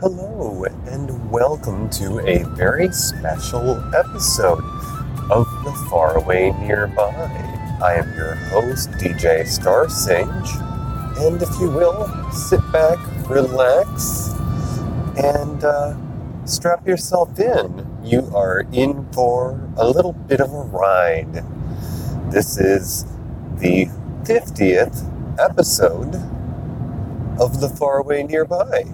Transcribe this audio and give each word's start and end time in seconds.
Hello, 0.00 0.62
and 0.86 1.28
welcome 1.28 1.90
to 1.90 2.20
a 2.20 2.44
very 2.54 2.92
special 2.92 3.82
episode 3.92 4.62
of 5.28 5.44
The 5.64 5.86
Faraway 5.90 6.52
Nearby. 6.52 7.02
I 7.82 7.94
am 7.94 8.14
your 8.14 8.36
host, 8.36 8.90
DJ 8.92 9.44
Star 9.44 9.88
Sage, 9.88 10.28
and 11.18 11.42
if 11.42 11.50
you 11.58 11.68
will, 11.68 12.06
sit 12.30 12.60
back, 12.70 12.96
relax, 13.28 14.28
and 15.16 15.64
uh, 15.64 15.96
strap 16.44 16.86
yourself 16.86 17.36
in. 17.40 17.84
You 18.04 18.30
are 18.32 18.68
in 18.70 19.04
for 19.12 19.60
a 19.76 19.90
little 19.90 20.12
bit 20.12 20.40
of 20.40 20.52
a 20.52 20.60
ride. 20.60 21.44
This 22.30 22.56
is 22.56 23.04
the 23.56 23.86
50th 24.22 25.40
episode 25.40 26.14
of 27.40 27.60
The 27.60 27.68
Faraway 27.68 28.22
Nearby 28.22 28.84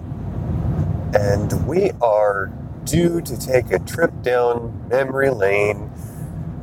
and 1.15 1.67
we 1.67 1.93
are 2.03 2.51
due 2.85 3.21
to 3.21 3.39
take 3.39 3.71
a 3.71 3.79
trip 3.79 4.11
down 4.23 4.89
memory 4.89 5.31
lane 5.31 5.91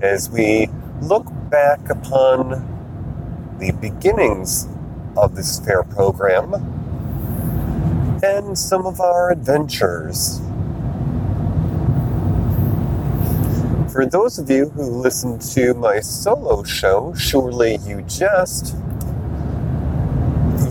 as 0.01 0.29
we 0.29 0.67
look 1.01 1.25
back 1.49 1.89
upon 1.89 2.67
the 3.59 3.71
beginnings 3.71 4.67
of 5.15 5.35
this 5.35 5.59
fair 5.59 5.83
program 5.83 6.53
and 8.23 8.57
some 8.57 8.85
of 8.85 8.99
our 8.99 9.31
adventures. 9.31 10.41
For 13.91 14.05
those 14.05 14.37
of 14.37 14.49
you 14.49 14.69
who 14.69 14.83
listened 14.83 15.41
to 15.53 15.73
my 15.73 16.01
solo 16.01 16.63
show, 16.63 17.13
Surely 17.13 17.77
You 17.85 18.01
Jest, 18.03 18.75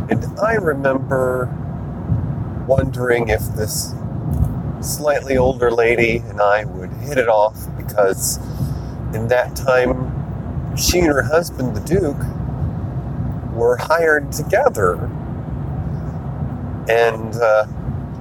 And 0.09 0.23
I 0.39 0.55
remember 0.55 1.49
wondering 2.67 3.29
if 3.29 3.41
this 3.55 3.93
slightly 4.81 5.37
older 5.37 5.71
lady 5.71 6.17
and 6.17 6.41
I 6.41 6.65
would 6.65 6.91
hit 6.93 7.17
it 7.17 7.27
off 7.29 7.55
because 7.77 8.37
in 9.15 9.27
that 9.29 9.55
time 9.55 10.75
she 10.75 10.99
and 10.99 11.07
her 11.07 11.23
husband, 11.23 11.75
the 11.75 11.81
Duke, 11.81 12.17
were 13.55 13.77
hired 13.77 14.31
together. 14.31 14.95
And 16.87 17.35
uh, 17.35 17.65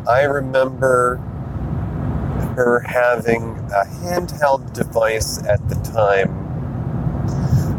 I 0.09 0.22
remember 0.22 1.17
her 2.56 2.81
having 2.81 3.59
a 3.75 3.84
handheld 3.84 4.72
device 4.72 5.43
at 5.45 5.69
the 5.69 5.75
time 5.77 6.28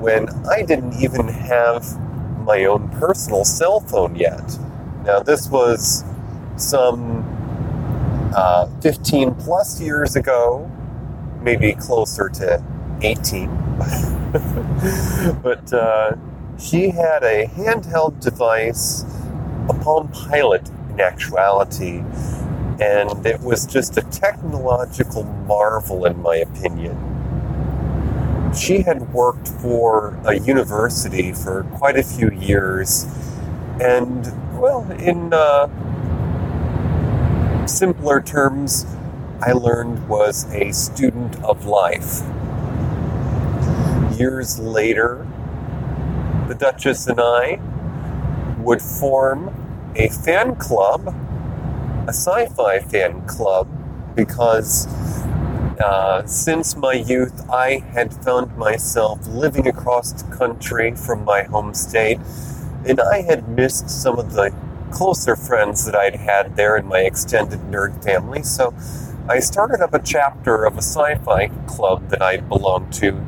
when 0.01 0.29
I 0.47 0.61
didn't 0.61 1.01
even 1.01 1.27
have 1.27 1.99
my 2.45 2.65
own 2.65 2.89
personal 2.89 3.45
cell 3.45 3.79
phone 3.79 4.15
yet. 4.15 4.57
Now, 5.03 5.19
this 5.19 5.49
was 5.49 6.03
some 6.57 7.23
uh, 8.35 8.67
15 8.81 9.35
plus 9.35 9.81
years 9.81 10.15
ago, 10.15 10.69
maybe 11.41 11.73
closer 11.73 12.29
to 12.29 12.63
18. 13.01 13.47
but 15.41 15.73
uh, 15.73 16.15
she 16.59 16.89
had 16.89 17.23
a 17.23 17.47
handheld 17.47 18.21
device, 18.21 19.03
a 19.69 19.73
Palm 19.73 20.07
Pilot 20.09 20.69
in 20.89 20.99
actuality, 20.99 22.03
and 22.79 23.25
it 23.25 23.39
was 23.41 23.65
just 23.65 23.97
a 23.97 24.01
technological 24.03 25.23
marvel, 25.23 26.05
in 26.05 26.21
my 26.21 26.37
opinion. 26.37 26.97
She 28.57 28.81
had 28.81 29.13
worked 29.13 29.47
for 29.47 30.17
a 30.25 30.39
university 30.39 31.33
for 31.33 31.63
quite 31.75 31.97
a 31.97 32.03
few 32.03 32.31
years, 32.31 33.05
and, 33.81 34.25
well, 34.59 34.89
in 34.93 35.33
uh, 35.33 35.67
simpler 37.67 38.21
terms, 38.21 38.85
I 39.41 39.51
learned 39.51 40.07
was 40.07 40.45
a 40.53 40.71
student 40.71 41.35
of 41.43 41.65
life. 41.65 42.21
Years 44.17 44.57
later, 44.59 45.14
the 46.55 46.71
Duchess 46.71 47.07
and 47.07 47.19
I 47.19 47.59
would 48.59 48.81
form 48.81 49.53
a 49.95 50.09
fan 50.09 50.55
club, 50.55 51.07
a 52.07 52.13
sci 52.13 52.47
fi 52.47 52.79
fan 52.79 53.25
club, 53.27 53.67
because 54.15 54.87
uh, 55.79 56.25
since 56.25 56.75
my 56.75 56.93
youth, 56.93 57.47
I 57.49 57.83
had 57.91 58.13
found 58.13 58.55
myself 58.57 59.27
living 59.27 59.67
across 59.67 60.11
the 60.13 60.35
country 60.35 60.95
from 60.95 61.25
my 61.25 61.43
home 61.43 61.73
state, 61.73 62.19
and 62.85 62.99
I 62.99 63.21
had 63.21 63.49
missed 63.49 63.89
some 63.89 64.17
of 64.17 64.33
the 64.33 64.53
closer 64.91 65.35
friends 65.35 65.85
that 65.85 65.95
I'd 65.95 66.15
had 66.15 66.55
there 66.55 66.77
in 66.77 66.85
my 66.85 66.99
extended 66.99 67.59
nerd 67.71 68.01
family. 68.03 68.43
So 68.43 68.73
I 69.27 69.39
started 69.39 69.81
up 69.81 69.93
a 69.93 69.99
chapter 69.99 70.63
of 70.63 70.75
a 70.75 70.81
sci 70.81 71.15
fi 71.15 71.47
club 71.67 72.09
that 72.09 72.21
I 72.21 72.37
belonged 72.37 72.93
to 72.93 73.25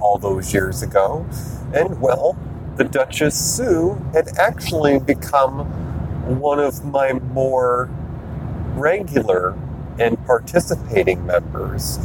all 0.00 0.18
those 0.18 0.52
years 0.52 0.82
ago. 0.82 1.26
And 1.72 2.00
well, 2.00 2.36
the 2.76 2.84
Duchess 2.84 3.56
Sue 3.56 3.94
had 4.12 4.36
actually 4.36 4.98
become 4.98 5.60
one 6.38 6.58
of 6.58 6.84
my 6.84 7.14
more 7.14 7.88
regular 8.74 9.56
and 9.98 10.22
participating 10.26 11.24
members. 11.24 11.98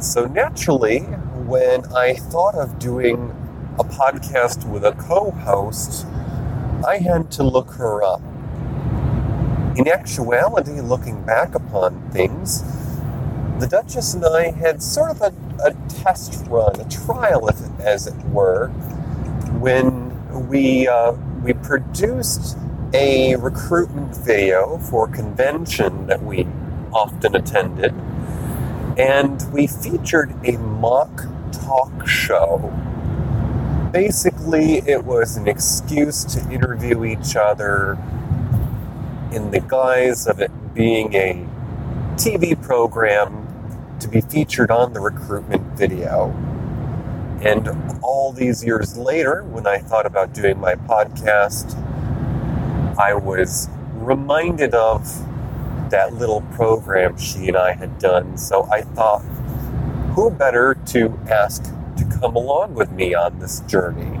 So 0.00 0.24
naturally, 0.24 1.00
when 1.00 1.84
I 1.92 2.14
thought 2.14 2.54
of 2.54 2.78
doing 2.78 3.36
a 3.78 3.84
podcast 3.84 4.66
with 4.66 4.86
a 4.86 4.92
co 4.92 5.32
host, 5.32 6.06
I 6.86 6.96
had 6.96 7.30
to 7.32 7.42
look 7.42 7.72
her 7.72 8.02
up. 8.02 8.22
In 9.76 9.86
actuality, 9.86 10.80
looking 10.80 11.22
back 11.24 11.54
upon 11.54 12.10
things, 12.10 12.62
the 13.58 13.66
Duchess 13.66 14.14
and 14.14 14.24
I 14.24 14.50
had 14.52 14.82
sort 14.82 15.10
of 15.10 15.20
a, 15.20 15.34
a 15.62 15.74
test 15.90 16.46
run, 16.46 16.80
a 16.80 16.88
trial, 16.88 17.48
if, 17.48 17.60
as 17.80 18.06
it 18.06 18.16
were, 18.28 18.72
when 19.58 20.48
we 20.48 20.86
uh, 20.86 21.12
we 21.42 21.54
produced 21.54 22.56
a 22.92 23.36
recruitment 23.36 24.16
video 24.16 24.78
for 24.78 25.08
a 25.08 25.12
convention 25.12 26.06
that 26.06 26.22
we 26.22 26.46
often 26.92 27.34
attended, 27.36 27.94
and 28.98 29.42
we 29.52 29.66
featured 29.66 30.34
a 30.44 30.52
mock 30.58 31.26
talk 31.52 32.06
show. 32.06 32.72
Basically, 33.92 34.78
it 34.86 35.04
was 35.04 35.36
an 35.36 35.48
excuse 35.48 36.24
to 36.24 36.40
interview 36.50 37.04
each 37.04 37.34
other 37.34 37.98
in 39.32 39.50
the 39.50 39.60
guise 39.60 40.26
of 40.26 40.40
it 40.40 40.50
being 40.74 41.14
a 41.14 41.46
TV 42.14 42.60
program 42.60 43.46
to 44.00 44.08
be 44.08 44.20
featured 44.20 44.70
on 44.70 44.92
the 44.92 45.00
recruitment 45.00 45.62
video. 45.78 46.49
And 47.40 47.68
all 48.02 48.32
these 48.32 48.64
years 48.64 48.98
later, 48.98 49.44
when 49.44 49.66
I 49.66 49.78
thought 49.78 50.04
about 50.04 50.34
doing 50.34 50.60
my 50.60 50.74
podcast, 50.74 51.74
I 52.98 53.14
was 53.14 53.68
reminded 53.94 54.74
of 54.74 55.08
that 55.90 56.14
little 56.14 56.42
program 56.52 57.16
she 57.16 57.48
and 57.48 57.56
I 57.56 57.72
had 57.72 57.98
done. 57.98 58.36
So 58.36 58.68
I 58.70 58.82
thought, 58.82 59.20
who 60.14 60.30
better 60.30 60.76
to 60.86 61.18
ask 61.30 61.64
to 61.64 62.18
come 62.20 62.36
along 62.36 62.74
with 62.74 62.92
me 62.92 63.14
on 63.14 63.38
this 63.38 63.60
journey? 63.60 64.18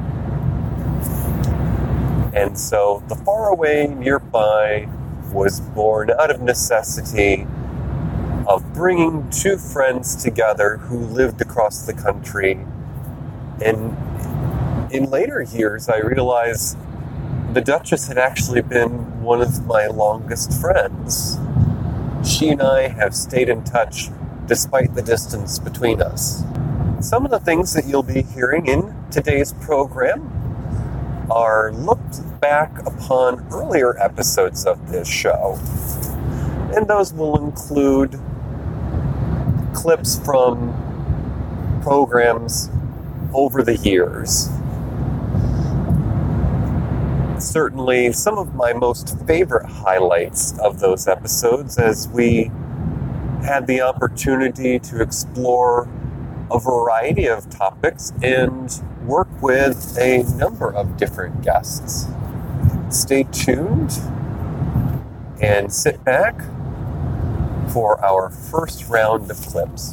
And 2.32 2.56
so 2.58 3.02
the 3.08 3.16
faraway 3.16 3.86
nearby 3.86 4.88
was 5.32 5.60
born 5.60 6.10
out 6.10 6.30
of 6.30 6.40
necessity 6.40 7.46
of 8.46 8.72
bringing 8.72 9.28
two 9.30 9.56
friends 9.58 10.16
together 10.16 10.78
who 10.78 10.98
lived 10.98 11.40
across 11.40 11.86
the 11.86 11.92
country. 11.92 12.58
And 13.62 13.96
in 14.92 15.10
later 15.10 15.42
years, 15.42 15.88
I 15.88 15.98
realized 15.98 16.76
the 17.52 17.60
Duchess 17.60 18.08
had 18.08 18.18
actually 18.18 18.62
been 18.62 19.22
one 19.22 19.40
of 19.40 19.66
my 19.66 19.86
longest 19.86 20.52
friends. 20.60 21.38
She 22.24 22.48
and 22.48 22.62
I 22.62 22.88
have 22.88 23.14
stayed 23.14 23.48
in 23.48 23.64
touch 23.64 24.08
despite 24.46 24.94
the 24.94 25.02
distance 25.02 25.58
between 25.58 26.00
us. 26.02 26.42
Some 27.00 27.24
of 27.24 27.30
the 27.30 27.40
things 27.40 27.72
that 27.74 27.86
you'll 27.86 28.02
be 28.02 28.22
hearing 28.22 28.66
in 28.66 28.94
today's 29.10 29.52
program 29.52 30.30
are 31.30 31.72
looked 31.72 32.40
back 32.40 32.86
upon 32.86 33.46
earlier 33.52 33.98
episodes 33.98 34.66
of 34.66 34.90
this 34.90 35.08
show. 35.08 35.58
And 36.74 36.88
those 36.88 37.12
will 37.12 37.38
include 37.38 38.20
clips 39.72 40.18
from 40.24 40.74
programs 41.82 42.70
over 43.34 43.62
the 43.62 43.76
years. 43.76 44.48
Certainly, 47.38 48.12
some 48.12 48.38
of 48.38 48.54
my 48.54 48.72
most 48.72 49.18
favorite 49.26 49.66
highlights 49.66 50.58
of 50.58 50.80
those 50.80 51.08
episodes 51.08 51.78
as 51.78 52.08
we 52.08 52.50
had 53.42 53.66
the 53.66 53.80
opportunity 53.80 54.78
to 54.78 55.00
explore 55.00 55.88
a 56.50 56.58
variety 56.58 57.26
of 57.26 57.48
topics 57.48 58.12
and 58.22 58.82
work 59.06 59.28
with 59.40 59.96
a 59.98 60.22
number 60.36 60.72
of 60.74 60.96
different 60.96 61.42
guests. 61.42 62.06
Stay 62.90 63.22
tuned 63.24 63.98
and 65.40 65.72
sit 65.72 66.04
back 66.04 66.38
for 67.72 68.04
our 68.04 68.30
first 68.30 68.88
round 68.88 69.30
of 69.30 69.38
clips. 69.38 69.92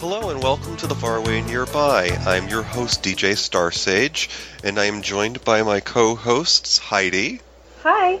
Hello 0.00 0.30
and 0.30 0.42
welcome 0.42 0.78
to 0.78 0.86
the 0.86 0.94
Faraway 0.94 1.42
Nearby. 1.42 2.08
I'm 2.24 2.48
your 2.48 2.62
host, 2.62 3.02
DJ 3.02 3.36
Starsage, 3.36 4.30
and 4.64 4.80
I 4.80 4.86
am 4.86 5.02
joined 5.02 5.44
by 5.44 5.62
my 5.62 5.80
co 5.80 6.14
hosts, 6.14 6.78
Heidi. 6.78 7.42
Hi. 7.82 8.18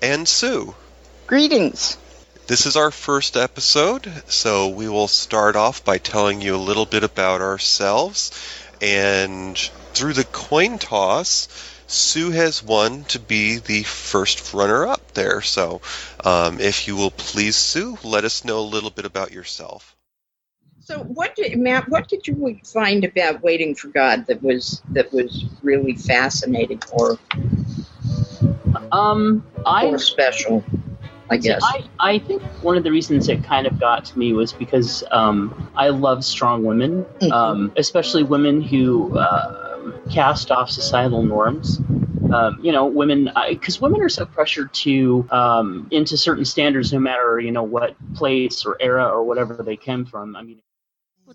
And 0.00 0.26
Sue. 0.26 0.74
Greetings. 1.26 1.98
This 2.46 2.64
is 2.64 2.74
our 2.74 2.90
first 2.90 3.36
episode, 3.36 4.10
so 4.28 4.68
we 4.68 4.88
will 4.88 5.08
start 5.08 5.56
off 5.56 5.84
by 5.84 5.98
telling 5.98 6.40
you 6.40 6.56
a 6.56 6.68
little 6.68 6.86
bit 6.86 7.04
about 7.04 7.42
ourselves. 7.42 8.30
And 8.80 9.58
through 9.92 10.14
the 10.14 10.24
coin 10.24 10.78
toss, 10.78 11.48
Sue 11.86 12.30
has 12.30 12.62
won 12.62 13.04
to 13.08 13.18
be 13.18 13.58
the 13.58 13.82
first 13.82 14.54
runner 14.54 14.86
up 14.86 15.12
there. 15.12 15.42
So 15.42 15.82
um, 16.24 16.60
if 16.60 16.88
you 16.88 16.96
will 16.96 17.10
please, 17.10 17.56
Sue, 17.56 17.98
let 18.02 18.24
us 18.24 18.42
know 18.42 18.60
a 18.60 18.72
little 18.72 18.88
bit 18.88 19.04
about 19.04 19.32
yourself. 19.32 19.94
So, 20.90 21.04
what 21.04 21.36
did 21.36 21.56
Matt? 21.56 21.88
What 21.88 22.08
did 22.08 22.26
you 22.26 22.58
find 22.64 23.04
about 23.04 23.42
Waiting 23.42 23.76
for 23.76 23.86
God 23.86 24.26
that 24.26 24.42
was 24.42 24.82
that 24.88 25.12
was 25.12 25.44
really 25.62 25.94
fascinating 25.94 26.82
or 26.90 27.16
Um, 28.90 29.46
I 29.64 29.86
or 29.86 29.98
special? 29.98 30.64
I 31.30 31.36
guess. 31.36 31.62
I, 31.62 31.84
I 32.00 32.18
think 32.18 32.42
one 32.62 32.76
of 32.76 32.82
the 32.82 32.90
reasons 32.90 33.28
it 33.28 33.44
kind 33.44 33.68
of 33.68 33.78
got 33.78 34.04
to 34.06 34.18
me 34.18 34.32
was 34.32 34.52
because 34.52 35.04
um, 35.12 35.70
I 35.76 35.90
love 35.90 36.24
strong 36.24 36.64
women, 36.64 37.06
Mhm. 37.20 37.30
um, 37.30 37.72
especially 37.76 38.24
women 38.24 38.60
who 38.60 39.16
uh, 39.16 39.92
cast 40.10 40.50
off 40.50 40.70
societal 40.70 41.22
norms. 41.22 41.80
Um, 42.32 42.58
you 42.62 42.72
know, 42.72 42.86
women, 42.86 43.30
because 43.48 43.80
women 43.80 44.02
are 44.02 44.08
so 44.08 44.26
pressured 44.26 44.74
to 44.74 45.24
um, 45.30 45.86
into 45.92 46.16
certain 46.16 46.44
standards, 46.44 46.92
no 46.92 46.98
matter 46.98 47.38
you 47.38 47.52
know 47.52 47.62
what 47.62 47.94
place 48.16 48.66
or 48.66 48.76
era 48.80 49.06
or 49.06 49.22
whatever 49.22 49.62
they 49.62 49.76
came 49.76 50.04
from. 50.04 50.34
I 50.34 50.42
mean, 50.42 50.60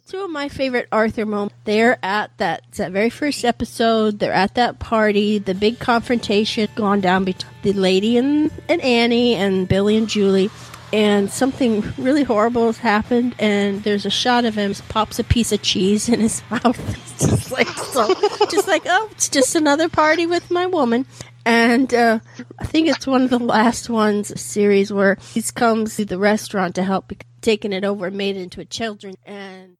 Two 0.08 0.24
of 0.24 0.30
my 0.30 0.50
favorite 0.50 0.88
Arthur 0.92 1.26
moments. 1.26 1.56
They're 1.64 1.98
at 2.04 2.38
that 2.38 2.64
that 2.74 2.92
very 2.92 3.10
first 3.10 3.46
episode. 3.46 4.20
They're 4.20 4.34
at 4.34 4.56
that 4.56 4.78
party. 4.78 5.38
The 5.38 5.56
big 5.56 5.80
confrontation 5.80 6.68
gone 6.76 7.02
down 7.02 7.24
between 7.24 7.54
the 7.62 7.74
lady 7.74 8.18
and, 8.18 8.52
and 8.68 8.82
Annie 8.82 9.36
and 9.36 9.68
Billy 9.68 9.96
and 9.96 10.10
Julie. 10.10 10.50
And 10.92 11.32
something 11.32 11.82
really 11.98 12.24
horrible 12.24 12.68
has 12.68 12.78
happened. 12.78 13.36
And 13.40 13.84
there's 13.84 14.06
a 14.06 14.10
shot 14.10 14.46
of 14.46 14.56
him 14.56 14.74
pops 14.90 15.18
a 15.18 15.24
piece 15.24 15.52
of 15.52 15.62
cheese 15.62 16.10
in 16.10 16.20
his 16.20 16.44
mouth. 16.52 16.78
It's 16.90 17.28
just 17.28 17.52
like 17.52 17.70
so, 17.70 18.14
just 18.52 18.68
like 18.68 18.84
oh, 18.86 19.08
it's 19.12 19.30
just 19.30 19.56
another 19.56 19.88
party 19.88 20.26
with 20.26 20.52
my 20.52 20.66
woman. 20.66 21.06
And 21.46 21.94
uh, 21.94 22.20
I 22.60 22.66
think 22.66 22.90
it's 22.90 23.08
one 23.08 23.22
of 23.22 23.30
the 23.30 23.40
last 23.40 23.90
ones, 23.90 24.40
series 24.40 24.92
where 24.92 25.18
he 25.34 25.42
comes 25.42 25.96
to 25.96 26.06
the 26.06 26.18
restaurant 26.18 26.76
to 26.76 26.84
help, 26.84 27.14
taking 27.42 27.72
it 27.72 27.86
over 27.86 28.08
and 28.08 28.18
made 28.18 28.36
it 28.36 28.42
into 28.42 28.62
a 28.62 28.66
children. 28.66 29.16
And 29.26 29.78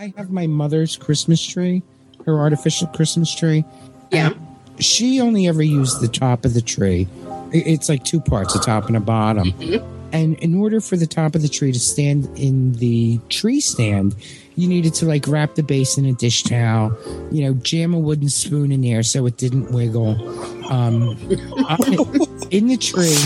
I 0.00 0.14
have 0.16 0.30
my 0.30 0.46
mother's 0.46 0.96
Christmas 0.96 1.46
tree, 1.46 1.82
her 2.24 2.38
artificial 2.38 2.86
Christmas 2.86 3.34
tree. 3.34 3.66
Yeah. 4.10 4.32
She 4.78 5.20
only 5.20 5.46
ever 5.46 5.62
used 5.62 6.00
the 6.00 6.08
top 6.08 6.46
of 6.46 6.54
the 6.54 6.62
tree. 6.62 7.06
It's 7.52 7.90
like 7.90 8.02
two 8.02 8.18
parts, 8.18 8.54
a 8.54 8.60
top 8.60 8.86
and 8.86 8.96
a 8.96 9.00
bottom. 9.00 9.52
And 10.10 10.38
in 10.38 10.58
order 10.58 10.80
for 10.80 10.96
the 10.96 11.06
top 11.06 11.34
of 11.34 11.42
the 11.42 11.50
tree 11.50 11.70
to 11.70 11.78
stand 11.78 12.30
in 12.38 12.72
the 12.76 13.20
tree 13.28 13.60
stand, 13.60 14.14
you 14.56 14.68
needed 14.68 14.94
to 14.94 15.04
like 15.04 15.28
wrap 15.28 15.56
the 15.56 15.62
base 15.62 15.98
in 15.98 16.06
a 16.06 16.14
dish 16.14 16.44
towel, 16.44 16.96
you 17.30 17.44
know, 17.44 17.52
jam 17.52 17.92
a 17.92 17.98
wooden 17.98 18.30
spoon 18.30 18.72
in 18.72 18.80
there 18.80 19.02
so 19.02 19.26
it 19.26 19.36
didn't 19.36 19.70
wiggle. 19.70 20.12
Um, 20.72 21.10
in 22.50 22.68
the 22.68 22.78
tree, 22.80 23.18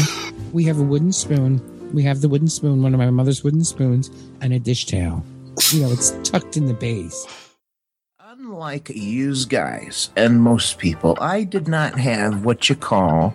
we 0.52 0.64
have 0.64 0.80
a 0.80 0.82
wooden 0.82 1.12
spoon. 1.12 1.60
We 1.94 2.02
have 2.02 2.20
the 2.20 2.28
wooden 2.28 2.48
spoon, 2.48 2.82
one 2.82 2.94
of 2.94 2.98
my 2.98 3.10
mother's 3.10 3.44
wooden 3.44 3.62
spoons, 3.62 4.10
and 4.40 4.52
a 4.52 4.58
dish 4.58 4.86
towel. 4.86 5.24
You 5.72 5.82
know, 5.82 5.92
it's 5.92 6.10
tucked 6.28 6.56
in 6.56 6.66
the 6.66 6.74
base. 6.74 7.26
Unlike 8.20 8.90
you 8.90 9.34
guys 9.46 10.10
and 10.16 10.42
most 10.42 10.78
people, 10.78 11.16
I 11.20 11.44
did 11.44 11.68
not 11.68 11.98
have 11.98 12.44
what 12.44 12.68
you 12.68 12.76
call 12.76 13.34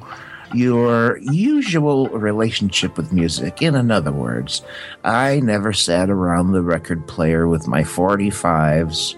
your 0.54 1.18
usual 1.20 2.08
relationship 2.10 2.98
with 2.98 3.12
music. 3.12 3.62
In 3.62 3.92
other 3.92 4.12
words, 4.12 4.62
I 5.04 5.40
never 5.40 5.74
sat 5.74 6.10
around 6.10 6.52
the 6.52 6.62
record 6.62 7.08
player 7.08 7.48
with 7.48 7.68
my 7.68 7.82
45s 7.82 9.16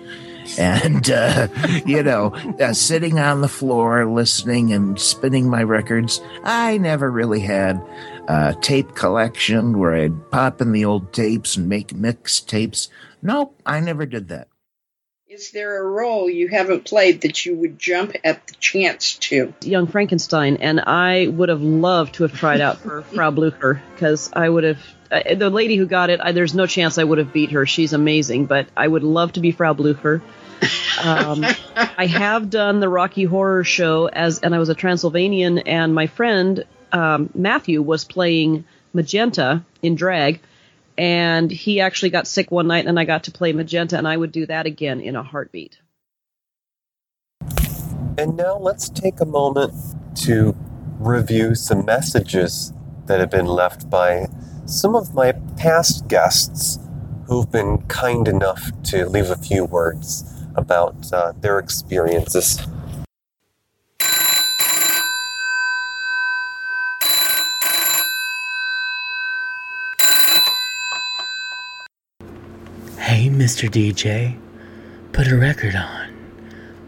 and, 0.58 1.10
uh, 1.10 1.48
you 1.86 2.04
know, 2.04 2.34
uh, 2.60 2.74
sitting 2.74 3.20
on 3.20 3.42
the 3.42 3.48
floor 3.48 4.06
listening 4.06 4.74
and 4.74 5.00
spinning 5.00 5.50
my 5.50 5.64
records. 5.64 6.22
I 6.44 6.78
never 6.78 7.10
really 7.10 7.42
had 7.42 7.82
a 8.28 8.56
tape 8.62 8.96
collection 8.96 9.78
where 9.78 9.94
I'd 9.96 10.32
pop 10.32 10.62
in 10.62 10.72
the 10.72 10.86
old 10.86 11.14
tapes 11.14 11.58
and 11.58 11.68
make 11.68 11.94
mix 11.94 12.40
tapes. 12.40 12.90
Nope, 13.22 13.60
I 13.66 13.80
never 13.80 14.06
did 14.06 14.30
that. 14.30 14.48
Is 15.32 15.52
there 15.52 15.82
a 15.82 15.90
role 15.90 16.30
you 16.30 16.50
haven't 16.50 16.84
played 16.84 17.22
that 17.22 17.46
you 17.46 17.56
would 17.56 17.80
jump 17.80 18.18
at 18.26 18.46
the 18.48 18.54
chance 18.56 19.16
to? 19.16 19.54
Young 19.62 19.88
Frankenstein, 19.88 20.58
and 20.58 20.82
I 20.82 21.28
would 21.28 21.48
have 21.48 21.62
loved 21.62 22.16
to 22.16 22.24
have 22.24 22.38
tried 22.38 22.60
out 22.60 22.80
for 22.80 23.02
Frau 23.14 23.32
Blucher 23.32 23.82
because 23.94 24.30
I 24.34 24.50
would 24.50 24.66
have. 24.66 24.80
Uh, 25.10 25.36
the 25.36 25.50
lady 25.50 25.78
who 25.78 25.86
got 25.86 26.10
it, 26.10 26.20
I, 26.22 26.34
there's 26.34 26.54
no 26.54 26.66
chance 26.66 26.98
I 26.98 27.06
would 27.06 27.18
have 27.18 27.32
beat 27.32 27.52
her. 27.52 27.66
She's 27.66 27.94
amazing, 27.94 28.46
but 28.48 28.68
I 28.76 28.86
would 28.86 29.04
love 29.04 29.32
to 29.34 29.40
be 29.40 29.54
Frau 29.54 29.74
Blucher. 29.74 30.22
Um, 31.02 31.46
I 31.76 32.08
have 32.08 32.50
done 32.50 32.82
the 32.82 32.90
Rocky 32.90 33.24
Horror 33.24 33.64
Show 33.64 34.08
as, 34.08 34.40
and 34.40 34.54
I 34.54 34.60
was 34.60 34.68
a 34.68 34.76
Transylvanian, 34.76 35.60
and 35.60 35.96
my 35.96 36.08
friend 36.08 36.66
um, 36.92 37.30
Matthew 37.34 37.82
was 37.82 38.04
playing 38.04 38.66
Magenta 38.94 39.64
in 39.82 39.96
drag, 39.96 40.40
and 40.98 41.50
he 41.50 41.82
actually 41.82 42.10
got 42.10 42.28
sick 42.28 42.52
one 42.52 42.68
night, 42.68 42.86
and 42.86 43.00
I 43.00 43.06
got 43.06 43.26
to 43.26 43.32
play 43.32 43.54
Magenta, 43.54 43.98
and 43.98 44.08
I 44.08 44.18
would 44.18 44.32
do 44.32 44.46
that 44.46 44.66
again 44.66 45.02
in 45.02 45.16
a 45.16 45.24
heartbeat. 45.24 45.80
And 48.18 48.36
now 48.36 48.58
let's 48.58 48.90
take 48.90 49.20
a 49.22 49.26
moment 49.26 49.74
to 50.24 50.56
review 51.00 51.56
some 51.56 51.86
messages 51.86 52.74
that 53.08 53.20
have 53.20 53.32
been 53.32 53.48
left 53.48 53.90
by 53.90 54.28
some 54.66 54.96
of 54.96 55.16
my 55.16 55.32
past 55.58 56.08
guests 56.08 56.78
who've 57.28 57.52
been 57.52 57.80
kind 57.88 58.28
enough 58.28 58.72
to 58.84 59.08
leave 59.08 59.30
a 59.30 59.36
few 59.36 59.66
words 59.66 60.24
about 60.56 61.12
uh, 61.14 61.32
their 61.40 61.58
experiences. 61.60 62.60
Hey, 73.02 73.30
Mr. 73.30 73.68
DJ, 73.68 74.38
put 75.12 75.28
a 75.28 75.36
record 75.36 75.76
on. 75.76 76.16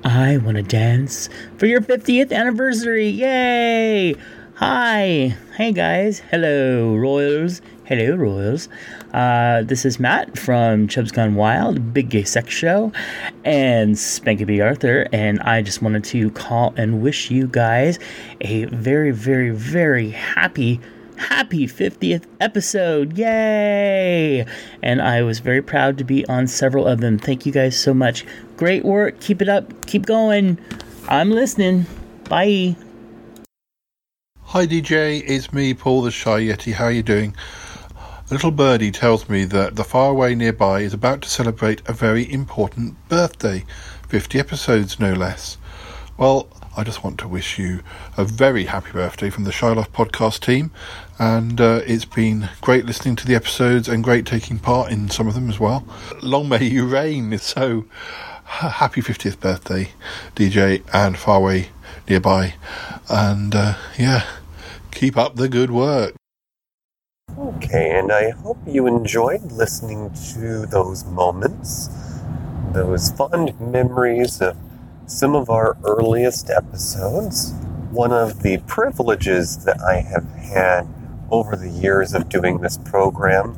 I 0.03 0.37
want 0.37 0.57
to 0.57 0.63
dance 0.63 1.27
for 1.57 1.65
your 1.65 1.81
50th 1.81 2.31
anniversary. 2.31 3.09
Yay! 3.09 4.13
Hi. 4.53 5.35
Hey, 5.57 5.71
guys. 5.71 6.19
Hello, 6.19 6.95
Royals. 6.95 7.61
Hello, 7.85 8.15
Royals. 8.15 8.69
Uh, 9.11 9.63
this 9.63 9.85
is 9.85 9.99
Matt 9.99 10.37
from 10.37 10.87
Chubbs 10.87 11.11
Gone 11.11 11.33
Wild, 11.33 11.93
Big 11.93 12.09
Gay 12.09 12.23
Sex 12.23 12.53
Show, 12.53 12.91
and 13.43 13.95
Spanky 13.95 14.45
B. 14.45 14.61
Arthur. 14.61 15.07
And 15.11 15.39
I 15.41 15.63
just 15.63 15.81
wanted 15.81 16.03
to 16.05 16.29
call 16.31 16.75
and 16.77 17.01
wish 17.01 17.31
you 17.31 17.47
guys 17.47 17.97
a 18.39 18.65
very, 18.65 19.09
very, 19.09 19.49
very 19.49 20.11
happy 20.11 20.79
happy 21.17 21.67
50th 21.67 22.25
episode. 22.39 23.17
Yay! 23.17 24.45
And 24.81 25.01
I 25.01 25.21
was 25.21 25.39
very 25.39 25.61
proud 25.61 25.97
to 25.97 26.03
be 26.03 26.25
on 26.27 26.47
several 26.47 26.87
of 26.87 27.01
them. 27.01 27.17
Thank 27.17 27.45
you 27.45 27.51
guys 27.51 27.79
so 27.79 27.93
much. 27.93 28.25
Great 28.57 28.85
work. 28.85 29.19
Keep 29.19 29.41
it 29.41 29.49
up. 29.49 29.85
Keep 29.85 30.05
going. 30.05 30.57
I'm 31.07 31.31
listening. 31.31 31.85
Bye. 32.29 32.75
Hi 34.41 34.67
DJ, 34.67 35.23
it's 35.25 35.51
me, 35.51 35.73
Paul 35.73 36.03
the 36.03 36.11
Shy 36.11 36.41
Yeti. 36.41 36.73
How 36.73 36.85
are 36.85 36.91
you 36.91 37.01
doing? 37.01 37.35
A 37.95 38.33
little 38.33 38.51
birdie 38.51 38.91
tells 38.91 39.27
me 39.27 39.45
that 39.45 39.75
the 39.75 39.83
faraway 39.83 40.35
nearby 40.35 40.81
is 40.81 40.93
about 40.93 41.23
to 41.23 41.29
celebrate 41.29 41.81
a 41.87 41.93
very 41.93 42.31
important 42.31 42.95
birthday. 43.09 43.65
50 44.07 44.39
episodes, 44.39 44.99
no 44.99 45.13
less. 45.13 45.57
Well, 46.17 46.47
I 46.77 46.83
just 46.83 47.03
want 47.03 47.19
to 47.19 47.27
wish 47.27 47.57
you 47.57 47.81
a 48.15 48.25
very 48.25 48.65
happy 48.65 48.91
birthday 48.91 49.29
from 49.29 49.43
the 49.43 49.51
Shyloft 49.51 49.89
podcast 49.89 50.39
team. 50.39 50.71
And 51.19 51.61
uh, 51.61 51.81
it's 51.85 52.05
been 52.05 52.49
great 52.61 52.85
listening 52.85 53.15
to 53.17 53.27
the 53.27 53.35
episodes 53.35 53.87
and 53.87 54.03
great 54.03 54.25
taking 54.25 54.57
part 54.57 54.91
in 54.91 55.09
some 55.09 55.27
of 55.27 55.35
them 55.35 55.49
as 55.49 55.59
well. 55.59 55.85
Long 56.21 56.49
may 56.49 56.63
you 56.63 56.85
reign. 56.87 57.37
So 57.37 57.85
happy 58.43 59.01
50th 59.01 59.39
birthday, 59.39 59.89
DJ 60.35 60.83
and 60.93 61.17
Faraway 61.17 61.69
nearby. 62.09 62.55
And 63.09 63.53
uh, 63.53 63.75
yeah, 63.97 64.25
keep 64.91 65.17
up 65.17 65.35
the 65.35 65.49
good 65.49 65.71
work. 65.71 66.15
Okay, 67.37 67.97
and 67.97 68.11
I 68.11 68.31
hope 68.31 68.57
you 68.67 68.85
enjoyed 68.87 69.51
listening 69.51 70.11
to 70.33 70.65
those 70.67 71.03
moments, 71.05 71.89
those 72.73 73.11
fond 73.11 73.59
memories 73.59 74.41
of 74.41 74.57
some 75.07 75.35
of 75.35 75.49
our 75.49 75.77
earliest 75.83 76.49
episodes. 76.49 77.53
One 77.91 78.11
of 78.11 78.41
the 78.41 78.57
privileges 78.67 79.65
that 79.65 79.79
I 79.81 80.01
have 80.01 80.25
had 80.33 80.87
over 81.33 81.55
the 81.55 81.69
years 81.69 82.13
of 82.13 82.29
doing 82.29 82.59
this 82.59 82.77
program 82.77 83.57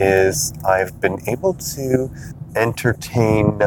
is 0.00 0.52
I've 0.66 1.00
been 1.00 1.20
able 1.28 1.54
to 1.54 2.10
entertain 2.56 3.60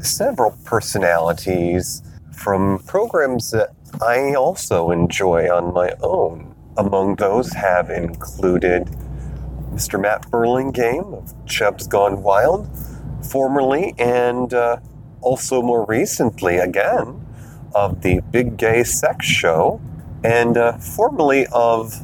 several 0.00 0.58
personalities 0.64 2.02
from 2.32 2.80
programs 2.80 3.52
that 3.52 3.70
I 4.00 4.34
also 4.34 4.90
enjoy 4.90 5.48
on 5.48 5.72
my 5.72 5.94
own. 6.02 6.56
Among 6.76 7.14
those 7.14 7.52
have 7.52 7.88
included 7.88 8.86
Mr. 9.70 10.00
Matt 10.00 10.28
Burlingame 10.28 11.14
of 11.14 11.32
Chubbs 11.46 11.86
Gone 11.86 12.24
Wild, 12.24 12.68
formerly, 13.30 13.94
and 13.96 14.52
uh, 14.52 14.78
also 15.20 15.62
more 15.62 15.86
recently 15.86 16.56
again 16.56 17.24
of 17.76 18.02
the 18.02 18.20
Big 18.32 18.56
Gay 18.56 18.82
Sex 18.82 19.24
Show, 19.24 19.80
and 20.24 20.56
uh, 20.56 20.78
formerly 20.78 21.46
of 21.52 21.94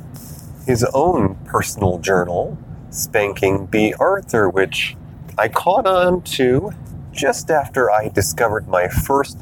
his 0.68 0.84
own 0.92 1.34
personal 1.46 1.96
journal, 1.96 2.58
Spanking 2.90 3.64
B. 3.64 3.94
Arthur, 3.98 4.50
which 4.50 4.98
I 5.38 5.48
caught 5.48 5.86
on 5.86 6.20
to 6.36 6.72
just 7.10 7.50
after 7.50 7.90
I 7.90 8.08
discovered 8.08 8.68
my 8.68 8.86
first 8.86 9.38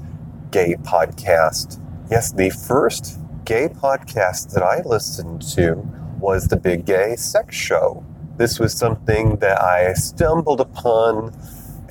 gay 0.53 0.77
podcast. 0.85 1.81
Yes, 2.09 2.31
the 2.31 2.51
first 2.51 3.19
gay 3.45 3.67
podcast 3.67 4.53
that 4.55 4.63
I 4.63 4.83
listened 4.83 5.43
to 5.57 5.85
was 6.21 6.47
the 6.47 6.57
Big 6.57 6.85
Gay 6.85 7.17
Sex 7.17 7.57
Show. 7.57 8.05
This 8.37 8.61
was 8.61 8.73
something 8.73 9.35
that 9.39 9.61
I 9.61 9.95
stumbled 9.95 10.61
upon 10.61 11.35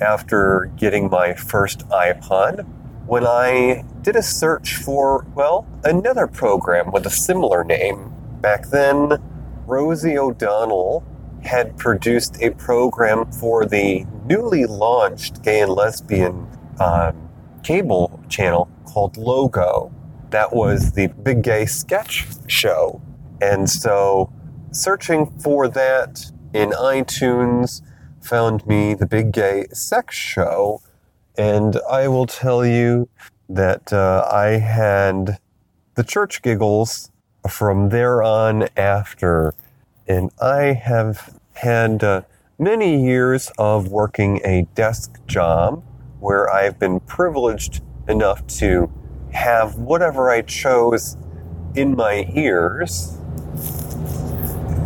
after 0.00 0.72
getting 0.78 1.10
my 1.10 1.34
first 1.34 1.86
iPod 1.90 2.66
when 3.06 3.26
I 3.26 3.84
did 4.00 4.16
a 4.16 4.22
search 4.22 4.76
for, 4.76 5.26
well, 5.34 5.66
another 5.84 6.26
program 6.26 6.90
with 6.90 7.04
a 7.04 7.10
similar 7.10 7.64
name. 7.64 8.15
Back 8.46 8.68
then, 8.68 9.20
Rosie 9.66 10.16
O'Donnell 10.16 11.02
had 11.42 11.76
produced 11.76 12.40
a 12.40 12.50
program 12.50 13.28
for 13.32 13.66
the 13.66 14.06
newly 14.24 14.66
launched 14.66 15.42
gay 15.42 15.62
and 15.62 15.72
lesbian 15.72 16.46
um, 16.78 17.28
cable 17.64 18.20
channel 18.28 18.70
called 18.84 19.16
Logo. 19.16 19.92
That 20.30 20.54
was 20.54 20.92
the 20.92 21.08
Big 21.08 21.42
Gay 21.42 21.66
Sketch 21.66 22.28
Show. 22.46 23.02
And 23.42 23.68
so, 23.68 24.32
searching 24.70 25.26
for 25.40 25.66
that 25.66 26.30
in 26.54 26.70
iTunes, 26.70 27.82
found 28.22 28.64
me 28.64 28.94
the 28.94 29.06
Big 29.06 29.32
Gay 29.32 29.66
Sex 29.72 30.14
Show, 30.14 30.82
and 31.36 31.80
I 31.90 32.06
will 32.06 32.26
tell 32.26 32.64
you 32.64 33.08
that 33.48 33.92
uh, 33.92 34.24
I 34.30 34.58
had 34.58 35.38
the 35.96 36.04
church 36.04 36.42
giggles 36.42 37.10
from 37.48 37.88
there 37.90 38.22
on 38.22 38.68
after, 38.76 39.54
and 40.06 40.30
I 40.40 40.72
have 40.72 41.38
had 41.54 42.04
uh, 42.04 42.22
many 42.58 43.02
years 43.04 43.50
of 43.58 43.88
working 43.88 44.40
a 44.44 44.66
desk 44.74 45.20
job 45.26 45.82
where 46.20 46.50
I've 46.50 46.78
been 46.78 47.00
privileged 47.00 47.82
enough 48.08 48.46
to 48.58 48.90
have 49.32 49.76
whatever 49.76 50.30
I 50.30 50.42
chose 50.42 51.16
in 51.74 51.94
my 51.94 52.26
ears. 52.32 53.18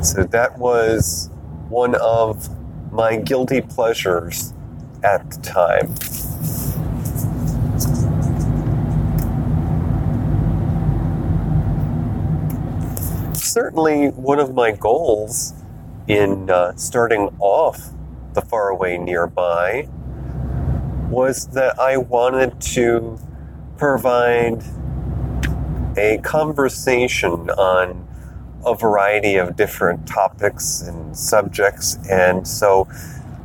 So 0.02 0.24
that 0.24 0.58
was 0.58 1.30
one 1.68 1.94
of 1.94 2.48
my 2.92 3.16
guilty 3.16 3.60
pleasures 3.60 4.52
at 5.02 5.30
the 5.30 5.40
time. 5.40 5.94
Certainly, 13.50 14.10
one 14.10 14.38
of 14.38 14.54
my 14.54 14.70
goals 14.70 15.54
in 16.06 16.48
uh, 16.50 16.76
starting 16.76 17.34
off 17.40 17.90
the 18.32 18.42
faraway 18.42 18.96
nearby 18.96 19.88
was 21.10 21.48
that 21.48 21.76
I 21.76 21.96
wanted 21.96 22.60
to 22.60 23.18
provide 23.76 24.62
a 25.96 26.18
conversation 26.18 27.50
on 27.50 28.06
a 28.64 28.76
variety 28.76 29.34
of 29.34 29.56
different 29.56 30.06
topics 30.06 30.82
and 30.82 31.18
subjects. 31.18 31.98
And 32.08 32.46
so 32.46 32.86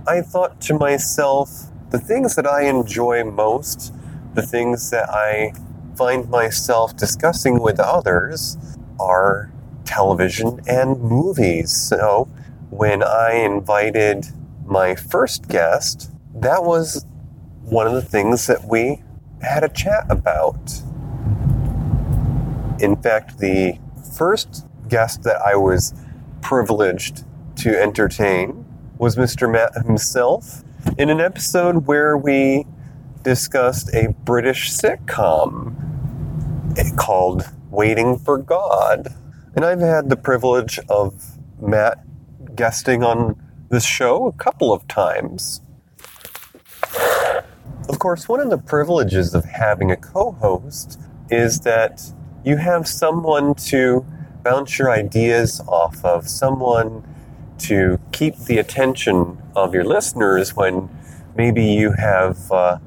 I 0.06 0.22
thought 0.22 0.62
to 0.62 0.76
myself, 0.78 1.72
the 1.90 2.00
things 2.00 2.36
that 2.36 2.46
I 2.46 2.66
enjoy 2.66 3.24
most, 3.24 3.92
the 4.36 4.44
things 4.44 4.92
that 4.92 5.10
I 5.10 5.56
find 5.98 6.30
myself 6.30 6.96
discussing 6.96 7.60
with 7.60 7.80
others, 7.80 8.56
are 9.00 9.52
television 9.86 10.60
and 10.68 11.00
movies. 11.00 11.72
So 11.72 12.30
when 12.70 13.04
I 13.04 13.34
invited 13.34 14.28
my 14.66 14.96
first 14.96 15.48
guest, 15.48 16.12
that 16.36 16.64
was 16.64 17.06
one 17.64 17.88
of 17.88 17.94
the 17.94 18.02
things 18.02 18.48
that 18.48 18.66
we 18.68 19.02
had 19.42 19.64
a 19.64 19.70
chat 19.70 20.06
about. 20.10 20.82
In 22.80 22.96
fact, 23.02 23.40
the 23.40 23.80
first 24.18 24.66
guest 24.90 25.24
that 25.24 25.42
I 25.42 25.56
was 25.56 25.94
privileged 26.42 27.24
to 27.58 27.82
entertain 27.82 28.66
was 28.98 29.16
Mr. 29.16 29.52
Matt 29.52 29.74
himself 29.86 30.64
in 30.98 31.10
an 31.10 31.20
episode 31.20 31.88
where 31.88 32.18
we 32.18 32.66
discussed 33.24 33.94
a 33.94 34.14
British 34.24 34.72
sitcom 34.72 35.76
called 36.96 37.50
Waiting 37.70 38.18
for 38.18 38.38
God. 38.38 39.14
And 39.56 39.64
I've 39.64 39.80
had 39.80 40.10
the 40.10 40.18
privilege 40.18 40.80
of 40.90 41.38
Matt 41.62 42.00
guesting 42.56 43.04
on 43.04 43.42
this 43.70 43.86
show 43.86 44.28
a 44.28 44.34
couple 44.34 44.74
of 44.74 44.86
times. 44.90 45.62
Of 47.88 48.00
course, 48.00 48.28
one 48.28 48.42
of 48.42 48.50
the 48.50 48.58
privileges 48.58 49.34
of 49.34 49.46
having 49.46 49.92
a 49.92 49.96
co 49.96 50.34
host 50.34 51.00
is 51.30 51.62
that 51.62 52.04
you 52.44 52.58
have 52.58 52.86
someone 52.86 53.56
to 53.56 54.06
bounce 54.44 54.78
your 54.78 54.92
ideas 54.92 55.62
off 55.68 56.04
of, 56.04 56.28
someone 56.28 57.08
to 57.60 57.98
keep 58.12 58.38
the 58.38 58.58
attention 58.58 59.42
of 59.56 59.74
your 59.74 59.86
listeners 59.86 60.54
when 60.54 60.90
maybe 61.38 61.64
you 61.64 61.94
have 61.94 62.52
uh, 62.52 62.78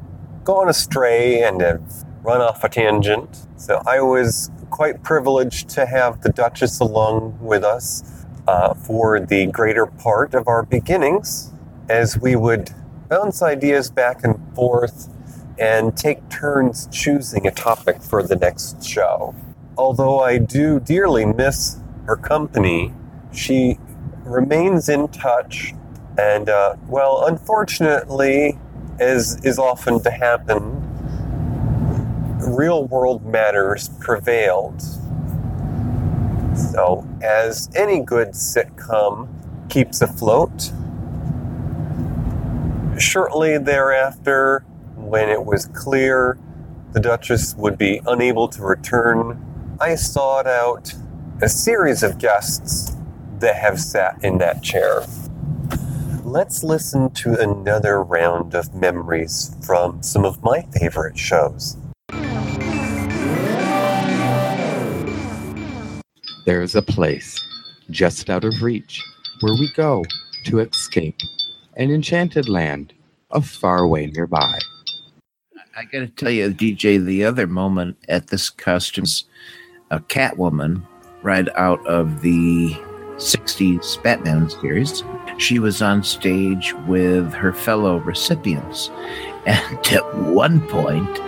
gone 0.44 0.68
astray 0.68 1.42
and 1.42 1.62
have 1.62 2.04
run 2.22 2.42
off 2.42 2.62
a 2.62 2.68
tangent. 2.68 3.46
So 3.56 3.82
I 3.86 4.02
was 4.02 4.50
quite 4.70 5.02
privileged 5.02 5.68
to 5.70 5.86
have 5.86 6.22
the 6.22 6.30
Duchess 6.30 6.80
along 6.80 7.38
with 7.40 7.64
us 7.64 8.26
uh, 8.46 8.74
for 8.74 9.20
the 9.20 9.46
greater 9.46 9.86
part 9.86 10.34
of 10.34 10.48
our 10.48 10.62
beginnings 10.62 11.52
as 11.88 12.18
we 12.18 12.36
would 12.36 12.70
bounce 13.08 13.42
ideas 13.42 13.90
back 13.90 14.24
and 14.24 14.38
forth 14.54 15.08
and 15.58 15.96
take 15.96 16.28
turns 16.28 16.88
choosing 16.92 17.46
a 17.46 17.50
topic 17.50 18.02
for 18.02 18.22
the 18.22 18.36
next 18.36 18.84
show. 18.84 19.34
Although 19.76 20.20
I 20.20 20.38
do 20.38 20.80
dearly 20.80 21.24
miss 21.24 21.78
her 22.06 22.16
company, 22.16 22.92
she 23.32 23.78
remains 24.24 24.88
in 24.88 25.08
touch, 25.08 25.74
and 26.18 26.48
uh, 26.48 26.76
well, 26.88 27.26
unfortunately, 27.26 28.58
as 28.98 29.42
is 29.44 29.58
often 29.58 30.02
to 30.02 30.10
happen, 30.10 30.77
real 32.40 32.86
world 32.86 33.24
matters 33.26 33.88
prevailed. 34.00 34.80
So, 36.56 37.06
as 37.22 37.70
any 37.74 38.00
good 38.00 38.30
sitcom 38.30 39.28
keeps 39.68 40.00
afloat, 40.00 40.72
shortly 42.98 43.58
thereafter, 43.58 44.64
when 44.96 45.28
it 45.28 45.44
was 45.44 45.66
clear 45.66 46.38
the 46.92 47.00
Duchess 47.00 47.54
would 47.56 47.78
be 47.78 48.00
unable 48.06 48.48
to 48.48 48.62
return, 48.62 49.44
I 49.80 49.94
sought 49.94 50.46
out 50.46 50.94
a 51.40 51.48
series 51.48 52.02
of 52.02 52.18
guests 52.18 52.96
that 53.38 53.56
have 53.56 53.80
sat 53.80 54.22
in 54.24 54.38
that 54.38 54.62
chair. 54.62 55.04
Let's 56.24 56.64
listen 56.64 57.10
to 57.10 57.40
another 57.40 58.02
round 58.02 58.54
of 58.54 58.74
memories 58.74 59.56
from 59.64 60.02
some 60.02 60.24
of 60.24 60.42
my 60.42 60.62
favorite 60.78 61.16
shows. 61.16 61.76
There's 66.48 66.74
a 66.74 66.80
place 66.80 67.38
just 67.90 68.30
out 68.30 68.42
of 68.42 68.62
reach 68.62 69.04
where 69.40 69.52
we 69.52 69.70
go 69.74 70.02
to 70.44 70.60
escape 70.60 71.20
an 71.76 71.90
enchanted 71.90 72.48
land 72.48 72.94
of 73.30 73.46
far 73.46 73.80
away 73.80 74.06
nearby. 74.06 74.58
I 75.76 75.84
got 75.84 75.98
to 75.98 76.06
tell 76.06 76.30
you, 76.30 76.48
DJ, 76.48 77.04
the 77.04 77.22
other 77.22 77.46
moment 77.46 77.98
at 78.08 78.28
this 78.28 78.48
costume's 78.48 79.24
a 79.90 80.00
Catwoman 80.00 80.86
right 81.20 81.50
out 81.54 81.86
of 81.86 82.22
the 82.22 82.70
60s 83.18 84.02
Batman 84.02 84.48
series. 84.48 85.04
She 85.36 85.58
was 85.58 85.82
on 85.82 86.02
stage 86.02 86.72
with 86.86 87.30
her 87.34 87.52
fellow 87.52 87.98
recipients. 87.98 88.90
And 89.46 89.86
at 89.88 90.14
one 90.16 90.66
point, 90.68 91.20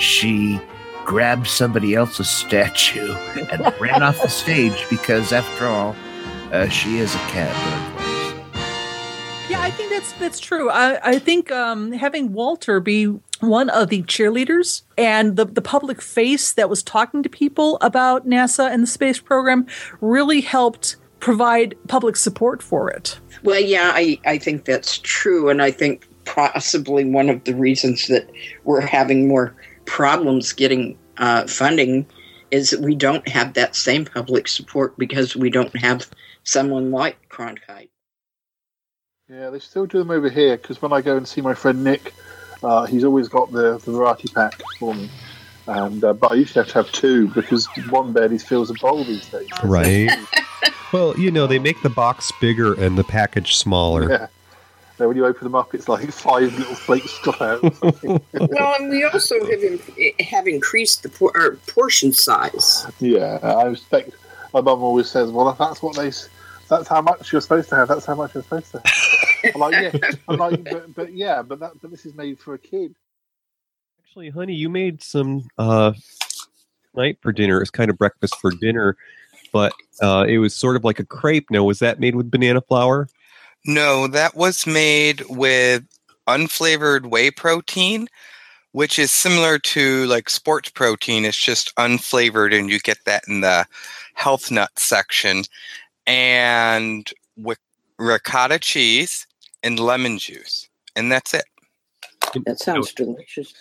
she 0.00 0.60
grabbed 1.08 1.46
somebody 1.46 1.94
else's 1.94 2.28
statue 2.28 3.14
and 3.50 3.80
ran 3.80 4.02
off 4.02 4.20
the 4.20 4.28
stage 4.28 4.86
because, 4.90 5.32
after 5.32 5.66
all, 5.66 5.96
uh, 6.52 6.68
she 6.68 6.98
is 6.98 7.14
a 7.14 7.18
cat 7.30 7.50
burglar. 7.64 8.60
Yeah, 9.48 9.62
I 9.62 9.70
think 9.70 9.88
that's 9.88 10.12
that's 10.12 10.38
true. 10.38 10.68
I, 10.68 11.00
I 11.02 11.18
think 11.18 11.50
um, 11.50 11.92
having 11.92 12.34
Walter 12.34 12.78
be 12.78 13.06
one 13.40 13.70
of 13.70 13.88
the 13.88 14.02
cheerleaders 14.02 14.82
and 14.98 15.36
the, 15.36 15.46
the 15.46 15.62
public 15.62 16.02
face 16.02 16.52
that 16.52 16.68
was 16.68 16.82
talking 16.82 17.22
to 17.22 17.30
people 17.30 17.78
about 17.80 18.28
NASA 18.28 18.70
and 18.70 18.82
the 18.82 18.86
space 18.86 19.18
program 19.18 19.66
really 20.02 20.42
helped 20.42 20.96
provide 21.20 21.74
public 21.88 22.16
support 22.16 22.62
for 22.62 22.90
it. 22.90 23.18
Well, 23.42 23.60
yeah, 23.60 23.92
I, 23.94 24.20
I 24.26 24.36
think 24.36 24.66
that's 24.66 24.98
true. 24.98 25.48
And 25.48 25.62
I 25.62 25.70
think 25.70 26.06
possibly 26.26 27.06
one 27.06 27.30
of 27.30 27.44
the 27.44 27.54
reasons 27.54 28.08
that 28.08 28.30
we're 28.64 28.82
having 28.82 29.26
more 29.26 29.56
problems 29.88 30.52
getting 30.52 30.96
uh, 31.16 31.46
funding 31.46 32.06
is 32.50 32.70
that 32.70 32.80
we 32.80 32.94
don't 32.94 33.26
have 33.28 33.54
that 33.54 33.74
same 33.74 34.04
public 34.04 34.46
support 34.46 34.96
because 34.98 35.34
we 35.34 35.50
don't 35.50 35.76
have 35.76 36.08
someone 36.44 36.90
like 36.90 37.16
Cronkite. 37.28 37.88
Yeah, 39.28 39.50
they 39.50 39.58
still 39.58 39.86
do 39.86 39.98
them 39.98 40.10
over 40.10 40.30
here 40.30 40.56
because 40.56 40.80
when 40.80 40.92
I 40.92 41.02
go 41.02 41.16
and 41.16 41.26
see 41.26 41.40
my 41.40 41.54
friend 41.54 41.84
Nick, 41.84 42.14
uh, 42.62 42.86
he's 42.86 43.04
always 43.04 43.28
got 43.28 43.50
the, 43.52 43.78
the 43.78 43.92
variety 43.92 44.28
pack 44.28 44.60
for 44.78 44.94
me. 44.94 45.10
And 45.66 46.02
uh, 46.02 46.14
but 46.14 46.32
I 46.32 46.34
used 46.36 46.54
to 46.54 46.60
have 46.60 46.68
to 46.68 46.74
have 46.74 46.92
two 46.92 47.28
because 47.28 47.66
one 47.90 48.12
bed 48.12 48.32
is 48.32 48.42
fills 48.42 48.70
a 48.70 48.74
bowl 48.74 49.04
these 49.04 49.28
days. 49.28 49.48
Right. 49.62 50.10
well, 50.92 51.18
you 51.18 51.30
know, 51.30 51.46
they 51.46 51.58
make 51.58 51.82
the 51.82 51.90
box 51.90 52.32
bigger 52.40 52.72
and 52.72 52.96
the 52.96 53.04
package 53.04 53.56
smaller. 53.56 54.10
Yeah. 54.10 54.26
So 54.98 55.06
when 55.06 55.16
you 55.16 55.24
open 55.24 55.44
them 55.44 55.54
up, 55.54 55.74
it's 55.74 55.88
like 55.88 56.08
five 56.12 56.52
little 56.58 56.74
flakes 56.74 57.18
drop 57.22 57.40
out. 57.40 57.62
well, 57.82 58.74
and 58.78 58.90
we 58.90 59.04
also 59.04 59.38
have 59.46 59.62
in, 59.62 59.80
have 60.18 60.48
increased 60.48 61.04
the 61.04 61.08
por- 61.08 61.36
our 61.36 61.52
portion 61.68 62.12
size. 62.12 62.84
yeah, 62.98 63.38
I 63.42 63.64
respect. 63.64 64.10
My 64.52 64.60
mum 64.60 64.82
always 64.82 65.08
says, 65.08 65.30
"Well, 65.30 65.48
if 65.50 65.58
that's 65.58 65.82
what 65.82 65.94
they, 65.94 66.10
that's 66.68 66.88
how 66.88 67.00
much 67.00 67.32
you're 67.32 67.40
supposed 67.40 67.68
to 67.68 67.76
have. 67.76 67.88
That's 67.88 68.06
how 68.06 68.16
much 68.16 68.34
you're 68.34 68.42
supposed 68.42 68.72
to." 68.72 68.82
have. 68.84 69.54
I'm 69.54 69.60
like, 69.60 69.74
yeah, 69.74 70.10
I'm 70.26 70.36
like, 70.36 70.64
but, 70.70 70.94
but 70.94 71.12
yeah, 71.12 71.42
but 71.42 71.60
that, 71.60 71.72
but 71.80 71.90
this 71.92 72.04
is 72.04 72.14
made 72.14 72.40
for 72.40 72.54
a 72.54 72.58
kid. 72.58 72.94
Actually, 74.02 74.30
honey, 74.30 74.54
you 74.54 74.68
made 74.68 75.00
some 75.02 75.46
uh, 75.58 75.92
night 76.94 77.18
for 77.20 77.30
dinner. 77.30 77.60
It's 77.60 77.70
kind 77.70 77.90
of 77.90 77.98
breakfast 77.98 78.36
for 78.40 78.50
dinner, 78.50 78.96
but 79.52 79.72
uh, 80.02 80.24
it 80.28 80.38
was 80.38 80.56
sort 80.56 80.74
of 80.74 80.82
like 80.82 80.98
a 80.98 81.04
crepe. 81.04 81.50
Now, 81.50 81.62
was 81.62 81.78
that 81.78 82.00
made 82.00 82.16
with 82.16 82.30
banana 82.30 82.60
flour? 82.60 83.08
No, 83.66 84.06
that 84.06 84.34
was 84.36 84.66
made 84.66 85.22
with 85.28 85.84
unflavored 86.26 87.06
whey 87.06 87.30
protein, 87.30 88.08
which 88.72 88.98
is 88.98 89.10
similar 89.10 89.58
to 89.58 90.06
like 90.06 90.30
sports 90.30 90.70
protein. 90.70 91.24
It's 91.24 91.36
just 91.36 91.74
unflavored, 91.76 92.58
and 92.58 92.70
you 92.70 92.78
get 92.80 92.98
that 93.04 93.24
in 93.28 93.40
the 93.40 93.66
health 94.14 94.50
nut 94.50 94.70
section. 94.78 95.44
And 96.06 97.10
with 97.36 97.58
ricotta 97.98 98.58
cheese 98.58 99.26
and 99.62 99.78
lemon 99.78 100.18
juice, 100.18 100.68
and 100.96 101.10
that's 101.10 101.34
it. 101.34 101.44
That 102.46 102.58
sounds 102.58 102.92
delicious. 102.92 103.52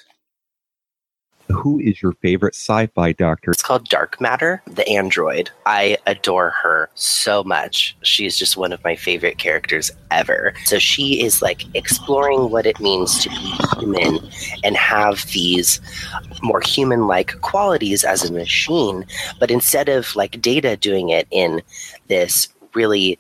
Who 1.50 1.80
is 1.80 2.02
your 2.02 2.14
favorite 2.14 2.56
sci-fi 2.56 3.14
doctor? 3.14 3.52
It's 3.52 3.64
called 3.64 3.88
Dark 3.88 4.20
Matter, 4.20 4.62
the 4.68 4.88
android. 4.88 5.50
I 5.66 5.98
adore 6.06 6.50
her 6.50 6.90
so 6.96 7.44
much. 7.44 7.96
She 8.02 8.26
is 8.26 8.38
just 8.38 8.58
one 8.58 8.74
of 8.74 8.84
my 8.84 8.96
favorite 8.96 9.38
characters 9.38 9.92
ever. 10.12 10.54
So 10.66 10.78
she 10.78 11.24
is 11.24 11.42
like 11.42 11.64
exploring 11.76 12.52
what 12.52 12.66
it 12.66 12.80
means 12.80 13.24
to 13.24 13.30
be 13.30 13.80
human 13.80 14.20
and 14.64 14.76
have 14.76 15.26
these 15.28 15.80
more 16.42 16.62
human 16.62 17.08
like 17.08 17.40
qualities 17.42 18.04
as 18.04 18.30
a 18.30 18.34
machine. 18.34 19.06
But 19.40 19.52
instead 19.52 19.90
of 19.90 20.16
like 20.16 20.42
data 20.42 20.76
doing 20.76 21.10
it 21.10 21.28
in 21.32 21.62
this 22.08 22.50
really 22.74 23.18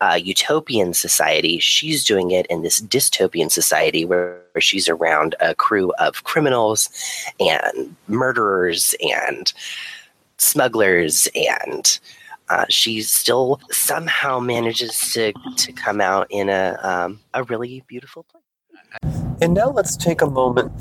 uh, 0.00 0.18
utopian 0.22 0.94
society, 0.94 1.58
she's 1.58 2.04
doing 2.04 2.30
it 2.30 2.46
in 2.46 2.62
this 2.62 2.80
dystopian 2.80 3.50
society 3.50 4.04
where, 4.04 4.40
where 4.52 4.62
she's 4.62 4.88
around 4.88 5.34
a 5.40 5.54
crew 5.54 5.92
of 5.98 6.24
criminals 6.24 6.88
and 7.40 7.96
murderers 8.08 8.94
and 9.00 9.52
smugglers 10.38 11.28
and 11.34 11.98
uh, 12.48 12.64
she 12.68 13.02
still 13.02 13.60
somehow 13.70 14.38
manages 14.38 15.12
to, 15.12 15.32
to 15.56 15.72
come 15.72 16.00
out 16.00 16.26
in 16.30 16.48
a, 16.48 16.78
um, 16.82 17.20
a 17.34 17.42
really 17.44 17.82
beautiful 17.88 18.24
place. 18.24 18.42
And 19.40 19.52
now 19.52 19.70
let's 19.70 19.96
take 19.96 20.22
a 20.22 20.30
moment 20.30 20.72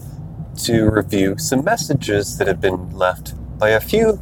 to 0.64 0.90
review 0.90 1.38
some 1.38 1.64
messages 1.64 2.38
that 2.38 2.48
have 2.48 2.62
been 2.62 2.92
left 2.92 3.34
by 3.58 3.70
a 3.72 3.82
few 3.82 4.20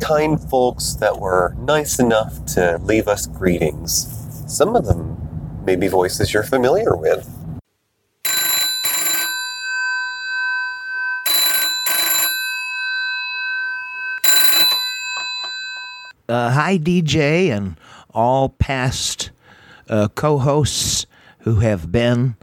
kind 0.00 0.40
folks 0.50 0.94
that 0.94 1.18
were 1.18 1.54
nice 1.58 1.98
enough 1.98 2.44
to 2.46 2.78
leave 2.82 3.08
us 3.08 3.26
greetings. 3.26 4.15
Some 4.46 4.76
of 4.76 4.86
them 4.86 5.16
may 5.64 5.74
be 5.74 5.88
voices 5.88 6.32
you're 6.32 6.44
familiar 6.44 6.94
with. 6.94 7.28
Uh, 16.28 16.50
hi, 16.50 16.78
DJ, 16.78 17.48
and 17.48 17.78
all 18.10 18.48
past 18.50 19.30
uh, 19.88 20.08
co 20.14 20.38
hosts 20.38 21.06
who 21.40 21.56
have 21.56 21.90
been 21.90 22.36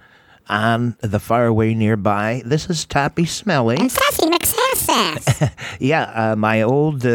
on 0.50 0.98
the 1.00 1.20
faraway 1.20 1.74
nearby. 1.74 2.42
This 2.46 2.70
is 2.70 2.86
Toppy 2.86 3.26
Smelly. 3.26 3.78
McSassass. 4.94 5.52
yeah, 5.80 6.04
uh, 6.32 6.36
my 6.36 6.62
old 6.62 7.06
uh, 7.06 7.10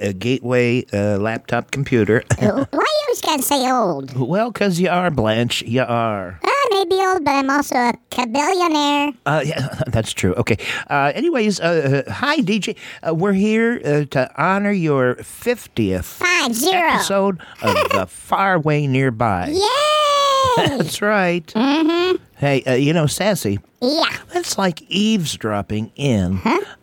uh, 0.00 0.12
Gateway 0.18 0.84
uh, 0.92 1.18
laptop 1.18 1.70
computer. 1.70 2.22
Why 2.38 2.46
you 2.46 2.66
always 2.70 3.20
gotta 3.22 3.42
say 3.42 3.70
old? 3.70 4.16
well, 4.18 4.50
because 4.50 4.80
you 4.80 4.88
are, 4.88 5.10
Blanche. 5.10 5.62
You 5.62 5.82
are. 5.82 6.40
I 6.42 6.68
may 6.70 6.84
be 6.84 6.94
old, 7.06 7.24
but 7.24 7.32
I'm 7.32 7.50
also 7.50 7.76
a 7.76 8.26
billionaire. 8.26 9.12
Uh, 9.26 9.42
yeah, 9.44 9.68
that's 9.88 10.12
true. 10.12 10.34
Okay. 10.34 10.56
Uh, 10.88 11.12
anyways, 11.14 11.60
uh, 11.60 12.02
uh, 12.06 12.12
hi, 12.12 12.38
DJ. 12.38 12.76
Uh, 13.06 13.14
we're 13.14 13.32
here 13.32 13.80
uh, 13.84 14.04
to 14.10 14.30
honor 14.42 14.72
your 14.72 15.16
50th 15.16 16.04
Five 16.04 16.54
zero. 16.54 16.88
episode 16.88 17.40
of 17.62 17.74
The 17.90 18.06
Faraway 18.06 18.86
Nearby. 18.86 19.48
Yay! 19.48 20.11
That's 20.56 21.00
right. 21.02 21.46
Mm-hmm. 21.46 22.16
Hey, 22.36 22.62
uh, 22.64 22.74
you 22.74 22.92
know, 22.92 23.06
Sassy, 23.06 23.58
Yeah. 23.80 24.16
that's 24.32 24.58
like 24.58 24.82
eavesdropping 24.90 25.92
in 25.94 26.40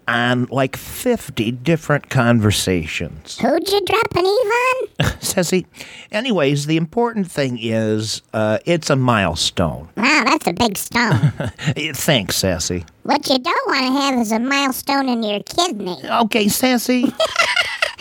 on 0.07 0.45
like 0.45 0.77
50 0.77 1.51
different 1.51 2.09
conversations. 2.09 3.37
Who'd 3.39 3.67
you 3.69 3.81
drop 3.85 4.15
an 4.15 4.25
eve 4.25 5.05
on? 5.05 5.19
Sassy, 5.21 5.65
anyways, 6.11 6.65
the 6.65 6.77
important 6.77 7.29
thing 7.29 7.57
is 7.61 8.21
uh, 8.33 8.59
it's 8.65 8.89
a 8.89 8.95
milestone. 8.95 9.89
Wow, 9.97 10.23
that's 10.25 10.47
a 10.47 10.53
big 10.53 10.77
stone. 10.77 11.31
Thanks, 11.93 12.37
Sassy. 12.37 12.85
what 13.03 13.27
you 13.27 13.37
don't 13.37 13.67
want 13.67 13.85
to 13.85 14.01
have 14.01 14.19
is 14.19 14.31
a 14.31 14.39
milestone 14.39 15.09
in 15.09 15.23
your 15.23 15.41
kidney. 15.43 15.97
Okay, 16.05 16.47
Sassy. 16.47 17.11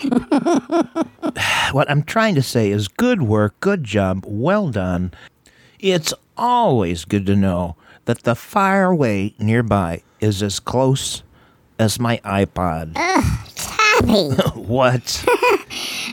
what 1.72 1.90
I'm 1.90 2.02
trying 2.04 2.34
to 2.36 2.42
say 2.42 2.70
is 2.70 2.86
good 2.88 3.22
work, 3.22 3.58
good 3.60 3.82
job, 3.84 4.24
well 4.26 4.68
done. 4.70 5.12
It's 5.78 6.12
always 6.36 7.04
good 7.04 7.26
to 7.26 7.36
know 7.36 7.76
that 8.06 8.22
the 8.24 8.34
faraway 8.34 9.34
nearby 9.38 10.02
is 10.20 10.42
as 10.42 10.58
close 10.58 11.22
as 11.78 12.00
my 12.00 12.18
iPod. 12.24 12.92
Ugh, 12.96 13.48
Toppy. 13.54 14.58
what? 14.60 15.24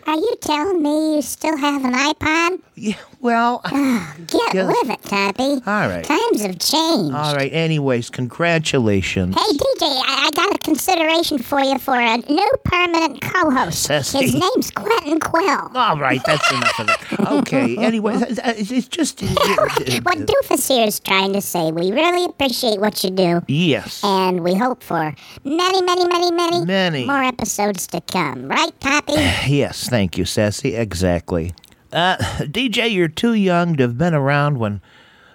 Are 0.08 0.16
you 0.16 0.36
telling 0.40 0.84
me 0.84 1.16
you 1.16 1.22
still 1.24 1.58
have 1.58 1.84
an 1.84 1.94
iPod? 1.94 2.60
Yeah, 2.76 2.96
well. 3.22 3.62
Ah, 3.66 4.16
get 4.28 4.54
Yes. 4.54 4.68
with 4.68 4.90
it, 4.92 5.02
Toppy. 5.04 5.44
All 5.66 5.88
right. 5.90 6.04
Times 6.04 6.42
have 6.42 6.60
changed. 6.60 7.16
All 7.16 7.34
right, 7.36 7.52
anyways, 7.52 8.10
congratulations. 8.12 9.34
Hey, 9.36 9.58
DJ, 9.58 9.82
I, 9.82 10.28
I 10.28 10.30
got 10.36 10.54
a 10.54 10.60
consideration 10.60 11.40
for 11.40 11.60
you 11.62 11.80
for 11.80 11.96
a 12.00 12.18
new 12.18 12.52
permanent 12.66 13.22
co 13.22 13.50
host. 13.50 13.88
His 13.90 14.14
name's 14.36 14.70
Quentin 14.72 15.20
Quill. 15.20 15.72
All 15.74 15.98
right, 15.98 16.22
that's 16.26 16.52
enough 16.52 16.80
of 16.82 16.90
it. 16.90 17.20
Okay, 17.32 17.78
anyway, 17.84 18.16
it's 18.20 18.88
just. 18.88 19.22
what 20.04 20.18
Doofus 20.20 20.68
here 20.68 20.86
is 20.86 21.00
trying 21.00 21.34
to 21.34 21.42
say, 21.42 21.72
we 21.72 21.92
really 21.92 22.26
appreciate 22.26 22.80
what 22.80 23.04
you 23.04 23.10
do. 23.10 23.42
Yes. 23.48 24.04
And 24.04 24.44
we 24.44 24.54
hope 24.54 24.84
for 24.84 25.16
many, 25.44 25.82
many, 25.82 26.08
many, 26.08 26.32
many, 26.32 26.66
Many. 26.66 27.06
more 27.06 27.24
episodes 27.24 27.88
to 27.88 28.02
come. 28.02 28.48
Right, 28.50 28.72
Toppy? 28.80 29.14
Yes, 29.56 29.92
thank 29.96 30.18
you, 30.18 30.26
Sassy. 30.26 30.76
Exactly. 30.76 31.54
Uh, 31.94 32.18
DJ, 32.42 32.92
you're 32.94 33.08
too 33.08 33.34
young 33.34 33.78
to 33.78 33.84
have 33.84 33.98
been 33.98 34.14
around 34.14 34.60
when 34.60 34.82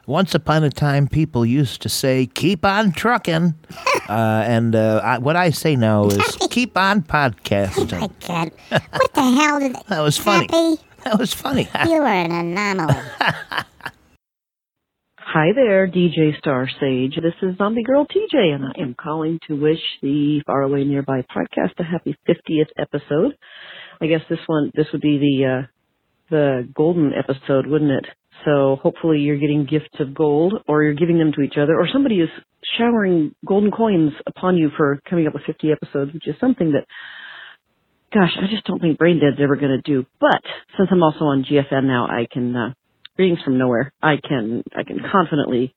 once 0.06 0.34
upon 0.34 0.62
a 0.64 0.68
time 0.68 1.08
people 1.08 1.46
used 1.46 1.80
to 1.80 1.88
say, 1.88 2.26
keep 2.26 2.62
on 2.62 2.92
trucking. 2.92 3.54
uh, 4.10 4.44
and 4.46 4.76
uh, 4.76 5.00
I, 5.02 5.16
what 5.16 5.34
I 5.34 5.48
say 5.48 5.76
now 5.76 6.08
is, 6.08 6.36
keep 6.50 6.76
on 6.76 7.00
podcasting. 7.00 8.00
My 8.00 8.10
God. 8.28 8.52
What 8.68 9.14
the 9.14 9.22
hell 9.22 9.60
did 9.60 9.76
That 9.88 10.00
was 10.02 10.18
funny. 10.18 10.46
Toppy, 10.48 10.82
That 11.04 11.18
was 11.18 11.32
funny. 11.32 11.66
you 11.86 12.02
are 12.02 12.06
an 12.06 12.30
anomaly. 12.30 12.94
Hi 15.32 15.52
there, 15.54 15.88
DJ 15.88 16.36
Star 16.38 16.68
Sage. 16.80 17.14
This 17.14 17.34
is 17.40 17.56
Zombie 17.56 17.84
Girl 17.84 18.04
TJ, 18.04 18.52
and 18.52 18.64
I 18.66 18.82
am 18.82 18.94
calling 19.00 19.38
to 19.46 19.54
wish 19.54 19.78
the 20.02 20.42
Faraway 20.44 20.82
Nearby 20.84 21.22
podcast 21.34 21.78
a 21.78 21.84
happy 21.84 22.14
50th 22.28 22.68
episode. 22.76 23.36
I 24.00 24.06
guess 24.06 24.20
this 24.28 24.38
one, 24.46 24.72
this 24.74 24.86
would 24.92 25.00
be 25.00 25.18
the 25.18 25.46
uh, 25.46 25.66
the 26.30 26.68
golden 26.74 27.12
episode, 27.12 27.66
wouldn't 27.66 27.90
it? 27.90 28.06
So 28.44 28.78
hopefully 28.82 29.18
you're 29.18 29.38
getting 29.38 29.66
gifts 29.66 29.98
of 29.98 30.14
gold, 30.14 30.54
or 30.66 30.82
you're 30.82 30.94
giving 30.94 31.18
them 31.18 31.32
to 31.32 31.42
each 31.42 31.58
other, 31.60 31.78
or 31.78 31.86
somebody 31.92 32.20
is 32.20 32.30
showering 32.78 33.34
golden 33.44 33.70
coins 33.70 34.12
upon 34.26 34.56
you 34.56 34.70
for 34.76 35.00
coming 35.08 35.26
up 35.26 35.34
with 35.34 35.42
50 35.44 35.72
episodes, 35.72 36.14
which 36.14 36.26
is 36.26 36.36
something 36.40 36.72
that, 36.72 36.86
gosh, 38.14 38.30
I 38.40 38.46
just 38.50 38.64
don't 38.64 38.80
think 38.80 38.96
Brain 38.98 39.20
Dead's 39.20 39.42
ever 39.42 39.56
going 39.56 39.76
to 39.76 39.82
do. 39.82 40.06
But 40.20 40.40
since 40.78 40.88
I'm 40.90 41.02
also 41.02 41.24
on 41.26 41.44
GFN 41.44 41.84
now, 41.84 42.06
I 42.06 42.26
can. 42.32 42.56
Uh, 42.56 42.72
greetings 43.20 43.42
from 43.44 43.58
nowhere. 43.58 43.92
I 44.02 44.16
can 44.16 44.62
I 44.74 44.82
can 44.82 44.98
confidently 45.12 45.74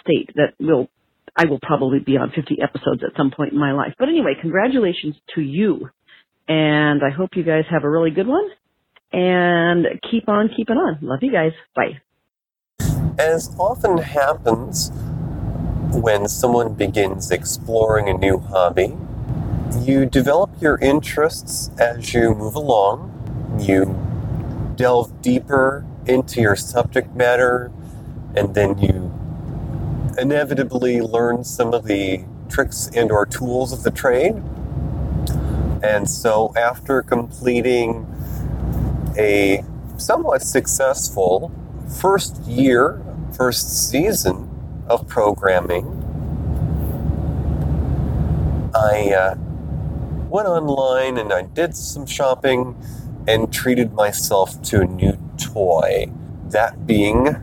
state 0.00 0.30
that 0.36 0.54
we'll 0.60 0.88
I 1.36 1.46
will 1.46 1.58
probably 1.60 1.98
be 1.98 2.16
on 2.16 2.30
50 2.30 2.58
episodes 2.62 3.02
at 3.02 3.16
some 3.16 3.32
point 3.32 3.52
in 3.52 3.58
my 3.58 3.72
life. 3.72 3.94
But 3.98 4.08
anyway, 4.08 4.34
congratulations 4.40 5.16
to 5.34 5.40
you, 5.40 5.90
and 6.48 7.02
I 7.02 7.10
hope 7.10 7.30
you 7.36 7.42
guys 7.42 7.64
have 7.70 7.84
a 7.84 7.90
really 7.90 8.10
good 8.10 8.26
one. 8.26 8.48
And 9.12 9.86
keep 10.10 10.28
on 10.28 10.50
keeping 10.56 10.76
on. 10.76 10.98
Love 11.00 11.20
you 11.22 11.32
guys. 11.32 11.52
Bye. 11.74 12.00
As 13.18 13.54
often 13.58 13.98
happens 13.98 14.90
when 15.92 16.28
someone 16.28 16.74
begins 16.74 17.30
exploring 17.30 18.08
a 18.08 18.14
new 18.14 18.38
hobby, 18.38 18.96
you 19.80 20.06
develop 20.06 20.50
your 20.60 20.78
interests 20.78 21.70
as 21.78 22.12
you 22.12 22.34
move 22.34 22.54
along. 22.54 23.12
You 23.60 23.96
delve 24.76 25.22
deeper 25.22 25.86
into 26.06 26.40
your 26.40 26.56
subject 26.56 27.14
matter, 27.14 27.70
and 28.34 28.54
then 28.54 28.78
you 28.78 29.12
inevitably 30.18 31.00
learn 31.00 31.44
some 31.44 31.72
of 31.72 31.84
the 31.84 32.24
tricks 32.48 32.90
and 32.94 33.10
or 33.10 33.26
tools 33.26 33.72
of 33.72 33.82
the 33.82 33.90
trade. 33.90 34.42
And 35.86 36.10
so 36.10 36.52
after 36.56 37.00
completing 37.00 38.06
a 39.16 39.64
somewhat 39.98 40.42
successful 40.42 41.52
first 42.00 42.42
year, 42.42 43.00
first 43.36 43.88
season 43.88 44.50
of 44.88 45.06
programming, 45.06 45.86
I 48.74 49.12
uh, 49.14 49.34
went 50.28 50.48
online 50.48 51.18
and 51.18 51.32
I 51.32 51.42
did 51.42 51.76
some 51.76 52.04
shopping 52.04 52.74
and 53.28 53.52
treated 53.52 53.92
myself 53.92 54.60
to 54.62 54.80
a 54.80 54.86
new 54.86 55.16
toy. 55.38 56.10
That 56.48 56.84
being 56.84 57.28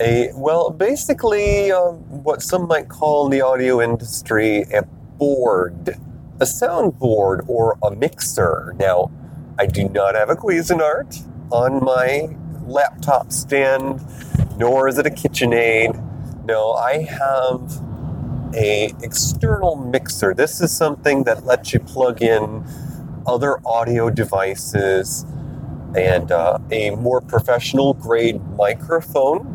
a, 0.00 0.30
well, 0.34 0.70
basically 0.70 1.70
uh, 1.72 1.90
what 1.90 2.40
some 2.40 2.66
might 2.66 2.88
call 2.88 3.26
in 3.26 3.32
the 3.32 3.42
audio 3.42 3.82
industry 3.82 4.62
a 4.72 4.82
board, 5.18 5.98
a 6.40 6.44
soundboard 6.44 7.48
or 7.48 7.78
a 7.82 7.90
mixer. 7.90 8.74
Now, 8.78 9.10
I 9.58 9.66
do 9.66 9.88
not 9.88 10.14
have 10.14 10.28
a 10.28 10.36
Cuisinart 10.36 11.26
on 11.50 11.82
my 11.82 12.36
laptop 12.66 13.32
stand, 13.32 14.02
nor 14.58 14.88
is 14.88 14.98
it 14.98 15.06
a 15.06 15.10
KitchenAid. 15.10 16.44
No, 16.44 16.72
I 16.72 17.02
have 17.02 17.80
a 18.54 18.92
external 19.02 19.76
mixer. 19.76 20.34
This 20.34 20.60
is 20.60 20.70
something 20.76 21.24
that 21.24 21.44
lets 21.44 21.72
you 21.72 21.80
plug 21.80 22.22
in 22.22 22.64
other 23.26 23.58
audio 23.66 24.10
devices 24.10 25.24
and 25.96 26.30
uh, 26.30 26.58
a 26.70 26.90
more 26.90 27.20
professional 27.20 27.94
grade 27.94 28.40
microphone 28.56 29.54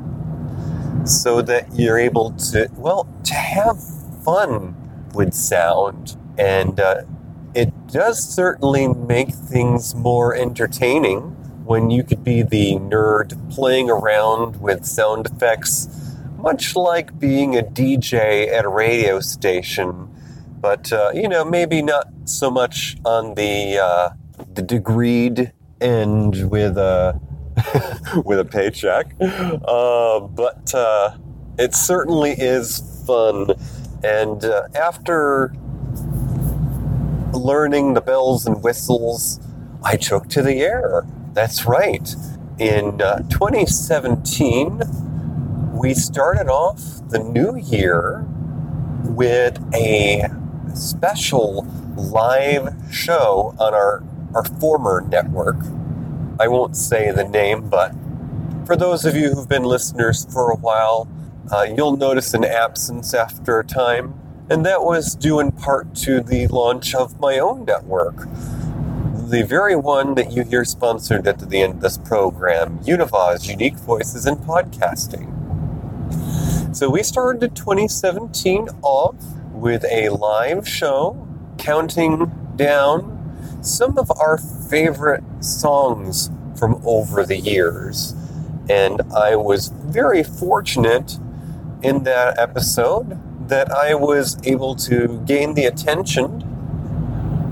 so 1.06 1.42
that 1.42 1.74
you're 1.74 1.98
able 1.98 2.32
to, 2.32 2.70
well, 2.76 3.08
to 3.24 3.34
have 3.34 3.82
fun 4.24 4.76
with 5.14 5.34
sound. 5.34 6.18
And 6.42 6.80
uh, 6.80 7.04
it 7.54 7.72
does 7.88 8.18
certainly 8.24 8.88
make 8.88 9.30
things 9.30 9.94
more 9.94 10.36
entertaining 10.36 11.20
when 11.66 11.92
you 11.92 12.04
could 12.04 12.24
be 12.24 12.42
the 12.42 12.78
nerd 12.78 13.38
playing 13.52 13.92
around 13.92 14.60
with 14.60 14.84
sound 14.84 15.28
effects, 15.28 15.88
much 16.38 16.76
like 16.76 17.20
being 17.20 17.56
a 17.56 17.62
DJ 17.62 18.52
at 18.52 18.66
a 18.66 18.70
radio 18.70 19.20
station. 19.20 20.10
But, 20.60 20.92
uh, 20.92 21.12
you 21.14 21.28
know, 21.28 21.46
maybe 21.46 21.84
not 21.84 22.08
so 22.26 22.50
much 22.50 22.98
on 23.06 23.36
the, 23.36 23.78
uh, 23.78 24.10
the 24.56 24.64
degreed 24.64 25.52
end 25.80 26.50
with 26.50 26.76
a, 26.76 27.22
with 28.26 28.40
a 28.40 28.46
paycheck. 28.46 29.14
Uh, 29.22 30.22
but 30.22 30.74
uh, 30.74 31.18
it 31.60 31.76
certainly 31.76 32.32
is 32.32 33.04
fun. 33.06 33.52
And 34.04 34.44
uh, 34.44 34.68
after 34.74 35.54
learning 37.34 37.94
the 37.94 38.02
bells 38.02 38.46
and 38.46 38.64
whistles, 38.64 39.40
I 39.84 39.98
took 39.98 40.28
to 40.30 40.42
the 40.42 40.62
air. 40.62 41.06
That's 41.34 41.66
right. 41.66 42.16
In 42.60 43.02
uh, 43.02 43.20
2017, 43.30 44.82
we 45.74 45.94
started 45.94 46.48
off 46.48 46.82
the 47.10 47.20
new 47.20 47.56
year 47.56 48.26
with 49.04 49.60
a 49.74 50.30
special 50.76 51.66
live 51.96 52.74
show 52.92 53.56
on 53.60 53.74
our, 53.74 54.04
our 54.36 54.46
former 54.60 55.02
network. 55.02 55.58
I 56.40 56.48
won't 56.48 56.76
say 56.76 57.12
the 57.12 57.24
name, 57.24 57.70
but 57.70 57.94
for 58.66 58.76
those 58.76 59.06
of 59.06 59.16
you 59.16 59.32
who've 59.34 59.50
been 59.50 59.64
listeners 59.64 60.26
for 60.32 60.52
a 60.52 60.56
while, 60.56 61.08
uh, 61.52 61.64
you'll 61.64 61.98
notice 61.98 62.34
an 62.34 62.46
absence 62.46 63.14
after 63.14 63.60
a 63.60 63.66
time, 63.66 64.21
and 64.52 64.66
that 64.66 64.84
was 64.84 65.16
due 65.16 65.40
in 65.40 65.50
part 65.50 65.96
to 65.96 66.20
the 66.20 66.46
launch 66.48 66.94
of 66.94 67.18
my 67.22 67.40
own 67.40 67.64
network. 67.64 68.28
the 69.30 69.44
very 69.44 69.78
one 69.78 70.14
that 70.16 70.34
you 70.34 70.44
hear 70.44 70.66
sponsored 70.66 71.26
at 71.26 71.40
the 71.50 71.62
end 71.62 71.76
of 71.76 71.80
this 71.80 71.98
program, 71.98 72.78
Univaz 72.80 73.48
Unique 73.48 73.78
Voices 73.78 74.26
in 74.28 74.36
Podcasting. 74.36 75.26
So 76.76 76.90
we 76.90 77.02
started 77.02 77.56
2017 77.56 78.68
off 78.82 79.16
with 79.54 79.86
a 79.86 80.10
live 80.10 80.68
show 80.68 81.26
counting 81.58 82.30
down 82.58 83.58
some 83.62 83.98
of 83.98 84.12
our 84.20 84.38
favorite 84.38 85.24
songs 85.40 86.30
from 86.60 86.82
over 86.86 87.26
the 87.26 87.38
years. 87.38 88.14
And 88.70 89.02
I 89.16 89.38
was 89.38 89.70
very 89.70 90.24
fortunate 90.24 91.18
in 91.82 92.04
that 92.04 92.38
episode 92.38 93.18
that 93.52 93.70
I 93.70 93.94
was 93.96 94.38
able 94.46 94.76
to 94.76 95.22
gain 95.26 95.56
the 95.56 95.66
attention 95.66 96.42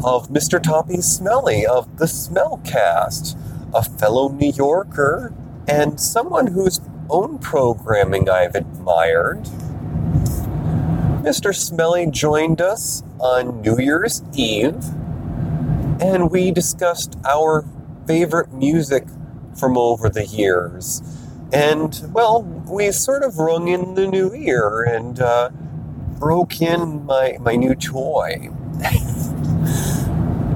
of 0.06 0.30
Mr. 0.30 0.64
Toppy 0.64 1.02
Smelly 1.02 1.66
of 1.66 1.98
the 1.98 2.06
Smellcast, 2.06 3.38
a 3.74 3.84
fellow 3.84 4.30
New 4.30 4.54
Yorker 4.54 5.34
and 5.68 6.00
someone 6.00 6.48
whose 6.48 6.80
own 7.10 7.38
programming 7.38 8.30
I've 8.30 8.56
admired. 8.56 9.44
Mr. 11.22 11.54
Smelly 11.54 12.10
joined 12.10 12.62
us 12.62 13.04
on 13.20 13.62
New 13.62 13.78
Year's 13.78 14.24
Eve, 14.34 14.82
and 16.02 16.32
we 16.32 16.50
discussed 16.52 17.18
our 17.28 17.66
favorite 18.08 18.54
music 18.54 19.04
from 19.54 19.78
over 19.78 20.08
the 20.08 20.26
years. 20.26 21.02
And, 21.52 22.02
well, 22.14 22.44
we 22.44 22.90
sort 22.94 23.24
of 23.24 23.38
rung 23.38 23.68
in 23.68 23.96
the 23.96 24.08
new 24.08 24.34
year 24.34 24.82
and 24.84 25.20
uh, 25.20 25.50
broke 26.20 26.62
in 26.62 27.06
my, 27.06 27.38
my 27.40 27.56
new 27.56 27.74
toy. 27.74 28.50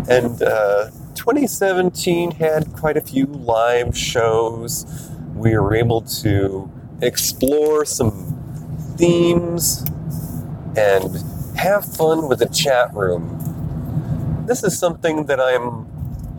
and 0.09 0.41
uh, 0.41 0.91
2017 1.15 2.31
had 2.31 2.73
quite 2.73 2.97
a 2.97 3.01
few 3.01 3.25
live 3.25 3.97
shows. 3.97 4.85
We 5.33 5.57
were 5.57 5.73
able 5.73 6.01
to 6.01 6.69
explore 7.01 7.85
some 7.85 8.93
themes 8.97 9.85
and 10.75 11.23
have 11.55 11.85
fun 11.85 12.27
with 12.27 12.39
the 12.39 12.47
chat 12.47 12.93
room. 12.93 13.39
This 14.45 14.63
is 14.63 14.77
something 14.77 15.27
that 15.27 15.39
I'm 15.39 15.87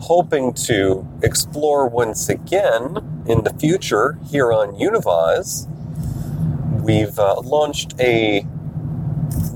hoping 0.01 0.53
to 0.53 1.07
explore 1.23 1.87
once 1.87 2.29
again 2.29 3.23
in 3.25 3.43
the 3.43 3.53
future 3.59 4.19
here 4.29 4.53
on 4.53 4.75
Univaz. 4.75 5.67
We've 6.83 7.17
uh, 7.17 7.39
launched 7.41 7.99
a 7.99 8.45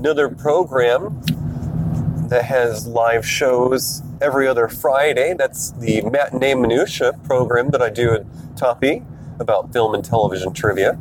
another 0.00 0.30
program 0.30 1.20
that 2.30 2.46
has 2.46 2.86
live 2.86 3.26
shows 3.26 4.02
every 4.22 4.48
other 4.48 4.66
Friday. 4.66 5.34
That's 5.34 5.72
the 5.72 6.00
Matinee 6.00 6.54
Minutia 6.54 7.12
program 7.24 7.68
that 7.68 7.82
I 7.82 7.90
do 7.90 8.14
at 8.14 8.24
Toppy 8.56 9.02
about 9.38 9.74
film 9.74 9.94
and 9.94 10.02
television 10.02 10.54
trivia. 10.54 10.94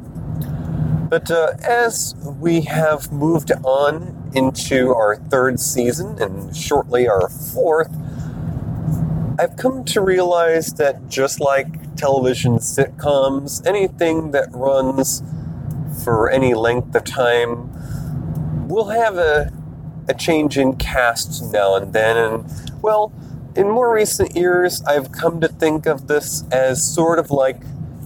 But 1.10 1.32
uh, 1.32 1.54
as 1.64 2.14
we 2.42 2.62
have 2.64 3.10
moved 3.10 3.54
on 3.64 4.32
into 4.36 4.94
our 4.94 5.16
third 5.16 5.62
season 5.62 6.22
and 6.22 6.54
shortly 6.54 7.08
our 7.08 7.30
fourth, 7.30 7.96
I've 9.40 9.56
come 9.56 9.86
to 9.86 10.02
realize 10.02 10.74
that 10.74 11.08
just 11.08 11.40
like 11.40 11.96
television 11.96 12.58
sitcoms, 12.58 13.66
anything 13.66 14.32
that 14.32 14.50
runs 14.52 15.24
for 16.04 16.30
any 16.30 16.54
length 16.54 16.94
of 16.94 17.06
time 17.06 17.79
will 18.70 18.90
have 18.90 19.18
a, 19.18 19.52
a 20.08 20.14
change 20.14 20.58
in 20.58 20.76
cast 20.78 21.52
now 21.52 21.76
and 21.76 21.92
then. 21.92 22.16
And, 22.16 22.82
well, 22.82 23.12
in 23.56 23.68
more 23.68 23.94
recent 23.94 24.36
years, 24.36 24.82
I've 24.84 25.12
come 25.12 25.42
to 25.42 25.48
think 25.48 25.88
of 25.88 26.08
this 26.08 26.44
as 26.52 26.82
sort 26.82 27.20
of 27.20 27.32
like 27.32 27.62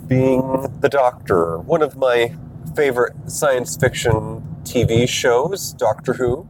being 0.07 0.73
the 0.79 0.89
Doctor, 0.89 1.59
one 1.59 1.81
of 1.81 1.97
my 1.97 2.33
favorite 2.75 3.13
science 3.27 3.75
fiction 3.75 4.41
TV 4.63 5.07
shows, 5.07 5.73
Doctor 5.73 6.13
Who. 6.13 6.47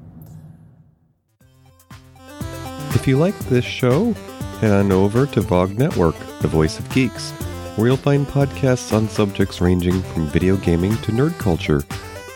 If 2.92 3.08
you 3.08 3.18
like 3.18 3.38
this 3.50 3.66
show, 3.66 4.14
head 4.62 4.72
on 4.72 4.92
over 4.92 5.26
to 5.26 5.42
VOG 5.42 5.78
Network, 5.78 6.16
the 6.40 6.48
voice 6.48 6.78
of 6.78 6.90
geeks, 6.92 7.32
where 7.76 7.88
you'll 7.88 7.98
find 7.98 8.28
podcasts 8.28 8.96
on 8.96 9.10
subjects 9.10 9.60
ranging 9.60 10.02
from 10.04 10.28
video 10.28 10.56
gaming 10.58 10.96
to 10.98 11.12
nerd 11.12 11.38
culture, 11.40 11.82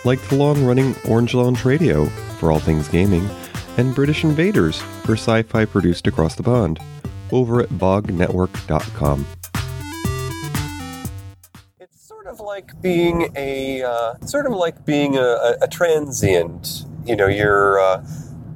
like 0.08 0.22
the 0.30 0.36
long 0.38 0.64
running 0.64 0.96
Orange 1.10 1.34
Lounge 1.34 1.66
Radio 1.66 2.06
for 2.40 2.50
all 2.50 2.60
things 2.60 2.88
gaming, 2.88 3.30
and 3.76 3.94
British 3.94 4.24
Invaders 4.24 4.80
for 5.04 5.14
sci 5.14 5.42
fi 5.44 5.66
produced 5.66 6.08
across 6.08 6.34
the 6.34 6.44
pond, 6.44 6.80
over 7.34 7.60
at 7.60 7.68
vognetwork.com. 7.68 9.28
It's 11.82 12.08
sort 12.08 12.26
of 12.26 12.40
like 12.40 12.82
being 12.82 13.34
a 13.36 13.84
uh, 13.84 14.14
sort 14.26 14.46
of 14.46 14.54
like 14.54 14.86
being 14.86 15.18
a, 15.18 15.20
a, 15.20 15.58
a 15.64 15.68
transient. 15.68 16.86
You 17.06 17.18
know, 17.18 17.28
you're 17.28 17.78
uh, 17.82 18.02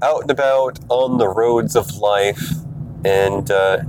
out 0.02 0.22
and 0.22 0.32
about 0.32 0.80
on 0.88 1.18
the 1.18 1.28
roads 1.28 1.76
of 1.76 1.98
life, 1.98 2.50
and 3.04 3.52
uh, 3.52 3.80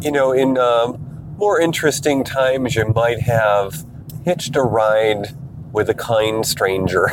you 0.00 0.12
know, 0.12 0.30
in 0.30 0.58
um, 0.58 1.34
more 1.38 1.60
interesting 1.60 2.22
times, 2.22 2.76
you 2.76 2.86
might 2.94 3.22
have 3.22 3.84
hitched 4.24 4.54
a 4.54 4.62
ride 4.62 5.34
with 5.76 5.90
a 5.90 5.94
kind 5.94 6.44
stranger. 6.46 7.10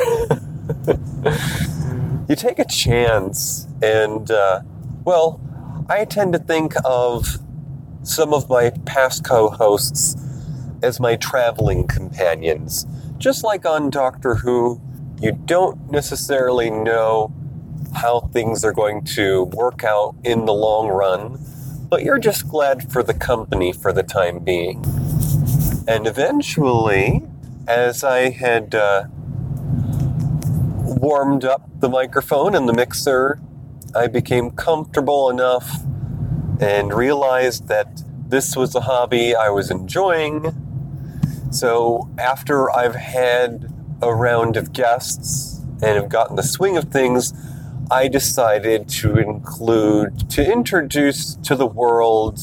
you 2.30 2.34
take 2.34 2.58
a 2.58 2.64
chance, 2.64 3.68
and 3.82 4.30
uh, 4.30 4.62
well, 5.04 5.38
I 5.90 6.06
tend 6.06 6.32
to 6.32 6.38
think 6.38 6.72
of 6.82 7.36
some 8.04 8.32
of 8.32 8.48
my 8.48 8.70
past 8.86 9.22
co-hosts 9.22 10.16
as 10.82 10.98
my 10.98 11.16
traveling 11.16 11.86
companions. 11.86 12.86
Just 13.18 13.44
like 13.44 13.66
on 13.66 13.90
Doctor 13.90 14.36
Who, 14.36 14.80
you 15.20 15.32
don't 15.32 15.90
necessarily 15.90 16.70
know 16.70 17.34
how 17.94 18.20
things 18.32 18.64
are 18.64 18.72
going 18.72 19.04
to 19.04 19.44
work 19.44 19.84
out 19.84 20.14
in 20.24 20.46
the 20.46 20.54
long 20.54 20.88
run, 20.88 21.38
but 21.90 22.02
you're 22.02 22.18
just 22.18 22.48
glad 22.48 22.90
for 22.90 23.02
the 23.02 23.12
company 23.12 23.74
for 23.74 23.92
the 23.92 24.02
time 24.02 24.38
being. 24.38 24.82
And 25.86 26.06
eventually, 26.06 27.22
as 27.66 28.04
I 28.04 28.30
had 28.30 28.74
uh, 28.74 29.04
warmed 30.82 31.44
up 31.44 31.68
the 31.80 31.88
microphone 31.88 32.54
and 32.54 32.68
the 32.68 32.72
mixer, 32.72 33.40
I 33.94 34.06
became 34.06 34.50
comfortable 34.50 35.30
enough 35.30 35.80
and 36.60 36.92
realized 36.92 37.68
that 37.68 38.02
this 38.28 38.56
was 38.56 38.74
a 38.74 38.80
hobby 38.80 39.34
I 39.34 39.50
was 39.50 39.70
enjoying 39.70 40.54
so 41.54 42.10
after 42.18 42.68
I've 42.72 42.96
had 42.96 43.72
a 44.02 44.12
round 44.12 44.56
of 44.56 44.72
guests 44.72 45.60
and 45.80 45.96
have 45.96 46.08
gotten 46.08 46.34
the 46.34 46.42
swing 46.42 46.76
of 46.76 46.90
things, 46.90 47.32
I 47.92 48.08
decided 48.08 48.88
to 48.88 49.16
include, 49.16 50.28
to 50.30 50.52
introduce 50.52 51.36
to 51.36 51.54
the 51.54 51.66
world 51.66 52.40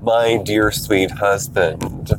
my 0.00 0.38
dear 0.38 0.70
sweet 0.70 1.10
husband. 1.10 2.12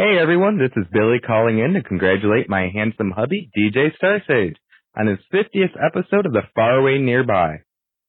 Hey 0.00 0.16
everyone, 0.18 0.56
this 0.56 0.72
is 0.78 0.88
Billy 0.90 1.18
calling 1.20 1.58
in 1.58 1.74
to 1.74 1.82
congratulate 1.82 2.48
my 2.48 2.70
handsome 2.72 3.10
hubby, 3.10 3.50
DJ 3.54 3.88
Starsage, 4.02 4.56
on 4.96 5.06
his 5.06 5.18
50th 5.30 5.76
episode 5.76 6.24
of 6.24 6.32
The 6.32 6.48
Faraway 6.54 6.96
Nearby. 6.96 7.56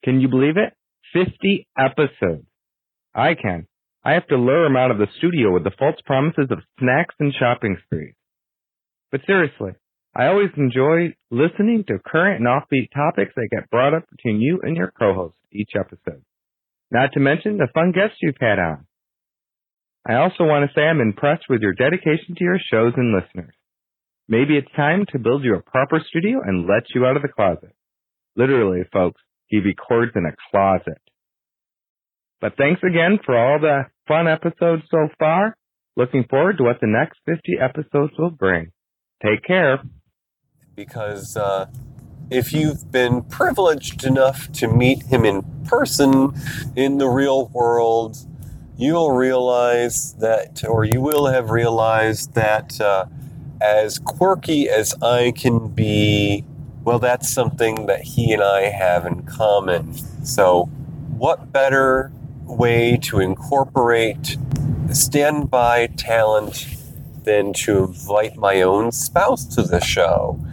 Can 0.01 0.21
you 0.21 0.29
believe 0.29 0.55
it? 0.55 0.71
50 1.11 1.67
episodes. 1.77 2.47
I 3.13 3.33
can. 3.33 3.67
I 4.05 4.13
have 4.13 4.25
to 4.27 4.37
lure 4.37 4.67
him 4.67 4.77
out 4.77 4.91
of 4.91 4.99
the 4.99 5.09
studio 5.17 5.51
with 5.53 5.65
the 5.65 5.75
false 5.77 5.99
promises 6.05 6.47
of 6.49 6.63
snacks 6.79 7.15
and 7.19 7.33
shopping 7.37 7.75
sprees. 7.83 8.15
But 9.11 9.25
seriously, 9.27 9.71
I 10.15 10.27
always 10.27 10.51
enjoy 10.55 11.15
listening 11.29 11.83
to 11.89 11.99
current 11.99 12.39
and 12.39 12.47
offbeat 12.47 12.87
topics 12.95 13.33
that 13.35 13.49
get 13.51 13.69
brought 13.69 13.93
up 13.93 14.09
between 14.09 14.39
you 14.39 14.61
and 14.63 14.77
your 14.77 14.93
co-host 14.97 15.35
each 15.51 15.71
episode. 15.77 16.23
Not 16.89 17.11
to 17.15 17.19
mention 17.19 17.57
the 17.57 17.67
fun 17.73 17.91
guests 17.91 18.15
you've 18.21 18.39
had 18.39 18.59
on. 18.59 18.87
I 20.07 20.15
also 20.15 20.43
want 20.45 20.67
to 20.67 20.73
say 20.73 20.81
I'm 20.81 20.99
impressed 20.99 21.45
with 21.49 21.61
your 21.61 21.73
dedication 21.73 22.35
to 22.35 22.43
your 22.43 22.59
shows 22.71 22.93
and 22.97 23.13
listeners. 23.13 23.53
Maybe 24.27 24.57
it's 24.57 24.71
time 24.75 25.05
to 25.11 25.19
build 25.19 25.43
you 25.43 25.55
a 25.55 25.61
proper 25.61 25.99
studio 26.07 26.41
and 26.43 26.67
let 26.67 26.83
you 26.95 27.05
out 27.05 27.17
of 27.17 27.21
the 27.21 27.27
closet. 27.27 27.75
Literally, 28.35 28.81
folks, 28.91 29.21
he 29.47 29.59
records 29.59 30.13
in 30.15 30.25
a 30.25 30.35
closet. 30.49 31.01
But 32.39 32.57
thanks 32.57 32.81
again 32.81 33.19
for 33.23 33.37
all 33.37 33.59
the 33.59 33.83
fun 34.07 34.27
episodes 34.27 34.83
so 34.89 35.09
far. 35.19 35.55
Looking 35.95 36.25
forward 36.29 36.57
to 36.57 36.63
what 36.63 36.79
the 36.81 36.87
next 36.87 37.19
50 37.25 37.57
episodes 37.61 38.13
will 38.17 38.31
bring. 38.31 38.71
Take 39.21 39.43
care. 39.43 39.83
Because 40.73 41.35
uh, 41.37 41.67
if 42.31 42.53
you've 42.53 42.91
been 42.91 43.23
privileged 43.23 44.05
enough 44.05 44.51
to 44.53 44.67
meet 44.67 45.03
him 45.03 45.25
in 45.25 45.43
person 45.65 46.31
in 46.75 46.97
the 46.97 47.07
real 47.07 47.49
world, 47.49 48.17
you'll 48.81 49.11
realize 49.11 50.13
that, 50.13 50.63
or 50.67 50.83
you 50.83 50.99
will 50.99 51.27
have 51.27 51.51
realized 51.51 52.33
that 52.33 52.81
uh, 52.81 53.05
as 53.61 53.99
quirky 53.99 54.67
as 54.67 54.95
I 55.03 55.33
can 55.37 55.67
be, 55.67 56.43
well, 56.83 56.97
that's 56.97 57.31
something 57.31 57.85
that 57.85 58.01
he 58.01 58.33
and 58.33 58.41
I 58.41 58.63
have 58.63 59.05
in 59.05 59.21
common. 59.23 59.93
So, 60.25 60.63
what 61.15 61.51
better 61.51 62.11
way 62.45 62.97
to 63.03 63.19
incorporate 63.19 64.35
standby 64.91 65.87
talent 65.95 66.65
than 67.23 67.53
to 67.53 67.83
invite 67.83 68.35
my 68.37 68.63
own 68.63 68.91
spouse 68.91 69.45
to 69.55 69.61
the 69.61 69.79
show? 69.79 70.43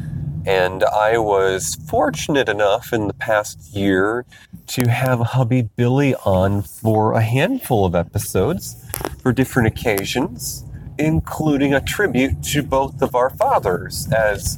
And 0.48 0.82
I 0.82 1.18
was 1.18 1.74
fortunate 1.74 2.48
enough 2.48 2.94
in 2.94 3.06
the 3.06 3.12
past 3.12 3.74
year 3.74 4.24
to 4.68 4.88
have 4.88 5.20
hubby 5.20 5.60
Billy 5.60 6.14
on 6.24 6.62
for 6.62 7.12
a 7.12 7.20
handful 7.20 7.84
of 7.84 7.94
episodes 7.94 8.82
for 9.22 9.30
different 9.30 9.68
occasions, 9.68 10.64
including 10.98 11.74
a 11.74 11.82
tribute 11.82 12.42
to 12.44 12.62
both 12.62 13.02
of 13.02 13.14
our 13.14 13.28
fathers, 13.28 14.10
as 14.10 14.56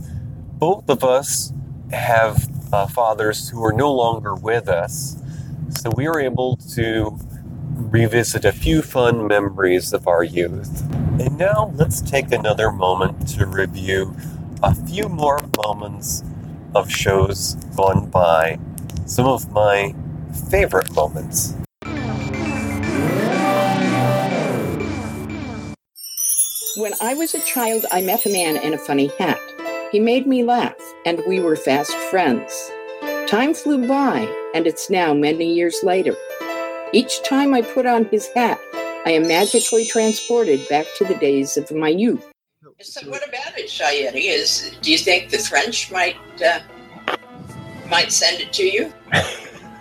both 0.61 0.89
of 0.89 1.03
us 1.03 1.53
have 1.91 2.49
uh, 2.73 2.87
fathers 2.87 3.49
who 3.49 3.65
are 3.65 3.73
no 3.73 3.93
longer 3.93 4.37
with 4.37 4.69
us. 4.69 5.21
So 5.71 5.91
we 5.97 6.07
were 6.07 6.21
able 6.21 6.57
to 6.77 7.19
revisit 7.75 8.45
a 8.45 8.53
few 8.53 8.83
fun 8.83 9.27
memories 9.27 9.93
of 9.93 10.07
our 10.07 10.23
youth. 10.23 10.89
And 11.21 11.37
now 11.37 11.73
let's 11.75 12.01
take 12.01 12.31
another 12.31 12.71
moment 12.71 13.27
to 13.31 13.45
review 13.45 14.15
a 14.63 14.75
few 14.75 15.09
more 15.09 15.41
moments 15.65 16.23
of 16.75 16.91
shows 16.91 17.55
gone 17.77 18.11
by, 18.11 18.59
some 19.07 19.27
of 19.27 19.51
my 19.53 19.95
favorite 20.51 20.91
moments. 20.95 21.55
When 26.77 26.93
I 27.01 27.15
was 27.15 27.35
a 27.35 27.41
child, 27.41 27.85
I 27.91 28.03
met 28.03 28.27
a 28.27 28.31
man 28.31 28.57
in 28.57 28.75
a 28.75 28.79
funny 28.79 29.11
hat. 29.19 29.41
He 29.91 29.99
made 29.99 30.27
me 30.27 30.45
laugh, 30.45 30.77
and 31.05 31.23
we 31.27 31.41
were 31.41 31.57
fast 31.57 31.93
friends. 32.11 32.71
Time 33.27 33.55
flew 33.55 33.89
by, 33.89 34.29
and 34.55 34.67
it's 34.67 34.89
now 34.89 35.13
many 35.13 35.53
years 35.53 35.81
later. 35.83 36.15
Each 36.93 37.23
time 37.23 37.55
I 37.55 37.63
put 37.63 37.87
on 37.87 38.05
his 38.07 38.29
hat, 38.35 38.61
I 39.05 39.13
am 39.13 39.27
magically 39.27 39.87
transported 39.87 40.69
back 40.69 40.87
to 40.99 41.05
the 41.05 41.15
days 41.15 41.57
of 41.57 41.73
my 41.73 41.89
youth. 41.89 42.30
So, 42.83 43.09
what 43.11 43.27
about 43.29 43.59
it, 43.59 43.67
Shayeti? 43.69 44.31
Is 44.31 44.73
do 44.81 44.91
you 44.91 44.99
think 44.99 45.31
the 45.31 45.39
French 45.39 45.91
might 45.93 46.17
uh, 46.43 46.61
might 47.91 48.11
send 48.11 48.41
it 48.41 48.53
to 48.55 48.65
you? 48.65 48.93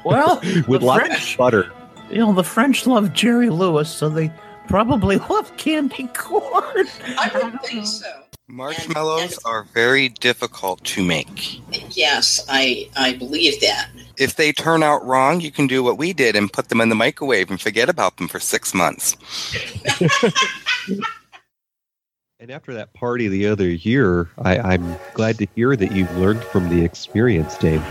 Well, 0.06 0.40
with 0.66 0.80
the 0.80 0.86
lots 0.86 1.08
French- 1.08 1.34
of 1.34 1.38
butter. 1.38 1.74
You 2.10 2.20
know, 2.20 2.32
the 2.32 2.44
French 2.44 2.88
love 2.88 3.12
Jerry 3.12 3.50
Lewis, 3.50 3.90
so 3.92 4.08
they 4.08 4.32
probably 4.70 5.18
love 5.30 5.56
candy 5.58 6.08
corn. 6.14 6.88
I 7.18 7.30
would 7.34 7.62
think 7.62 7.86
so. 7.86 8.10
Marshmallows 8.48 9.38
are 9.44 9.64
very 9.74 10.08
difficult 10.08 10.82
to 10.86 11.04
make. 11.04 11.60
Yes, 11.96 12.44
I 12.48 12.90
I 12.96 13.14
believe 13.14 13.60
that. 13.60 13.90
If 14.18 14.38
they 14.38 14.54
turn 14.54 14.84
out 14.84 15.06
wrong, 15.06 15.42
you 15.42 15.52
can 15.52 15.68
do 15.68 15.84
what 15.84 15.98
we 15.98 16.14
did 16.14 16.38
and 16.38 16.52
put 16.52 16.70
them 16.70 16.80
in 16.80 16.88
the 16.88 16.96
microwave 16.96 17.52
and 17.52 17.60
forget 17.60 17.90
about 17.90 18.16
them 18.18 18.30
for 18.30 18.40
six 18.40 18.74
months. 18.74 19.18
And 22.42 22.52
after 22.52 22.74
that 22.76 22.94
party 22.94 23.28
the 23.28 23.48
other 23.48 23.68
year, 23.68 24.30
I, 24.38 24.58
I'm 24.60 24.96
glad 25.14 25.38
to 25.40 25.48
hear 25.56 25.76
that 25.76 25.92
you've 25.92 26.16
learned 26.16 26.42
from 26.42 26.70
the 26.70 26.86
experience, 26.86 27.58
Dave. 27.58 27.84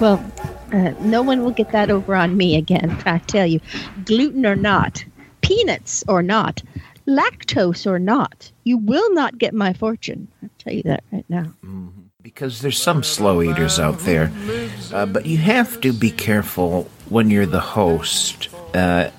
Well, 0.00 0.24
uh, 0.72 0.94
no 1.00 1.20
one 1.20 1.44
will 1.44 1.50
get 1.50 1.72
that 1.72 1.90
over 1.90 2.16
on 2.16 2.34
me 2.34 2.56
again. 2.56 2.90
I 3.04 3.18
tell 3.18 3.46
you, 3.46 3.60
gluten 4.06 4.46
or 4.46 4.56
not, 4.56 5.04
peanuts 5.42 6.04
or 6.08 6.22
not, 6.22 6.62
lactose 7.06 7.86
or 7.86 7.98
not, 7.98 8.50
you 8.64 8.78
will 8.78 9.12
not 9.12 9.36
get 9.36 9.52
my 9.52 9.74
fortune. 9.74 10.26
I'll 10.42 10.48
tell 10.56 10.72
you 10.72 10.84
that 10.84 11.04
right 11.12 11.26
now. 11.28 11.52
Mm-hmm. 11.62 11.88
because 12.22 12.62
there's 12.62 12.80
some 12.80 13.02
slow 13.02 13.42
eaters 13.42 13.78
out 13.78 13.98
there. 14.00 14.32
Uh, 14.90 15.04
but 15.04 15.26
you 15.26 15.36
have 15.36 15.82
to 15.82 15.92
be 15.92 16.10
careful 16.10 16.84
when 17.10 17.28
you're 17.28 17.44
the 17.44 17.60
host 17.60 18.48
uh, 18.72 19.10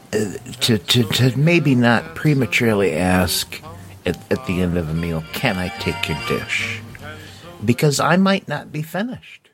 to, 0.62 0.80
to, 0.80 1.04
to 1.04 1.38
maybe 1.38 1.76
not 1.76 2.16
prematurely 2.16 2.94
ask 2.94 3.62
at, 4.06 4.18
at 4.32 4.46
the 4.46 4.62
end 4.62 4.78
of 4.78 4.89
a 4.89 4.94
meal, 4.94 5.24
can 5.34 5.58
I 5.58 5.70
take 5.80 6.08
your 6.08 6.18
dish? 6.28 6.82
Because 7.63 8.00
I 8.00 8.18
might 8.18 8.48
not 8.48 8.72
be 8.72 8.82
finished. 8.82 9.50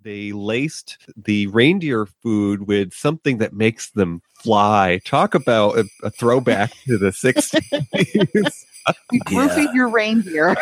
They 0.00 0.32
laced 0.32 0.98
the 1.16 1.46
reindeer 1.46 2.06
food 2.06 2.66
with 2.66 2.92
something 2.92 3.38
that 3.38 3.52
makes 3.52 3.90
them 3.90 4.20
fly. 4.34 5.00
Talk 5.04 5.36
about 5.36 5.78
a, 5.78 5.84
a 6.02 6.10
throwback 6.10 6.72
to 6.86 6.98
the 6.98 7.10
60s. 7.10 8.64
You 9.12 9.20
roofied 9.20 9.72
your 9.74 9.88
reindeer. 9.88 10.56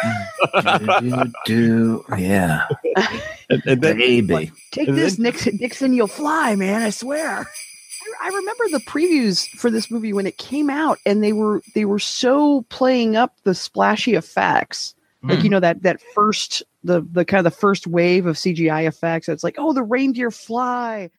do, 1.00 1.32
do, 1.46 2.04
yeah. 2.18 2.66
and, 3.48 3.62
and 3.64 3.80
then, 3.80 3.96
Baby. 3.96 4.52
Take 4.72 4.88
And 4.88 4.98
this, 4.98 5.16
then- 5.16 5.22
Nixon, 5.22 5.56
Dixon. 5.56 5.94
You'll 5.94 6.06
fly, 6.06 6.54
man. 6.54 6.82
I 6.82 6.90
swear. 6.90 7.48
I, 8.20 8.26
I 8.26 8.36
remember 8.36 8.64
the 8.70 8.80
previews 8.86 9.48
for 9.58 9.70
this 9.70 9.90
movie 9.90 10.12
when 10.12 10.26
it 10.26 10.38
came 10.38 10.70
out, 10.70 10.98
and 11.06 11.22
they 11.22 11.32
were 11.32 11.62
they 11.74 11.84
were 11.84 11.98
so 11.98 12.62
playing 12.68 13.16
up 13.16 13.36
the 13.44 13.54
splashy 13.54 14.14
effects, 14.14 14.94
like 15.22 15.38
Mm. 15.38 15.44
you 15.44 15.50
know 15.50 15.60
that 15.60 15.82
that 15.82 16.00
first 16.14 16.62
the 16.84 17.02
the 17.12 17.24
kind 17.24 17.44
of 17.44 17.52
the 17.52 17.58
first 17.58 17.86
wave 17.86 18.26
of 18.26 18.36
CGI 18.36 18.86
effects. 18.86 19.28
It's 19.28 19.44
like, 19.44 19.56
oh, 19.58 19.72
the 19.72 19.82
reindeer 19.82 20.30
fly. 20.30 21.10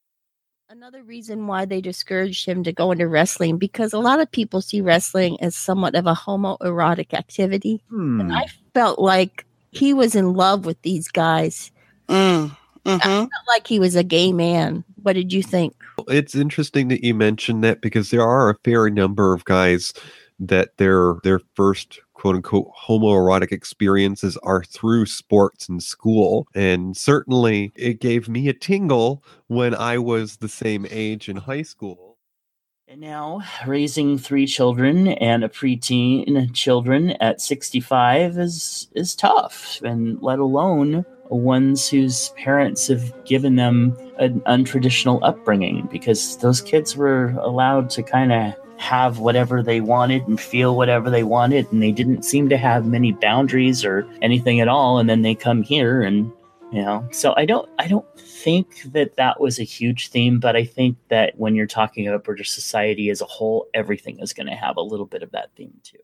Another 0.70 1.04
reason 1.04 1.48
why 1.48 1.66
they 1.66 1.82
discouraged 1.82 2.46
him 2.46 2.64
to 2.64 2.72
go 2.72 2.92
into 2.94 3.06
wrestling 3.06 3.58
because 3.58 3.92
a 3.92 4.00
lot 4.00 4.22
of 4.22 4.32
people 4.32 4.62
see 4.62 4.80
wrestling 4.80 5.38
as 5.42 5.54
somewhat 5.54 5.96
of 5.96 6.08
a 6.08 6.14
homoerotic 6.14 7.14
activity. 7.14 7.84
Hmm. 7.90 8.22
And 8.22 8.34
I 8.34 8.46
felt 8.74 8.98
like 8.98 9.46
he 9.72 9.94
was 9.94 10.16
in 10.16 10.34
love 10.34 10.66
with 10.66 10.82
these 10.82 11.10
guys. 11.10 11.72
Mm. 12.08 12.56
Mm-hmm. 12.86 13.08
I 13.08 13.16
felt 13.16 13.48
like 13.48 13.68
he 13.68 13.80
was 13.80 13.96
a 13.96 14.04
gay 14.04 14.34
man. 14.34 14.84
What 15.04 15.14
did 15.14 15.32
you 15.32 15.44
think? 15.44 15.76
it's 16.08 16.36
interesting 16.36 16.88
that 16.90 17.04
you 17.04 17.14
mentioned 17.14 17.64
that 17.64 17.82
because 17.82 18.10
there 18.10 18.24
are 18.24 18.50
a 18.50 18.58
fair 18.64 18.90
number 18.90 19.34
of 19.34 19.46
guys 19.46 19.94
that 20.40 20.78
their 20.78 21.16
their 21.24 21.40
first 21.56 22.00
quote 22.14 22.36
unquote 22.36 22.72
homoerotic 22.76 23.52
experiences 23.52 24.38
are 24.38 24.64
through 24.64 25.06
sports 25.06 25.70
and 25.70 25.84
school 25.84 26.48
and 26.56 26.98
certainly 26.98 27.72
it 27.76 28.00
gave 28.00 28.28
me 28.28 28.48
a 28.48 28.54
tingle 28.54 29.24
when 29.48 29.76
i 29.76 29.98
was 29.98 30.38
the 30.38 30.50
same 30.50 30.86
age 30.90 31.30
in 31.30 31.38
high 31.38 31.62
school 31.62 32.18
And 32.88 33.00
now, 33.02 33.42
raising 33.66 34.18
three 34.18 34.46
children 34.48 35.08
and 35.08 35.44
a 35.46 35.50
preteen 35.50 36.54
children 36.54 37.12
at 37.22 37.40
65 37.40 38.38
is 38.38 38.90
is 38.94 39.16
tough, 39.16 39.80
and 39.82 40.22
let 40.22 40.40
alone 40.40 41.06
ones 41.36 41.90
whose 41.90 42.30
parents 42.30 42.88
have 42.88 43.14
given 43.26 43.56
them 43.56 43.98
an 44.20 44.42
untraditional 44.42 45.20
upbringing 45.24 45.88
because 45.92 46.38
those 46.38 46.62
kids 46.62 46.96
were 46.96 47.30
allowed 47.40 47.90
to 47.90 48.04
kind 48.04 48.32
of 48.32 48.54
have 48.78 49.20
whatever 49.20 49.62
they 49.62 49.80
wanted 49.80 50.28
and 50.28 50.42
feel 50.42 50.76
whatever 50.76 51.10
they 51.10 51.24
wanted 51.24 51.72
and 51.72 51.84
they 51.84 51.92
didn't 51.92 52.24
seem 52.24 52.50
to 52.50 52.58
have 52.58 52.86
many 52.86 53.12
boundaries 53.12 53.86
or 53.86 54.08
anything 54.22 54.60
at 54.60 54.68
all 54.68 54.98
and 54.98 55.10
then 55.10 55.22
they 55.22 55.36
come 55.36 55.62
here 55.62 56.02
and 56.02 56.32
you 56.72 56.82
know 56.82 57.08
so 57.12 57.34
i 57.38 57.46
don't 57.46 57.70
i 57.78 57.88
don't 57.88 58.20
think 58.20 58.82
that 58.92 59.16
that 59.18 59.40
was 59.40 59.60
a 59.60 59.64
huge 59.64 60.08
theme 60.10 60.40
but 60.40 60.56
i 60.56 60.66
think 60.66 60.98
that 61.10 61.38
when 61.38 61.54
you're 61.54 61.68
talking 61.68 62.08
about 62.08 62.24
british 62.24 62.50
society 62.50 63.12
as 63.12 63.22
a 63.22 63.26
whole 63.26 63.68
everything 63.76 64.20
is 64.20 64.34
going 64.34 64.48
to 64.48 64.56
have 64.56 64.78
a 64.78 64.82
little 64.82 65.06
bit 65.06 65.22
of 65.22 65.32
that 65.32 65.52
theme 65.56 65.80
too 65.84 66.00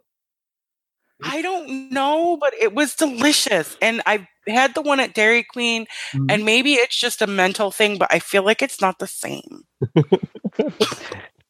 I 1.24 1.42
don't 1.42 1.92
know, 1.92 2.38
but 2.38 2.54
it 2.54 2.76
was 2.76 2.94
delicious. 2.94 3.76
And 3.82 4.02
I 4.06 4.28
had 4.48 4.76
the 4.76 4.82
one 4.82 5.00
at 5.00 5.14
Dairy 5.14 5.44
Queen, 5.44 5.86
mm-hmm. 6.12 6.26
and 6.30 6.46
maybe 6.46 6.74
it's 6.74 6.98
just 6.98 7.22
a 7.22 7.28
mental 7.28 7.72
thing, 7.72 7.98
but 7.98 8.08
I 8.12 8.20
feel 8.20 8.44
like 8.44 8.62
it's 8.62 8.82
not 8.82 9.00
the 9.00 9.08
same. 9.08 9.64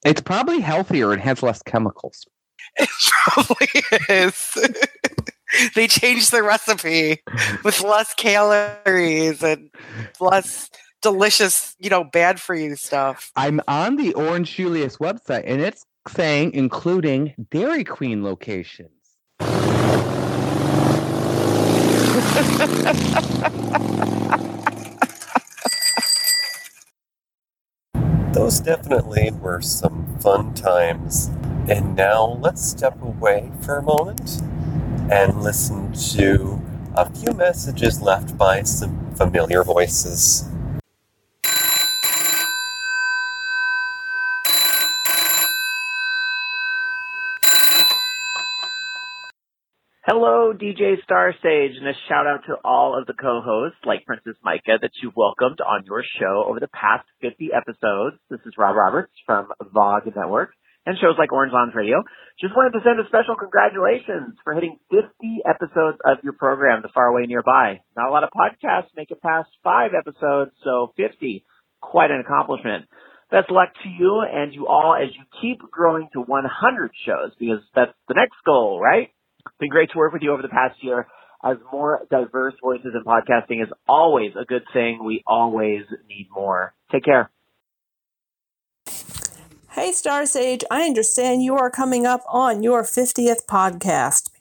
It's 0.08 0.22
probably 0.22 0.62
healthier 0.62 1.12
and 1.12 1.22
has 1.22 1.44
less 1.44 1.62
chemicals. 1.62 2.26
It 2.80 2.90
probably 3.24 3.68
is. 4.10 4.58
they 5.76 5.88
changed 5.88 6.32
the 6.32 6.44
recipe 6.44 7.24
with 7.64 7.82
less 7.82 8.14
calories 8.14 9.42
and 9.42 9.72
less 10.20 10.70
delicious, 11.02 11.76
you 11.80 11.90
know, 11.90 12.04
bad 12.04 12.40
for 12.40 12.54
you 12.54 12.76
stuff. 12.76 13.32
I'm 13.36 13.62
on 13.68 13.96
the 13.96 14.14
Orange 14.14 14.56
Julius 14.56 14.98
website 14.98 15.44
and 15.48 15.60
it's 15.60 15.86
saying 16.08 16.54
including 16.54 17.34
Dairy 17.50 17.84
Queen 17.84 18.24
locations. 18.24 18.92
Those 28.34 28.60
definitely 28.60 29.32
were 29.32 29.62
some 29.62 30.18
fun 30.20 30.54
times. 30.54 31.32
And 31.68 31.96
now 31.96 32.38
let's 32.40 32.64
step 32.64 33.02
away 33.02 33.52
for 33.62 33.78
a 33.78 33.82
moment 33.82 34.42
and 35.12 35.42
listen 35.42 35.94
to 35.94 36.62
a 36.96 37.10
few 37.10 37.34
messages 37.34 38.02
left 38.02 38.38
by 38.38 38.62
some 38.64 39.16
familiar 39.16 39.64
voices. 39.64 40.48
Hello, 50.18 50.50
DJ 50.50 50.98
Star 51.04 51.30
Sage, 51.46 51.78
and 51.78 51.86
a 51.86 51.94
shout 52.10 52.26
out 52.26 52.42
to 52.50 52.58
all 52.66 52.98
of 52.98 53.06
the 53.06 53.14
co-hosts 53.14 53.78
like 53.86 54.04
Princess 54.10 54.34
Micah 54.42 54.82
that 54.82 54.90
you've 54.98 55.16
welcomed 55.16 55.62
on 55.62 55.86
your 55.86 56.02
show 56.18 56.42
over 56.50 56.60
the 56.60 56.74
past 56.74 57.06
50 57.22 57.54
episodes. 57.54 58.18
This 58.28 58.42
is 58.50 58.58
Rob 58.58 58.76
Roberts 58.76 59.14
from 59.28 59.54
VOG 59.62 60.16
Network 60.16 60.58
and 60.88 60.98
shows 60.98 61.22
like 61.22 61.32
Orange 61.32 61.54
Lounge 61.54 61.78
Radio. 61.78 62.02
Just 62.42 62.58
wanted 62.58 62.74
to 62.74 62.82
send 62.82 62.98
a 62.98 63.06
special 63.06 63.38
congratulations 63.38 64.34
for 64.44 64.58
hitting 64.58 64.82
50 64.90 65.06
episodes 65.46 66.02
of 66.02 66.18
your 66.24 66.34
program, 66.34 66.82
The 66.82 66.90
Far 66.98 67.14
Away 67.14 67.30
Nearby. 67.30 67.86
Not 67.96 68.10
a 68.10 68.12
lot 68.12 68.26
of 68.26 68.34
podcasts 68.34 68.90
make 68.98 69.12
it 69.12 69.22
past 69.22 69.54
five 69.64 69.92
episodes, 69.94 70.50
so 70.66 70.98
50, 70.98 71.46
quite 71.80 72.10
an 72.10 72.26
accomplishment. 72.26 72.90
Best 73.30 73.52
luck 73.52 73.70
to 73.86 73.90
you 73.90 74.26
and 74.26 74.52
you 74.52 74.66
all 74.66 74.98
as 74.98 75.14
you 75.14 75.30
keep 75.46 75.62
growing 75.70 76.10
to 76.14 76.22
100 76.26 76.50
shows 77.06 77.38
because 77.38 77.62
that's 77.76 77.94
the 78.08 78.18
next 78.18 78.42
goal, 78.44 78.82
right? 78.82 79.14
Been 79.60 79.70
great 79.70 79.92
to 79.92 79.98
work 79.98 80.14
with 80.14 80.22
you 80.22 80.32
over 80.32 80.42
the 80.42 80.50
past 80.50 80.76
year. 80.82 81.08
As 81.44 81.58
more 81.72 82.02
diverse 82.10 82.56
voices 82.62 82.94
in 82.96 83.04
podcasting 83.04 83.62
is 83.62 83.70
always 83.88 84.32
a 84.40 84.46
good 84.46 84.64
thing. 84.74 85.04
We 85.06 85.24
always 85.28 85.84
need 86.10 86.28
more. 86.34 86.74
Take 86.92 87.06
care. 87.06 87.30
Hey, 89.72 89.92
Star 89.92 90.26
Sage, 90.26 90.64
I 90.72 90.84
understand 90.84 91.44
you 91.44 91.56
are 91.56 91.70
coming 91.70 92.08
up 92.08 92.24
on 92.28 92.64
your 92.64 92.82
50th 92.82 93.46
podcast. 93.48 94.32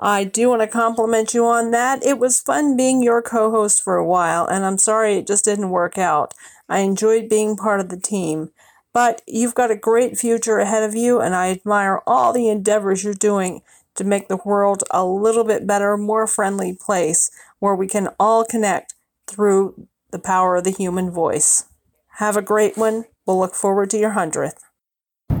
I 0.00 0.24
do 0.24 0.48
want 0.48 0.62
to 0.62 0.66
compliment 0.66 1.34
you 1.34 1.44
on 1.44 1.70
that. 1.72 2.02
It 2.02 2.18
was 2.18 2.40
fun 2.40 2.74
being 2.74 3.02
your 3.02 3.20
co 3.20 3.50
host 3.50 3.82
for 3.82 3.96
a 3.96 4.06
while, 4.06 4.46
and 4.46 4.64
I'm 4.64 4.78
sorry 4.78 5.16
it 5.16 5.26
just 5.26 5.44
didn't 5.44 5.68
work 5.68 5.98
out. 5.98 6.32
I 6.70 6.78
enjoyed 6.78 7.28
being 7.28 7.56
part 7.56 7.80
of 7.80 7.90
the 7.90 8.00
team. 8.00 8.50
But 8.92 9.22
you've 9.26 9.54
got 9.54 9.70
a 9.70 9.76
great 9.76 10.18
future 10.18 10.58
ahead 10.58 10.82
of 10.82 10.94
you, 10.94 11.20
and 11.20 11.34
I 11.34 11.50
admire 11.50 12.00
all 12.06 12.32
the 12.32 12.48
endeavors 12.48 13.04
you're 13.04 13.14
doing 13.14 13.62
to 14.00 14.04
make 14.06 14.28
the 14.28 14.40
world 14.46 14.82
a 14.90 15.04
little 15.04 15.44
bit 15.44 15.66
better, 15.66 15.94
more 15.98 16.26
friendly 16.26 16.72
place 16.72 17.30
where 17.58 17.74
we 17.74 17.86
can 17.86 18.08
all 18.18 18.46
connect 18.46 18.94
through 19.26 19.86
the 20.10 20.18
power 20.18 20.56
of 20.56 20.64
the 20.64 20.70
human 20.70 21.10
voice. 21.10 21.66
Have 22.14 22.34
a 22.34 22.42
great 22.42 22.78
one. 22.78 23.04
We'll 23.26 23.38
look 23.38 23.54
forward 23.54 23.90
to 23.90 23.98
your 23.98 24.12
100th. 24.12 24.62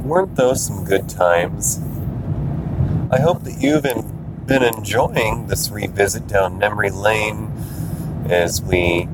Weren't 0.04 0.36
those 0.36 0.66
some 0.66 0.84
good 0.84 1.08
times? 1.08 1.80
I 3.10 3.18
hope 3.18 3.44
that 3.44 3.56
you've 3.60 3.84
been 4.46 4.62
enjoying 4.62 5.46
this 5.46 5.70
revisit 5.70 6.26
down 6.26 6.58
memory 6.58 6.90
lane 6.90 7.50
as 8.28 8.60
we 8.60 9.08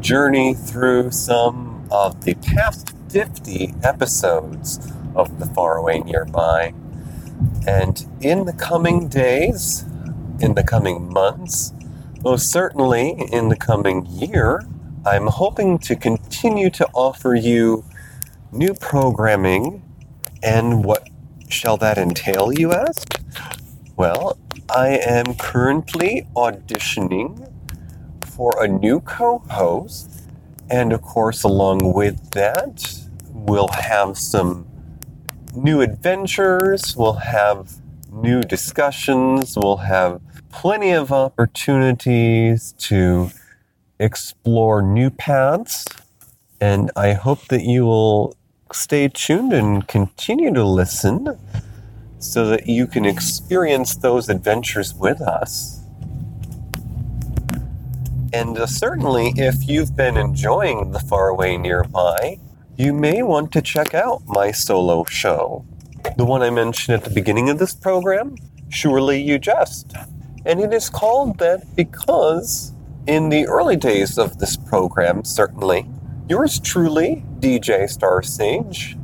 journey 0.00 0.52
through 0.52 1.10
some 1.10 1.88
of 1.90 2.22
the 2.24 2.34
past 2.34 2.94
50 3.08 3.76
episodes 3.82 4.78
of 5.14 5.40
The 5.40 5.46
Faraway 5.46 6.00
Nearby. 6.00 6.74
And 7.66 8.06
in 8.20 8.46
the 8.46 8.52
coming 8.52 9.08
days, 9.08 9.84
in 10.40 10.54
the 10.54 10.62
coming 10.62 11.12
months, 11.12 11.72
most 12.22 12.50
certainly 12.50 13.10
in 13.32 13.48
the 13.48 13.56
coming 13.56 14.06
year, 14.06 14.66
I'm 15.06 15.26
hoping 15.26 15.78
to 15.80 15.96
continue 15.96 16.70
to 16.70 16.86
offer 16.94 17.34
you 17.34 17.84
new 18.52 18.74
programming. 18.74 19.82
And 20.42 20.84
what 20.84 21.08
shall 21.48 21.76
that 21.78 21.98
entail, 21.98 22.52
you 22.52 22.72
ask? 22.72 23.20
Well, 23.96 24.38
I 24.74 24.98
am 24.98 25.34
currently 25.34 26.26
auditioning 26.34 27.50
for 28.24 28.52
a 28.62 28.68
new 28.68 29.00
co 29.00 29.38
host. 29.50 30.22
And 30.70 30.92
of 30.92 31.02
course, 31.02 31.42
along 31.42 31.92
with 31.92 32.30
that, 32.30 32.94
we'll 33.32 33.68
have 33.68 34.16
some 34.16 34.66
new 35.54 35.80
adventures, 35.80 36.96
we'll 36.96 37.14
have 37.14 37.72
new 38.12 38.42
discussions, 38.42 39.56
we'll 39.56 39.78
have 39.78 40.20
plenty 40.50 40.90
of 40.90 41.12
opportunities 41.12 42.72
to 42.78 43.30
explore 43.98 44.82
new 44.82 45.10
paths. 45.10 45.84
And 46.60 46.90
I 46.96 47.12
hope 47.12 47.48
that 47.48 47.62
you 47.62 47.84
will 47.84 48.36
stay 48.72 49.08
tuned 49.08 49.52
and 49.52 49.86
continue 49.86 50.52
to 50.52 50.64
listen 50.64 51.38
so 52.18 52.46
that 52.46 52.66
you 52.66 52.86
can 52.86 53.04
experience 53.04 53.96
those 53.96 54.28
adventures 54.28 54.94
with 54.94 55.20
us. 55.20 55.80
And 58.32 58.58
uh, 58.58 58.66
certainly, 58.66 59.32
if 59.36 59.68
you've 59.68 59.96
been 59.96 60.16
enjoying 60.16 60.92
The 60.92 61.00
Faraway 61.00 61.56
Nearby, 61.56 62.38
you 62.80 62.94
may 62.94 63.22
want 63.22 63.52
to 63.52 63.60
check 63.60 63.92
out 63.92 64.22
my 64.26 64.50
solo 64.50 65.04
show. 65.04 65.62
The 66.16 66.24
one 66.24 66.40
I 66.40 66.48
mentioned 66.48 66.96
at 66.96 67.04
the 67.04 67.14
beginning 67.14 67.50
of 67.50 67.58
this 67.58 67.74
program, 67.74 68.36
Surely 68.70 69.20
You 69.20 69.38
Jest. 69.38 69.92
And 70.46 70.60
it 70.60 70.72
is 70.72 70.88
called 70.88 71.38
that 71.40 71.76
because 71.76 72.72
in 73.06 73.28
the 73.28 73.46
early 73.46 73.76
days 73.76 74.16
of 74.16 74.38
this 74.38 74.56
program, 74.56 75.24
certainly, 75.24 75.90
yours 76.26 76.58
truly, 76.58 77.22
DJ 77.38 77.86
Star 77.86 78.22
Sage, 78.22 78.96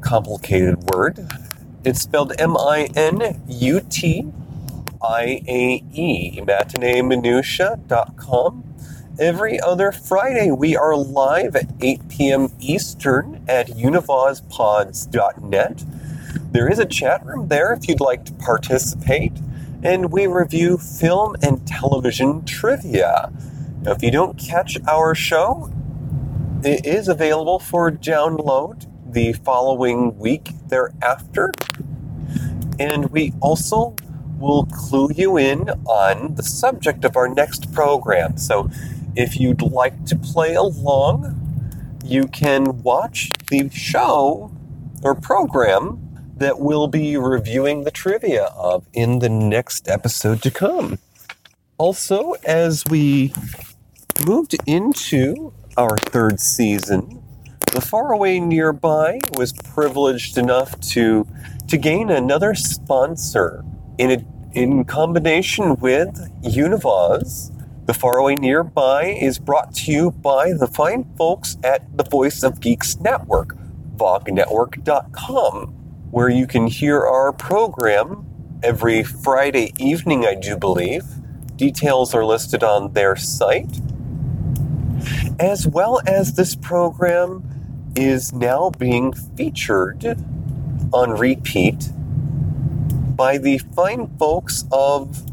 Complicated 0.00 0.90
word. 0.90 1.28
It's 1.84 2.00
spelled 2.00 2.32
M 2.38 2.56
I 2.56 2.88
N 2.96 3.42
U 3.46 3.80
T 3.80 4.26
I 5.02 5.42
A 5.46 5.84
E, 5.92 6.40
matineeminutia.com. 6.40 8.64
Every 9.20 9.60
other 9.60 9.92
Friday, 9.92 10.50
we 10.50 10.74
are 10.76 10.96
live 10.96 11.54
at 11.54 11.66
8 11.82 12.08
p.m. 12.08 12.50
Eastern 12.58 13.44
at 13.46 13.68
univazpods.net. 13.68 15.84
There 16.52 16.72
is 16.72 16.78
a 16.78 16.86
chat 16.86 17.26
room 17.26 17.48
there 17.48 17.74
if 17.74 17.86
you'd 17.86 18.00
like 18.00 18.24
to 18.24 18.32
participate, 18.32 19.34
and 19.82 20.10
we 20.10 20.26
review 20.26 20.78
film 20.78 21.36
and 21.42 21.68
television 21.68 22.46
trivia. 22.46 23.30
Now, 23.82 23.92
if 23.92 24.02
you 24.02 24.10
don't 24.10 24.38
catch 24.38 24.78
our 24.88 25.14
show, 25.14 25.70
it 26.64 26.86
is 26.86 27.08
available 27.08 27.58
for 27.58 27.92
download 27.92 28.86
the 29.14 29.32
following 29.32 30.18
week 30.18 30.50
thereafter. 30.68 31.52
And 32.78 33.10
we 33.10 33.32
also 33.40 33.96
will 34.38 34.66
clue 34.66 35.10
you 35.14 35.38
in 35.38 35.70
on 35.86 36.34
the 36.34 36.42
subject 36.42 37.04
of 37.04 37.16
our 37.16 37.28
next 37.28 37.72
program. 37.72 38.36
So 38.36 38.68
if 39.16 39.38
you'd 39.38 39.62
like 39.62 40.04
to 40.06 40.16
play 40.16 40.54
along, 40.54 41.40
you 42.04 42.26
can 42.26 42.82
watch 42.82 43.30
the 43.48 43.70
show 43.70 44.52
or 45.02 45.14
program 45.14 46.00
that 46.36 46.58
we'll 46.58 46.88
be 46.88 47.16
reviewing 47.16 47.84
the 47.84 47.90
trivia 47.92 48.46
of 48.56 48.84
in 48.92 49.20
the 49.20 49.28
next 49.28 49.88
episode 49.88 50.42
to 50.42 50.50
come. 50.50 50.98
Also, 51.78 52.32
as 52.44 52.84
we 52.86 53.32
moved 54.26 54.56
into 54.66 55.52
our 55.76 55.96
third 55.96 56.40
season, 56.40 57.23
the 57.74 57.80
faraway 57.80 58.38
nearby 58.38 59.18
was 59.36 59.52
privileged 59.52 60.38
enough 60.38 60.78
to 60.78 61.26
to 61.66 61.76
gain 61.76 62.08
another 62.08 62.54
sponsor 62.54 63.64
in 63.98 64.12
a, 64.12 64.24
in 64.52 64.84
combination 64.84 65.74
with 65.76 66.30
Univaz. 66.44 67.50
The 67.86 67.94
faraway 67.94 68.36
nearby 68.36 69.06
is 69.06 69.40
brought 69.40 69.74
to 69.74 69.90
you 69.90 70.12
by 70.12 70.52
the 70.52 70.68
fine 70.68 71.04
folks 71.18 71.56
at 71.64 71.96
the 71.96 72.04
Voice 72.04 72.44
of 72.44 72.60
Geeks 72.60 73.00
Network, 73.00 73.56
vognetwork.com, 73.96 75.66
where 76.12 76.28
you 76.28 76.46
can 76.46 76.68
hear 76.68 77.00
our 77.00 77.32
program 77.32 78.24
every 78.62 79.02
Friday 79.02 79.72
evening, 79.80 80.24
I 80.24 80.36
do 80.36 80.56
believe. 80.56 81.02
Details 81.56 82.14
are 82.14 82.24
listed 82.24 82.62
on 82.62 82.92
their 82.92 83.16
site. 83.16 83.80
As 85.40 85.66
well 85.66 86.00
as 86.06 86.34
this 86.34 86.54
program 86.54 87.50
is 87.96 88.32
now 88.32 88.70
being 88.70 89.12
featured 89.12 90.04
on 90.92 91.10
repeat 91.10 91.90
by 93.16 93.38
the 93.38 93.58
fine 93.58 94.06
folks 94.18 94.64
of 94.72 95.24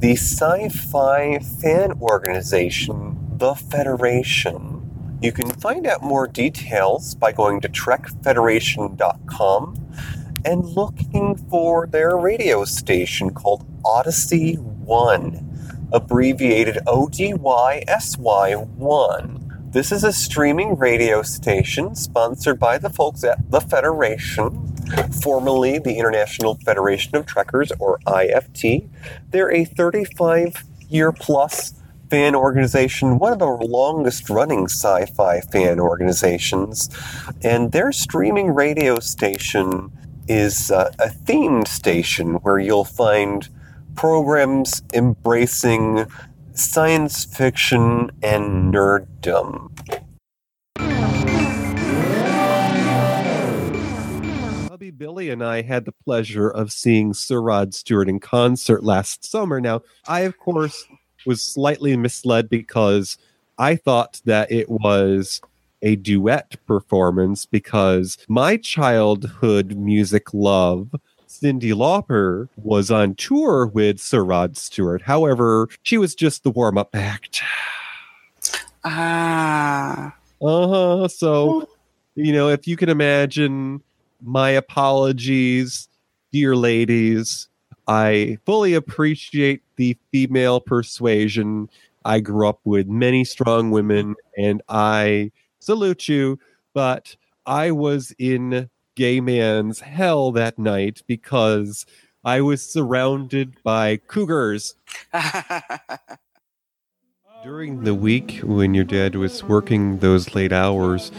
the 0.00 0.12
sci 0.12 0.68
fi 0.68 1.38
fan 1.38 1.92
organization, 2.00 3.18
The 3.36 3.54
Federation. 3.54 5.18
You 5.20 5.32
can 5.32 5.50
find 5.50 5.86
out 5.86 6.02
more 6.02 6.26
details 6.26 7.14
by 7.14 7.30
going 7.32 7.60
to 7.62 7.68
trekfederation.com 7.68 9.80
and 10.44 10.64
looking 10.64 11.36
for 11.36 11.86
their 11.86 12.16
radio 12.16 12.64
station 12.64 13.32
called 13.32 13.64
Odyssey 13.84 14.54
1, 14.54 15.88
abbreviated 15.92 16.78
ODYSY1. 16.86 19.43
This 19.74 19.90
is 19.90 20.04
a 20.04 20.12
streaming 20.12 20.76
radio 20.76 21.22
station 21.22 21.96
sponsored 21.96 22.60
by 22.60 22.78
the 22.78 22.88
folks 22.88 23.24
at 23.24 23.50
the 23.50 23.60
Federation, 23.60 24.72
formerly 25.20 25.80
the 25.80 25.98
International 25.98 26.54
Federation 26.64 27.16
of 27.16 27.26
Trekkers, 27.26 27.72
or 27.80 27.98
IFT. 28.06 28.88
They're 29.30 29.50
a 29.50 29.64
35 29.64 30.62
year 30.88 31.10
plus 31.10 31.74
fan 32.08 32.36
organization, 32.36 33.18
one 33.18 33.32
of 33.32 33.40
the 33.40 33.46
longest 33.46 34.30
running 34.30 34.66
sci 34.66 35.06
fi 35.06 35.40
fan 35.40 35.80
organizations. 35.80 36.88
And 37.42 37.72
their 37.72 37.90
streaming 37.90 38.54
radio 38.54 39.00
station 39.00 39.90
is 40.28 40.70
uh, 40.70 40.92
a 41.00 41.08
themed 41.08 41.66
station 41.66 42.34
where 42.34 42.60
you'll 42.60 42.84
find 42.84 43.48
programs 43.96 44.82
embracing 44.92 46.06
science 46.54 47.24
fiction 47.24 48.10
and 48.22 48.72
nerddom. 48.72 49.70
Hubby 54.68 54.90
Billy 54.90 55.30
and 55.30 55.42
I 55.42 55.62
had 55.62 55.84
the 55.84 55.92
pleasure 55.92 56.48
of 56.48 56.72
seeing 56.72 57.12
Sir 57.12 57.40
Rod 57.40 57.74
Stewart 57.74 58.08
in 58.08 58.20
concert 58.20 58.84
last 58.84 59.24
summer. 59.24 59.60
Now, 59.60 59.82
I, 60.06 60.20
of 60.20 60.38
course, 60.38 60.86
was 61.26 61.42
slightly 61.42 61.96
misled 61.96 62.48
because 62.48 63.18
I 63.58 63.76
thought 63.76 64.20
that 64.24 64.50
it 64.50 64.68
was 64.68 65.40
a 65.82 65.96
duet 65.96 66.56
performance 66.66 67.46
because 67.46 68.16
my 68.28 68.56
childhood 68.56 69.76
music 69.76 70.32
love 70.32 70.94
Cyndi 71.34 71.72
Lauper 71.72 72.48
was 72.56 72.90
on 72.90 73.16
tour 73.16 73.66
with 73.66 73.98
Sir 73.98 74.22
Rod 74.22 74.56
Stewart. 74.56 75.02
However, 75.02 75.68
she 75.82 75.98
was 75.98 76.14
just 76.14 76.44
the 76.44 76.50
warm 76.50 76.78
up 76.78 76.94
act. 76.94 77.42
Ah. 78.84 80.14
Uh 80.40 80.68
huh. 80.68 81.08
So, 81.08 81.68
you 82.14 82.32
know, 82.32 82.48
if 82.48 82.68
you 82.68 82.76
can 82.76 82.88
imagine, 82.88 83.82
my 84.22 84.50
apologies, 84.50 85.88
dear 86.32 86.54
ladies. 86.54 87.48
I 87.86 88.38
fully 88.46 88.74
appreciate 88.74 89.62
the 89.76 89.98
female 90.12 90.60
persuasion. 90.60 91.68
I 92.04 92.20
grew 92.20 92.48
up 92.48 92.60
with 92.64 92.86
many 92.86 93.24
strong 93.24 93.70
women 93.70 94.14
and 94.38 94.62
I 94.68 95.32
salute 95.58 96.08
you, 96.08 96.38
but 96.72 97.16
I 97.44 97.72
was 97.72 98.14
in 98.18 98.70
gay 98.94 99.20
man's 99.20 99.80
hell 99.80 100.32
that 100.32 100.58
night 100.58 101.02
because 101.06 101.86
I 102.24 102.40
was 102.40 102.64
surrounded 102.64 103.62
by 103.62 103.98
cougars. 103.98 104.74
During 107.42 107.84
the 107.84 107.94
week 107.94 108.40
when 108.42 108.72
your 108.72 108.84
dad 108.84 109.16
was 109.16 109.44
working 109.44 109.98
those 109.98 110.34
late 110.34 110.52
hours, 110.52 111.12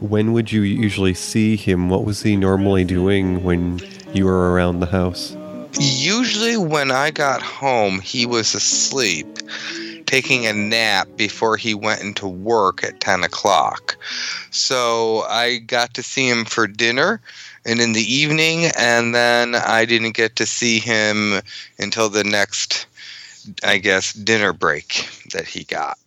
when 0.00 0.32
would 0.32 0.50
you 0.50 0.62
usually 0.62 1.14
see 1.14 1.56
him? 1.56 1.88
What 1.88 2.04
was 2.04 2.22
he 2.22 2.36
normally 2.36 2.84
doing 2.84 3.44
when 3.44 3.80
you 4.12 4.24
were 4.24 4.52
around 4.52 4.80
the 4.80 4.86
house? 4.86 5.36
Usually, 5.78 6.56
when 6.56 6.90
I 6.90 7.10
got 7.10 7.42
home, 7.42 8.00
he 8.00 8.26
was 8.26 8.54
asleep, 8.54 9.26
taking 10.08 10.46
a 10.46 10.54
nap 10.54 11.06
before 11.16 11.58
he 11.58 11.74
went 11.74 12.00
into 12.00 12.26
work 12.26 12.82
at 12.82 12.98
10 12.98 13.22
o'clock. 13.24 13.94
So 14.50 15.20
I 15.28 15.58
got 15.58 15.92
to 15.94 16.02
see 16.02 16.26
him 16.26 16.46
for 16.46 16.66
dinner 16.66 17.20
and 17.66 17.78
in 17.78 17.92
the 17.92 18.02
evening, 18.02 18.70
and 18.78 19.14
then 19.14 19.54
I 19.54 19.84
didn't 19.84 20.16
get 20.16 20.34
to 20.36 20.46
see 20.46 20.78
him 20.78 21.42
until 21.78 22.08
the 22.08 22.24
next, 22.24 22.86
I 23.62 23.76
guess, 23.76 24.14
dinner 24.14 24.54
break 24.54 25.06
that 25.32 25.46
he 25.46 25.64
got. 25.64 25.98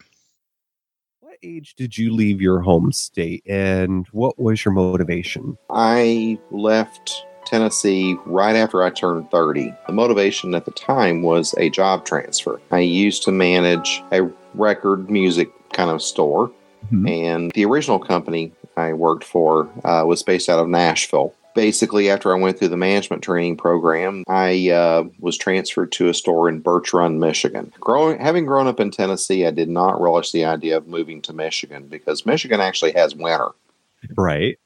What 1.20 1.38
age 1.43 1.76
did 1.76 1.95
you 1.95 2.12
leave 2.12 2.41
your 2.41 2.62
home 2.62 2.91
state 2.91 3.43
and 3.45 4.08
what 4.08 4.39
was 4.39 4.66
your 4.66 4.74
motivation? 4.74 5.60
I 5.70 6.39
left 6.49 7.24
Tennessee 7.52 8.18
right 8.26 8.56
after 8.56 8.82
I 8.82 8.91
turned 8.91 9.30
30. 9.30 9.76
The 9.86 9.91
motivation 9.91 10.56
at 10.56 10.64
the 10.64 10.72
time 10.72 11.22
was 11.22 11.54
a 11.58 11.70
job 11.70 12.06
transfer. 12.06 12.62
I 12.72 12.80
used 12.80 13.24
to 13.24 13.32
manage 13.34 14.02
a 14.14 14.24
record 14.54 15.10
music 15.10 15.49
kind 15.74 15.89
of 15.89 16.02
store, 16.02 16.49
and 17.08 17.52
the 17.52 17.66
original 17.66 17.99
company 17.99 18.54
I 18.78 18.93
worked 18.93 19.26
for 19.26 19.70
uh, 19.84 20.06
was 20.06 20.24
based 20.24 20.47
out 20.47 20.60
of 20.60 20.70
Nashville. 20.70 21.36
Basically, 21.54 22.10
after 22.10 22.34
I 22.34 22.39
went 22.39 22.58
through 22.58 22.70
the 22.70 22.78
management 22.78 23.22
training 23.22 23.58
program, 23.58 24.24
I 24.30 24.70
uh, 24.70 25.04
was 25.20 25.38
transferred 25.38 25.91
to 25.93 26.08
a 26.08 26.14
store 26.14 26.47
in 26.47 26.62
Birch 26.62 26.93
Run, 26.93 27.20
Michigan. 27.20 27.74
Growing, 27.82 28.18
having 28.18 28.45
grown 28.45 28.68
up 28.68 28.80
in 28.80 28.91
Tennessee, 28.91 29.45
I 29.45 29.52
did 29.52 29.68
not 29.68 29.99
relish 29.99 30.32
the 30.32 30.45
idea 30.45 30.78
of 30.78 30.88
moving 30.88 31.22
to 31.24 31.34
Michigan 31.34 31.88
because 31.88 32.26
Michigan 32.26 32.62
actually 32.62 32.93
has 32.93 33.14
winter. 33.14 33.49
Right. 34.16 34.58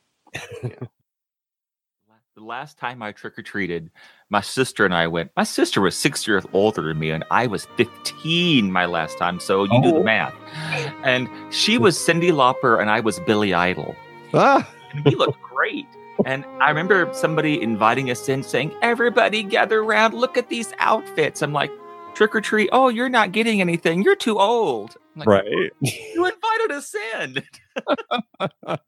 The 2.36 2.44
last 2.44 2.78
time 2.78 3.02
I 3.02 3.14
trick 3.14 3.40
or 3.40 3.44
treated, 3.44 3.90
my 4.30 4.42
sister 4.42 4.84
and 4.84 4.94
I 4.94 5.08
went. 5.08 5.32
My 5.38 5.46
sister 5.46 5.80
was 5.80 5.96
six 5.96 6.28
years 6.28 6.44
older 6.52 6.82
than 6.82 7.00
me, 7.00 7.12
and 7.12 7.24
I 7.32 7.48
was 7.48 7.66
15 7.78 8.70
my 8.74 8.86
last 8.86 9.18
time. 9.18 9.40
So 9.40 9.64
you 9.64 9.82
do 9.82 9.90
Oh. 9.96 10.00
the 10.00 10.04
math. 10.04 10.34
And 11.06 11.30
she 11.54 11.78
was 11.78 11.98
Cyndi 11.98 12.32
Lauper, 12.32 12.82
and 12.82 12.90
I 12.90 13.00
was 13.00 13.20
Billy 13.22 13.54
Idol. 13.54 13.96
Ah. 14.34 14.70
And 14.92 15.06
we 15.06 15.12
looked 15.16 15.40
great. 15.44 15.86
And 16.26 16.44
I 16.60 16.68
remember 16.70 17.08
somebody 17.14 17.62
inviting 17.62 18.10
us 18.12 18.28
in 18.28 18.44
saying, 18.44 18.74
Everybody 18.82 19.42
gather 19.44 19.80
around, 19.80 20.14
look 20.14 20.38
at 20.38 20.50
these 20.50 20.74
outfits. 20.80 21.42
I'm 21.42 21.54
like, 21.54 21.72
Trick 22.16 22.36
or 22.36 22.42
treat. 22.42 22.70
Oh, 22.74 22.88
you're 22.90 23.10
not 23.10 23.32
getting 23.34 23.62
anything. 23.62 24.02
You're 24.02 24.16
too 24.16 24.40
old. 24.40 24.96
Like, 25.16 25.28
Right. 25.28 25.72
You 25.80 26.26
invited 26.26 26.72
us 26.72 26.96
in. 27.22 27.44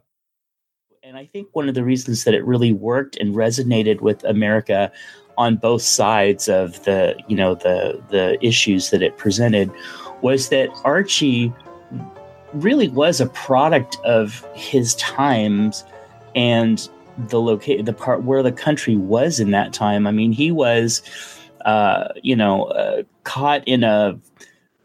And 1.08 1.16
I 1.16 1.24
think 1.24 1.48
one 1.54 1.70
of 1.70 1.74
the 1.74 1.84
reasons 1.84 2.24
that 2.24 2.34
it 2.34 2.44
really 2.44 2.70
worked 2.70 3.16
and 3.16 3.34
resonated 3.34 4.02
with 4.02 4.22
America 4.24 4.92
on 5.38 5.56
both 5.56 5.80
sides 5.80 6.50
of 6.50 6.84
the, 6.84 7.16
you 7.28 7.34
know, 7.34 7.54
the 7.54 7.98
the 8.10 8.36
issues 8.46 8.90
that 8.90 9.00
it 9.00 9.16
presented 9.16 9.72
was 10.20 10.50
that 10.50 10.68
Archie 10.84 11.50
really 12.52 12.88
was 12.88 13.22
a 13.22 13.26
product 13.28 13.96
of 14.04 14.46
his 14.52 14.96
times 14.96 15.82
and 16.36 16.90
the 17.16 17.40
locate 17.40 17.86
the 17.86 17.94
part 17.94 18.24
where 18.24 18.42
the 18.42 18.52
country 18.52 18.96
was 18.96 19.40
in 19.40 19.50
that 19.52 19.72
time. 19.72 20.06
I 20.06 20.10
mean, 20.10 20.30
he 20.30 20.50
was 20.52 21.00
uh, 21.64 22.08
you 22.22 22.36
know, 22.36 22.64
uh, 22.64 23.04
caught 23.24 23.66
in 23.66 23.82
a 23.82 24.20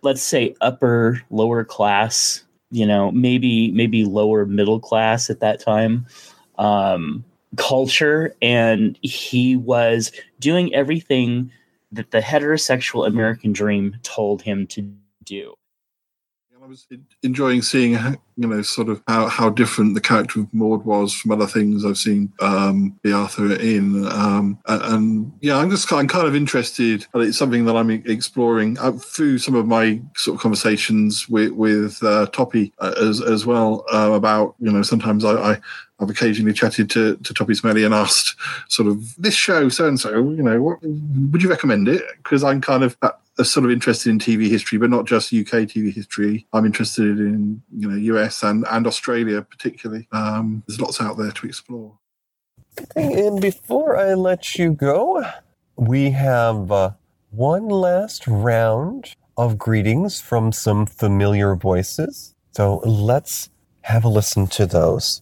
let's 0.03 0.21
say 0.21 0.55
upper 0.61 1.21
lower 1.31 1.65
class 1.65 2.45
you 2.73 2.85
know 2.85 3.11
maybe 3.11 3.71
maybe 3.71 4.03
lower 4.03 4.45
middle 4.45 4.79
class 4.79 5.29
at 5.29 5.39
that 5.39 5.59
time 5.59 6.05
um 6.57 7.23
culture. 7.55 8.35
And 8.41 8.97
he 9.03 9.55
was 9.55 10.11
doing 10.39 10.73
everything 10.73 11.51
that 11.91 12.09
the 12.09 12.19
heterosexual 12.19 13.05
american 13.07 13.53
dream 13.53 13.95
told 14.01 14.41
him 14.41 14.65
to 14.67 14.91
do 15.23 15.53
I 16.63 16.65
was 16.65 16.87
enjoying 17.23 17.61
seeing, 17.61 17.91
you 18.37 18.47
know, 18.47 18.61
sort 18.61 18.87
of 18.87 19.03
how, 19.05 19.27
how 19.27 19.49
different 19.49 19.95
the 19.95 20.01
character 20.01 20.39
of 20.39 20.53
Maude 20.53 20.85
was 20.85 21.13
from 21.13 21.31
other 21.31 21.45
things 21.45 21.83
I've 21.83 21.97
seen 21.97 22.31
um, 22.39 22.97
the 23.03 23.11
Arthur 23.11 23.53
in. 23.53 24.07
Um, 24.07 24.57
and, 24.65 25.33
yeah, 25.41 25.57
I'm 25.57 25.69
just 25.69 25.91
I'm 25.91 26.07
kind 26.07 26.25
of 26.25 26.37
interested. 26.37 27.05
It's 27.15 27.37
something 27.37 27.65
that 27.65 27.75
I'm 27.75 27.89
exploring 27.89 28.77
uh, 28.79 28.93
through 28.93 29.39
some 29.39 29.55
of 29.55 29.67
my 29.67 30.01
sort 30.15 30.35
of 30.35 30.41
conversations 30.41 31.27
with 31.27 31.51
with 31.51 32.01
uh, 32.01 32.27
Toppy 32.27 32.71
uh, 32.79 32.93
as 32.97 33.19
as 33.19 33.45
well 33.45 33.83
uh, 33.91 34.11
about 34.13 34.55
you 34.59 34.71
know 34.71 34.83
sometimes 34.83 35.25
I. 35.25 35.33
I 35.33 35.61
I've 35.99 36.09
occasionally 36.09 36.53
chatted 36.53 36.89
to, 36.89 37.15
to 37.17 37.33
Toppy 37.33 37.53
Smelly 37.53 37.85
and 37.85 37.93
asked, 37.93 38.35
sort 38.67 38.89
of, 38.89 39.15
this 39.15 39.35
show, 39.35 39.69
so 39.69 39.87
and 39.87 39.97
so, 39.97 40.09
you 40.31 40.43
know, 40.43 40.61
what, 40.61 40.79
would 40.81 41.41
you 41.41 41.49
recommend 41.49 41.87
it? 41.87 42.03
Because 42.17 42.43
I'm 42.43 42.59
kind 42.59 42.83
of 42.83 42.97
that 43.01 43.19
sort 43.41 43.65
of 43.65 43.71
interested 43.71 44.09
in 44.09 44.19
TV 44.19 44.49
history, 44.49 44.77
but 44.77 44.89
not 44.89 45.05
just 45.05 45.33
UK 45.33 45.65
TV 45.65 45.93
history. 45.93 46.47
I'm 46.53 46.65
interested 46.65 47.19
in 47.19 47.61
you 47.75 47.89
know 47.89 47.95
US 48.15 48.43
and 48.43 48.65
and 48.69 48.85
Australia 48.85 49.41
particularly. 49.41 50.07
Um, 50.11 50.63
there's 50.67 50.79
lots 50.79 51.01
out 51.01 51.17
there 51.17 51.31
to 51.31 51.47
explore. 51.47 51.97
Okay, 52.79 53.27
and 53.27 53.41
before 53.41 53.97
I 53.97 54.13
let 54.13 54.55
you 54.55 54.73
go, 54.73 55.23
we 55.75 56.11
have 56.11 56.71
uh, 56.71 56.91
one 57.31 57.67
last 57.67 58.27
round 58.27 59.15
of 59.37 59.57
greetings 59.57 60.21
from 60.21 60.51
some 60.51 60.85
familiar 60.85 61.55
voices. 61.55 62.35
So 62.51 62.77
let's 62.85 63.49
have 63.81 64.05
a 64.05 64.09
listen 64.09 64.47
to 64.47 64.65
those. 64.65 65.21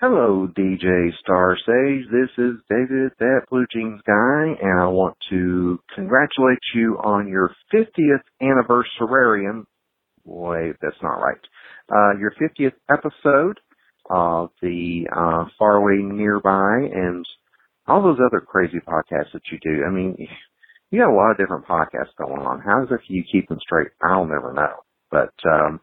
Hello, 0.00 0.48
DJ 0.56 1.10
Star 1.22 1.58
Sage. 1.58 2.06
This 2.10 2.30
is 2.38 2.54
David, 2.70 3.12
that 3.18 3.42
Blue 3.50 3.66
Jeans 3.70 4.00
guy, 4.06 4.54
and 4.62 4.80
I 4.80 4.86
want 4.86 5.14
to 5.28 5.78
congratulate 5.94 6.58
you 6.74 6.96
on 7.04 7.28
your 7.28 7.54
50th 7.70 8.22
anniversarium. 8.40 9.66
Wait, 10.24 10.76
that's 10.80 10.96
not 11.02 11.20
right. 11.20 11.36
Uh, 11.92 12.18
your 12.18 12.32
50th 12.40 12.72
episode 12.90 13.60
of 14.08 14.48
the 14.62 15.06
uh, 15.14 15.44
Faraway 15.58 15.98
Nearby 15.98 16.88
and 16.94 17.26
all 17.86 18.02
those 18.02 18.20
other 18.26 18.40
crazy 18.40 18.78
podcasts 18.78 19.34
that 19.34 19.42
you 19.52 19.58
do. 19.62 19.84
I 19.86 19.90
mean, 19.90 20.16
you 20.90 21.00
got 21.00 21.12
a 21.12 21.14
lot 21.14 21.32
of 21.32 21.36
different 21.36 21.66
podcasts 21.66 22.16
going 22.16 22.40
on. 22.40 22.62
How 22.62 22.86
does 22.86 22.98
it 22.98 23.00
you 23.08 23.22
keep 23.30 23.50
them 23.50 23.58
straight? 23.60 23.88
I'll 24.02 24.24
never 24.24 24.54
know. 24.54 24.76
But 25.10 25.34
um, 25.46 25.78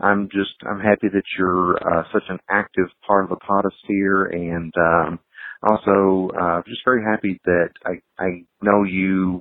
I'm 0.00 0.28
just 0.30 0.54
I'm 0.68 0.80
happy 0.80 1.08
that 1.12 1.24
you're 1.38 1.76
uh, 1.76 2.04
such 2.12 2.24
an 2.28 2.38
active 2.50 2.86
part 3.06 3.24
of 3.24 3.30
the 3.30 3.36
podosphere, 3.36 4.32
and 4.34 4.72
um, 4.76 5.18
also 5.62 6.30
uh, 6.38 6.62
just 6.66 6.82
very 6.84 7.02
happy 7.04 7.40
that 7.44 7.70
I 7.84 8.00
I 8.22 8.44
know 8.62 8.84
you 8.84 9.40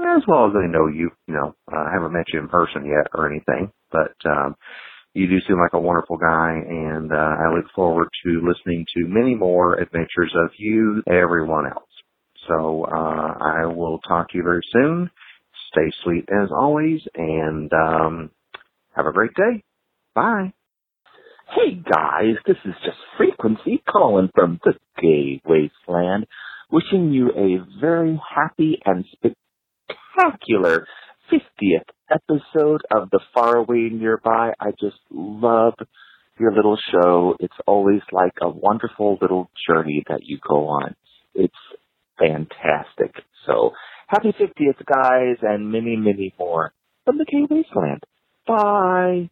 as 0.00 0.22
well 0.28 0.46
as 0.46 0.52
I 0.56 0.68
know 0.68 0.86
you. 0.86 1.10
You 1.26 1.34
know, 1.34 1.54
uh, 1.72 1.76
I 1.76 1.90
haven't 1.92 2.12
met 2.12 2.26
you 2.32 2.40
in 2.40 2.48
person 2.48 2.86
yet 2.86 3.08
or 3.14 3.28
anything, 3.30 3.72
but 3.90 4.14
um, 4.26 4.54
you 5.14 5.26
do 5.28 5.40
seem 5.48 5.58
like 5.58 5.72
a 5.74 5.80
wonderful 5.80 6.18
guy, 6.18 6.52
and 6.68 7.12
uh, 7.12 7.16
I 7.16 7.54
look 7.54 7.66
forward 7.74 8.08
to 8.24 8.42
listening 8.48 8.86
to 8.96 9.08
many 9.08 9.34
more 9.34 9.74
adventures 9.80 10.32
of 10.36 10.50
you, 10.58 11.02
and 11.06 11.16
everyone 11.16 11.66
else. 11.66 11.90
So 12.48 12.84
uh, 12.84 13.34
I 13.40 13.66
will 13.66 13.98
talk 14.08 14.30
to 14.30 14.38
you 14.38 14.44
very 14.44 14.62
soon. 14.72 15.10
Stay 15.72 15.92
sweet 16.04 16.28
as 16.30 16.50
always, 16.52 17.00
and 17.16 17.72
um, 17.72 18.30
have 18.94 19.06
a 19.06 19.12
great 19.12 19.34
day. 19.34 19.64
Bye. 20.18 20.52
Hey 21.54 21.74
guys, 21.74 22.34
this 22.44 22.56
is 22.64 22.74
just 22.84 22.96
Frequency 23.16 23.80
calling 23.88 24.30
from 24.34 24.58
the 24.64 24.72
gay 25.00 25.40
wasteland, 25.46 26.26
wishing 26.72 27.12
you 27.12 27.28
a 27.30 27.64
very 27.80 28.20
happy 28.34 28.80
and 28.84 29.04
spectacular 29.12 30.88
50th 31.32 31.84
episode 32.10 32.80
of 32.90 33.10
The 33.10 33.20
Faraway 33.32 33.90
Nearby. 33.92 34.54
I 34.58 34.72
just 34.80 34.96
love 35.08 35.74
your 36.36 36.52
little 36.52 36.78
show. 36.90 37.36
It's 37.38 37.54
always 37.64 38.02
like 38.10 38.34
a 38.42 38.48
wonderful 38.48 39.18
little 39.22 39.52
journey 39.68 40.02
that 40.08 40.24
you 40.24 40.40
go 40.44 40.66
on. 40.66 40.96
It's 41.32 41.54
fantastic. 42.18 43.14
So 43.46 43.70
happy 44.08 44.32
50th 44.32 44.84
guys 44.84 45.36
and 45.42 45.70
many, 45.70 45.94
many 45.94 46.34
more 46.40 46.72
from 47.04 47.18
the 47.18 47.24
gay 47.24 47.46
wasteland. 47.48 48.02
Bye. 48.48 49.30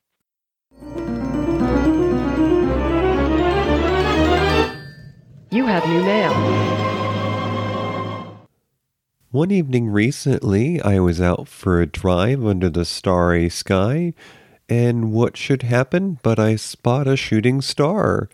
You 5.51 5.65
have 5.65 5.87
new 5.87 6.03
mail. 6.03 6.35
One 9.31 9.51
evening 9.51 9.89
recently, 9.89 10.81
I 10.83 10.99
was 11.01 11.21
out 11.21 11.49
for 11.49 11.81
a 11.81 11.87
drive 11.87 12.45
under 12.45 12.69
the 12.69 12.85
starry 12.85 13.49
sky, 13.49 14.13
and 14.69 15.13
what 15.13 15.37
should 15.37 15.63
happen 15.63 16.19
but 16.23 16.39
I 16.39 16.57
spot 16.57 17.07
a 17.07 17.17
shooting 17.17 17.63
star. 17.63 18.29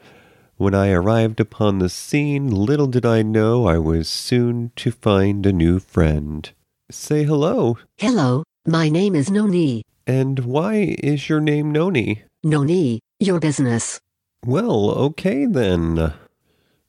When 0.56 0.74
I 0.74 0.90
arrived 0.90 1.38
upon 1.38 1.78
the 1.78 1.88
scene, 1.88 2.50
little 2.50 2.86
did 2.88 3.06
I 3.06 3.22
know 3.22 3.66
I 3.66 3.78
was 3.78 4.08
soon 4.08 4.72
to 4.76 4.90
find 4.90 5.46
a 5.46 5.52
new 5.52 5.78
friend. 5.78 6.50
Say 6.90 7.24
hello. 7.24 7.78
Hello, 7.98 8.42
my 8.66 8.88
name 8.88 9.14
is 9.14 9.30
Noni. 9.30 9.82
And 10.06 10.40
why 10.40 10.96
is 10.98 11.28
your 11.28 11.40
name 11.40 11.70
Noni? 11.70 12.24
Noni, 12.44 12.98
your 13.20 13.38
business. 13.38 14.00
Well, 14.44 14.90
okay 14.90 15.46
then. 15.46 16.12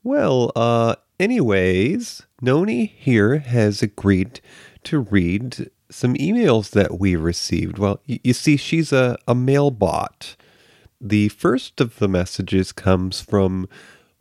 Well, 0.04 0.52
uh, 0.56 0.96
anyways, 1.20 2.24
Noni 2.42 2.86
here 2.98 3.38
has 3.38 3.84
agreed 3.84 4.42
to 4.86 5.00
read 5.00 5.70
some 5.92 6.16
emails 6.16 6.72
that 6.72 7.00
we 7.00 7.16
received. 7.16 7.78
Well, 7.78 8.02
y- 8.10 8.20
you 8.24 8.34
see, 8.34 8.58
she's 8.58 8.92
a, 8.92 9.18
a 9.28 9.36
mail 9.36 9.70
bot. 9.70 10.36
The 11.00 11.30
first 11.30 11.80
of 11.80 12.00
the 12.00 12.08
messages 12.08 12.72
comes 12.72 13.22
from 13.22 13.70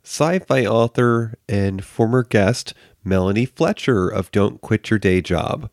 sci 0.03 0.37
fi 0.39 0.65
author 0.67 1.33
and 1.49 1.83
former 1.83 2.23
guest 2.23 2.75
Melanie 3.03 3.45
Fletcher 3.45 4.07
of 4.07 4.29
Don't 4.31 4.61
Quit 4.61 4.89
Your 4.91 4.99
Day 4.99 5.19
Job. 5.21 5.71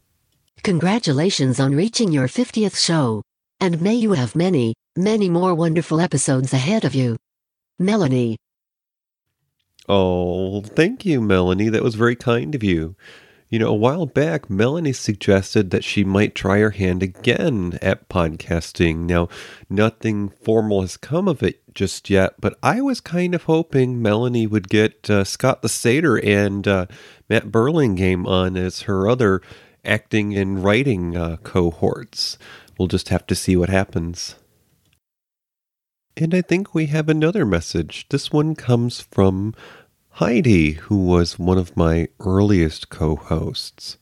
Congratulations 0.63 1.61
on 1.61 1.75
reaching 1.75 2.13
your 2.13 2.29
50th 2.29 2.77
show. 2.77 3.23
And 3.61 3.83
may 3.83 3.95
you 3.95 4.13
have 4.13 4.35
many, 4.35 4.75
many 4.97 5.29
more 5.29 5.55
wonderful 5.55 6.01
episodes 6.01 6.55
ahead 6.55 6.85
of 6.85 6.95
you. 6.95 7.17
Melanie. 7.79 8.37
Oh, 9.89 10.63
thank 10.63 11.05
you, 11.05 11.21
Melanie. 11.21 11.69
That 11.69 11.83
was 11.83 11.95
very 11.95 12.17
kind 12.17 12.55
of 12.55 12.63
you. 12.63 12.97
You 13.51 13.59
know, 13.59 13.69
a 13.69 13.75
while 13.75 14.07
back, 14.07 14.49
Melanie 14.49 14.93
suggested 14.93 15.71
that 15.71 15.83
she 15.83 16.05
might 16.05 16.37
try 16.37 16.61
her 16.61 16.71
hand 16.71 17.03
again 17.03 17.79
at 17.83 18.09
podcasting. 18.09 18.99
Now, 18.99 19.29
nothing 19.69 20.29
formal 20.29 20.83
has 20.83 20.97
come 20.97 21.27
of 21.27 21.43
it 21.43 21.61
just 21.75 22.09
yet, 22.09 22.35
but 22.41 22.57
I 22.63 22.81
was 22.81 23.01
kind 23.01 23.35
of 23.35 23.43
hoping 23.43 24.01
Melanie 24.01 24.47
would 24.47 24.69
get 24.69 25.11
uh, 25.11 25.25
Scott 25.25 25.63
the 25.63 25.69
Satyr 25.69 26.17
and 26.19 26.69
uh, 26.69 26.87
Matt 27.29 27.51
Burlingame 27.51 28.25
on 28.25 28.57
as 28.57 28.83
her 28.83 29.09
other 29.09 29.43
acting 29.85 30.37
and 30.37 30.63
writing 30.63 31.17
uh, 31.17 31.37
cohorts. 31.43 32.39
We'll 32.81 32.87
just 32.87 33.11
have 33.11 33.27
to 33.27 33.35
see 33.35 33.57
what 33.57 33.69
happens. 33.69 34.37
And 36.17 36.35
I 36.35 36.41
think 36.41 36.75
we 36.75 36.87
have 36.87 37.11
another 37.11 37.45
message. 37.45 38.07
This 38.09 38.33
one 38.33 38.55
comes 38.55 39.03
from 39.03 39.55
Heidi, 40.13 40.73
who 40.73 41.05
was 41.05 41.39
one 41.39 41.59
of 41.59 41.77
my 41.77 42.09
earliest 42.21 42.89
co 42.89 43.17
hosts. 43.17 43.99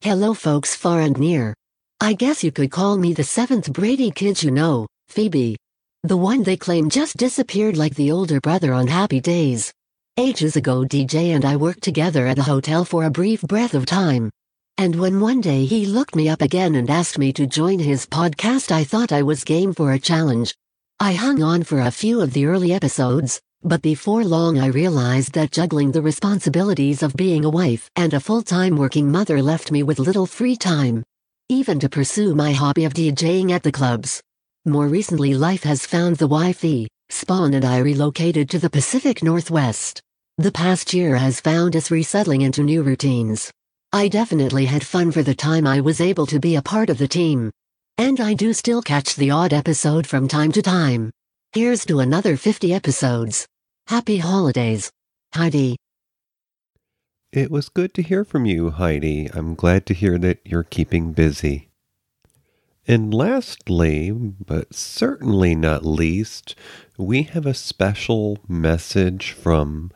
Hello, 0.00 0.32
folks 0.32 0.76
far 0.76 1.00
and 1.00 1.18
near. 1.18 1.54
I 2.00 2.12
guess 2.12 2.44
you 2.44 2.52
could 2.52 2.70
call 2.70 2.96
me 2.98 3.14
the 3.14 3.24
seventh 3.24 3.72
Brady 3.72 4.12
kid 4.12 4.44
you 4.44 4.52
know, 4.52 4.86
Phoebe. 5.08 5.56
The 6.04 6.16
one 6.16 6.44
they 6.44 6.56
claim 6.56 6.88
just 6.88 7.16
disappeared 7.16 7.76
like 7.76 7.96
the 7.96 8.12
older 8.12 8.40
brother 8.40 8.72
on 8.72 8.86
Happy 8.86 9.20
Days. 9.20 9.72
Ages 10.16 10.54
ago, 10.54 10.84
DJ 10.84 11.34
and 11.34 11.44
I 11.44 11.56
worked 11.56 11.82
together 11.82 12.28
at 12.28 12.38
a 12.38 12.44
hotel 12.44 12.84
for 12.84 13.02
a 13.02 13.10
brief 13.10 13.42
breath 13.42 13.74
of 13.74 13.86
time. 13.86 14.30
And 14.78 14.96
when 14.96 15.20
one 15.20 15.40
day 15.40 15.64
he 15.64 15.86
looked 15.86 16.16
me 16.16 16.28
up 16.28 16.42
again 16.42 16.74
and 16.74 16.90
asked 16.90 17.18
me 17.18 17.32
to 17.34 17.46
join 17.46 17.78
his 17.78 18.06
podcast, 18.06 18.72
I 18.72 18.84
thought 18.84 19.12
I 19.12 19.22
was 19.22 19.44
game 19.44 19.72
for 19.72 19.92
a 19.92 19.98
challenge. 19.98 20.54
I 20.98 21.12
hung 21.12 21.42
on 21.42 21.62
for 21.62 21.80
a 21.80 21.90
few 21.90 22.20
of 22.20 22.32
the 22.32 22.46
early 22.46 22.72
episodes, 22.72 23.40
but 23.62 23.82
before 23.82 24.24
long 24.24 24.58
I 24.58 24.66
realized 24.66 25.34
that 25.34 25.52
juggling 25.52 25.92
the 25.92 26.02
responsibilities 26.02 27.02
of 27.02 27.14
being 27.14 27.44
a 27.44 27.50
wife 27.50 27.90
and 27.96 28.14
a 28.14 28.20
full-time 28.20 28.76
working 28.76 29.10
mother 29.10 29.42
left 29.42 29.70
me 29.70 29.82
with 29.82 29.98
little 29.98 30.26
free 30.26 30.56
time. 30.56 31.04
Even 31.48 31.78
to 31.80 31.88
pursue 31.88 32.34
my 32.34 32.52
hobby 32.52 32.84
of 32.84 32.94
DJing 32.94 33.50
at 33.50 33.62
the 33.62 33.72
clubs. 33.72 34.22
More 34.64 34.88
recently 34.88 35.34
life 35.34 35.64
has 35.64 35.86
found 35.86 36.16
the 36.16 36.26
wifey, 36.26 36.88
Spawn 37.10 37.54
and 37.54 37.64
I 37.64 37.78
relocated 37.78 38.48
to 38.50 38.58
the 38.58 38.70
Pacific 38.70 39.22
Northwest. 39.22 40.00
The 40.38 40.52
past 40.52 40.94
year 40.94 41.16
has 41.16 41.40
found 41.40 41.76
us 41.76 41.90
resettling 41.90 42.40
into 42.40 42.62
new 42.62 42.82
routines. 42.82 43.52
I 43.94 44.08
definitely 44.08 44.64
had 44.64 44.86
fun 44.86 45.12
for 45.12 45.22
the 45.22 45.34
time 45.34 45.66
I 45.66 45.80
was 45.80 46.00
able 46.00 46.24
to 46.26 46.40
be 46.40 46.56
a 46.56 46.62
part 46.62 46.88
of 46.88 46.96
the 46.96 47.06
team. 47.06 47.50
And 47.98 48.20
I 48.20 48.32
do 48.32 48.54
still 48.54 48.80
catch 48.80 49.16
the 49.16 49.30
odd 49.30 49.52
episode 49.52 50.06
from 50.06 50.28
time 50.28 50.50
to 50.52 50.62
time. 50.62 51.10
Here's 51.52 51.84
to 51.84 52.00
another 52.00 52.38
50 52.38 52.72
episodes. 52.72 53.46
Happy 53.88 54.16
holidays. 54.16 54.90
Heidi. 55.34 55.76
It 57.32 57.50
was 57.50 57.68
good 57.68 57.92
to 57.94 58.02
hear 58.02 58.24
from 58.24 58.46
you, 58.46 58.70
Heidi. 58.70 59.28
I'm 59.34 59.54
glad 59.54 59.84
to 59.86 59.94
hear 59.94 60.16
that 60.18 60.38
you're 60.42 60.62
keeping 60.62 61.12
busy. 61.12 61.68
And 62.88 63.12
lastly, 63.12 64.10
but 64.10 64.74
certainly 64.74 65.54
not 65.54 65.84
least, 65.84 66.54
we 66.96 67.24
have 67.24 67.44
a 67.44 67.52
special 67.52 68.38
message 68.48 69.32
from 69.32 69.90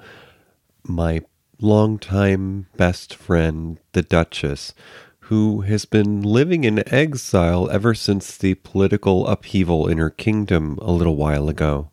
my 0.85 1.23
longtime 1.61 2.67
best 2.77 3.15
friend, 3.15 3.79
the 3.93 4.03
Duchess, 4.03 4.75
who 5.21 5.63
has 5.63 5.85
been 5.85 6.23
living 6.23 6.65
in 6.65 6.87
exile 6.93 7.69
ever 7.71 7.95
since 7.95 8.37
the 8.37 8.55
political 8.55 9.27
upheaval 9.27 9.89
in 9.89 9.99
her 9.99 10.11
kingdom 10.11 10.79
a 10.83 10.93
little 10.93 11.17
while 11.17 11.49
ago. 11.49 11.91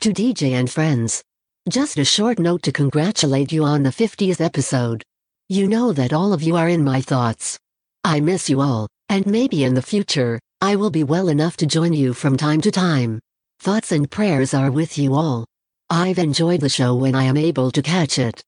To 0.00 0.12
DJ 0.12 0.52
and 0.52 0.70
friends. 0.70 1.22
Just 1.68 1.96
a 1.98 2.04
short 2.04 2.38
note 2.38 2.62
to 2.64 2.72
congratulate 2.72 3.52
you 3.52 3.64
on 3.64 3.82
the 3.82 3.90
50th 3.90 4.40
episode. 4.40 5.02
You 5.48 5.66
know 5.66 5.92
that 5.92 6.12
all 6.12 6.32
of 6.32 6.42
you 6.42 6.56
are 6.56 6.68
in 6.68 6.84
my 6.84 7.00
thoughts. 7.00 7.58
I 8.04 8.20
miss 8.20 8.50
you 8.50 8.60
all, 8.60 8.88
and 9.08 9.26
maybe 9.26 9.64
in 9.64 9.74
the 9.74 9.82
future, 9.82 10.38
I 10.60 10.76
will 10.76 10.90
be 10.90 11.04
well 11.04 11.28
enough 11.28 11.56
to 11.58 11.66
join 11.66 11.92
you 11.92 12.12
from 12.12 12.36
time 12.36 12.60
to 12.62 12.70
time. 12.70 13.20
Thoughts 13.60 13.92
and 13.92 14.10
prayers 14.10 14.52
are 14.54 14.70
with 14.70 14.98
you 14.98 15.14
all. 15.14 15.46
I've 15.88 16.18
enjoyed 16.18 16.60
the 16.60 16.68
show 16.68 16.94
when 16.94 17.14
I 17.14 17.24
am 17.24 17.36
able 17.36 17.70
to 17.70 17.80
catch 17.80 18.18
it. 18.18 18.42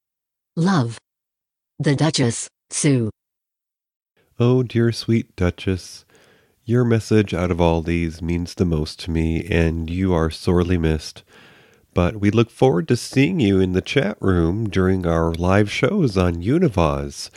Love. 0.59 0.99
The 1.79 1.95
Duchess, 1.95 2.49
Sue. 2.71 3.11
Oh, 4.41 4.65
dear 4.65 4.91
sweet 4.91 5.37
Duchess, 5.37 6.05
your 6.65 6.85
message 6.85 7.33
out 7.33 7.53
of 7.53 7.61
all 7.61 7.81
these 7.81 8.21
means 8.21 8.55
the 8.55 8.65
most 8.65 8.99
to 9.05 9.13
me, 9.13 9.47
and 9.49 9.89
you 9.89 10.13
are 10.13 10.31
sorely 10.31 10.77
missed. 10.77 11.23
But 11.95 12.17
we 12.17 12.33
look 12.33 12.51
forward 12.51 12.89
to 12.89 12.97
seeing 12.97 13.39
you 13.39 13.61
in 13.61 13.71
the 13.71 13.81
chat 13.81 14.17
room 14.21 14.69
during 14.69 15.07
our 15.07 15.33
live 15.33 15.71
shows 15.71 16.19
on 16.19 16.43
Univaz. 16.43 17.31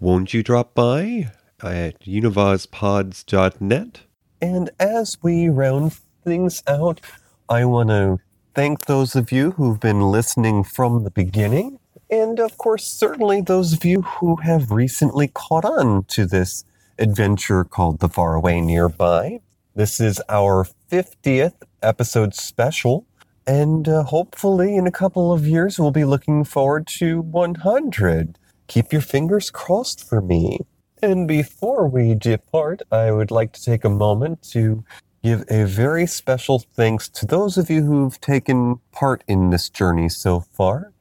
Won't 0.00 0.32
you 0.32 0.42
drop 0.42 0.74
by 0.74 1.30
at 1.62 2.00
univazpods.net? 2.00 4.00
And 4.40 4.70
as 4.80 5.18
we 5.20 5.50
round 5.50 5.92
things 6.24 6.62
out, 6.66 7.02
I 7.50 7.66
want 7.66 7.90
to 7.90 8.18
thank 8.54 8.86
those 8.86 9.14
of 9.14 9.30
you 9.30 9.50
who've 9.50 9.78
been 9.78 10.10
listening 10.10 10.64
from 10.64 11.04
the 11.04 11.10
beginning. 11.10 11.78
And 12.12 12.38
of 12.38 12.58
course, 12.58 12.86
certainly 12.86 13.40
those 13.40 13.72
of 13.72 13.86
you 13.86 14.02
who 14.02 14.36
have 14.36 14.70
recently 14.70 15.28
caught 15.28 15.64
on 15.64 16.04
to 16.08 16.26
this 16.26 16.62
adventure 16.98 17.64
called 17.64 18.00
The 18.00 18.08
Faraway 18.10 18.60
Nearby. 18.60 19.40
This 19.74 19.98
is 19.98 20.20
our 20.28 20.66
50th 20.90 21.54
episode 21.82 22.34
special. 22.34 23.06
And 23.46 23.88
uh, 23.88 24.02
hopefully, 24.02 24.76
in 24.76 24.86
a 24.86 24.90
couple 24.90 25.32
of 25.32 25.46
years, 25.46 25.78
we'll 25.78 25.90
be 25.90 26.04
looking 26.04 26.44
forward 26.44 26.86
to 26.98 27.22
100. 27.22 28.38
Keep 28.66 28.92
your 28.92 29.00
fingers 29.00 29.48
crossed 29.48 30.06
for 30.06 30.20
me. 30.20 30.58
And 31.02 31.26
before 31.26 31.88
we 31.88 32.14
depart, 32.14 32.82
I 32.92 33.10
would 33.10 33.30
like 33.30 33.54
to 33.54 33.64
take 33.64 33.84
a 33.84 33.88
moment 33.88 34.42
to 34.50 34.84
give 35.24 35.44
a 35.48 35.64
very 35.64 36.06
special 36.06 36.58
thanks 36.58 37.08
to 37.08 37.24
those 37.24 37.56
of 37.56 37.70
you 37.70 37.82
who've 37.84 38.20
taken 38.20 38.80
part 38.92 39.24
in 39.26 39.48
this 39.48 39.70
journey 39.70 40.10
so 40.10 40.40
far. 40.40 40.92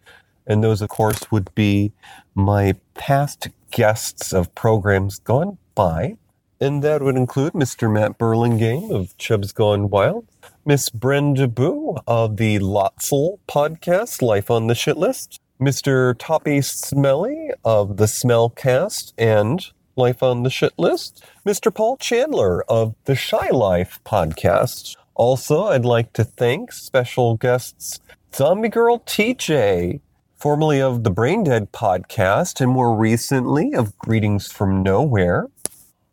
And 0.47 0.63
those, 0.63 0.81
of 0.81 0.89
course, 0.89 1.31
would 1.31 1.53
be 1.55 1.91
my 2.35 2.75
past 2.93 3.49
guests 3.71 4.33
of 4.33 4.53
programs 4.55 5.19
gone 5.19 5.57
by. 5.75 6.17
And 6.59 6.83
that 6.83 7.01
would 7.01 7.15
include 7.15 7.53
Mr. 7.53 7.91
Matt 7.91 8.17
Burlingame 8.17 8.91
of 8.91 9.17
Chubbs 9.17 9.51
Gone 9.51 9.89
Wild, 9.89 10.27
Miss 10.63 10.89
Brenda 10.89 11.47
Boo 11.47 11.97
of 12.05 12.37
the 12.37 12.59
Lotzel 12.59 13.39
podcast, 13.47 14.21
Life 14.21 14.51
on 14.51 14.67
the 14.67 14.75
Shit 14.75 14.97
List, 14.97 15.39
Mr. 15.59 16.15
Toppy 16.17 16.61
Smelly 16.61 17.51
of 17.65 17.97
the 17.97 18.05
Smellcast 18.05 19.13
and 19.17 19.65
Life 19.95 20.21
on 20.21 20.43
the 20.43 20.49
Shit 20.49 20.73
List, 20.77 21.23
Mr. 21.45 21.73
Paul 21.73 21.97
Chandler 21.97 22.63
of 22.69 22.95
the 23.05 23.15
Shy 23.15 23.49
Life 23.49 23.99
podcast. 24.05 24.95
Also, 25.15 25.65
I'd 25.65 25.85
like 25.85 26.13
to 26.13 26.23
thank 26.23 26.71
special 26.71 27.37
guests 27.37 27.99
Zombie 28.33 28.69
Girl 28.69 28.99
TJ, 28.99 29.99
formerly 30.41 30.81
of 30.81 31.03
the 31.03 31.11
Brain 31.11 31.43
Dead 31.43 31.71
podcast, 31.71 32.61
and 32.61 32.71
more 32.71 32.97
recently 32.97 33.73
of 33.75 33.95
Greetings 33.99 34.51
from 34.51 34.81
Nowhere. 34.81 35.45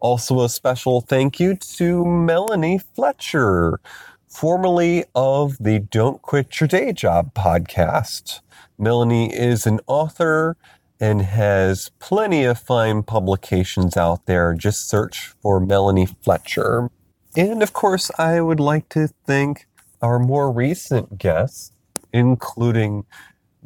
Also, 0.00 0.42
a 0.42 0.50
special 0.50 1.00
thank 1.00 1.40
you 1.40 1.56
to 1.56 2.04
Melanie 2.04 2.78
Fletcher, 2.94 3.80
formerly 4.28 5.06
of 5.14 5.56
the 5.58 5.78
Don't 5.78 6.20
Quit 6.20 6.60
Your 6.60 6.68
Day 6.68 6.92
Job 6.92 7.32
podcast. 7.32 8.40
Melanie 8.76 9.34
is 9.34 9.66
an 9.66 9.80
author 9.86 10.58
and 11.00 11.22
has 11.22 11.90
plenty 11.98 12.44
of 12.44 12.58
fine 12.60 13.04
publications 13.04 13.96
out 13.96 14.26
there. 14.26 14.52
Just 14.52 14.90
search 14.90 15.32
for 15.40 15.58
Melanie 15.58 16.04
Fletcher. 16.04 16.90
And 17.34 17.62
of 17.62 17.72
course, 17.72 18.10
I 18.18 18.42
would 18.42 18.60
like 18.60 18.90
to 18.90 19.08
thank 19.26 19.66
our 20.02 20.18
more 20.18 20.52
recent 20.52 21.16
guests, 21.16 21.72
including 22.12 23.06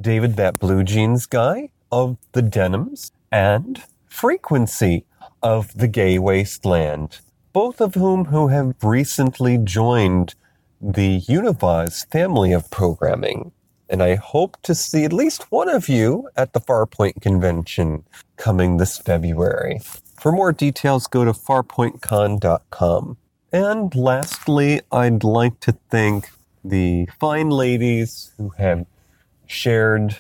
David, 0.01 0.36
that 0.36 0.59
blue 0.59 0.82
jeans 0.82 1.26
guy 1.26 1.70
of 1.90 2.16
the 2.32 2.43
Denims, 2.43 3.12
and 3.30 3.82
Frequency 4.07 5.05
of 5.43 5.72
the 5.74 5.88
Gay 5.88 6.18
Wasteland, 6.18 7.20
both 7.53 7.80
of 7.80 7.95
whom 7.95 8.26
who 8.26 8.49
have 8.49 8.74
recently 8.82 9.59
joined 9.59 10.34
the 10.80 11.20
Univaz 11.22 12.11
family 12.11 12.53
of 12.53 12.70
programming. 12.70 13.53
And 13.88 14.03
I 14.03 14.14
hope 14.14 14.57
to 14.62 14.74
see 14.74 15.05
at 15.05 15.12
least 15.12 15.53
one 15.53 15.68
of 15.68 15.88
you 15.88 16.28
at 16.36 16.55
the 16.55 16.61
Farpoint 16.61 17.20
convention 17.20 18.05
coming 18.36 18.78
this 18.78 18.99
February. 18.99 19.80
For 20.18 20.32
more 20.32 20.53
details, 20.53 21.07
go 21.07 21.24
to 21.24 21.32
farpointcon.com. 21.32 23.16
And 23.53 23.95
lastly, 23.95 24.80
I'd 24.90 25.24
like 25.24 25.61
to 25.61 25.72
thank 25.90 26.30
the 26.64 27.07
fine 27.20 27.51
ladies 27.51 28.32
who 28.38 28.51
have 28.57 28.86
shared 29.53 30.16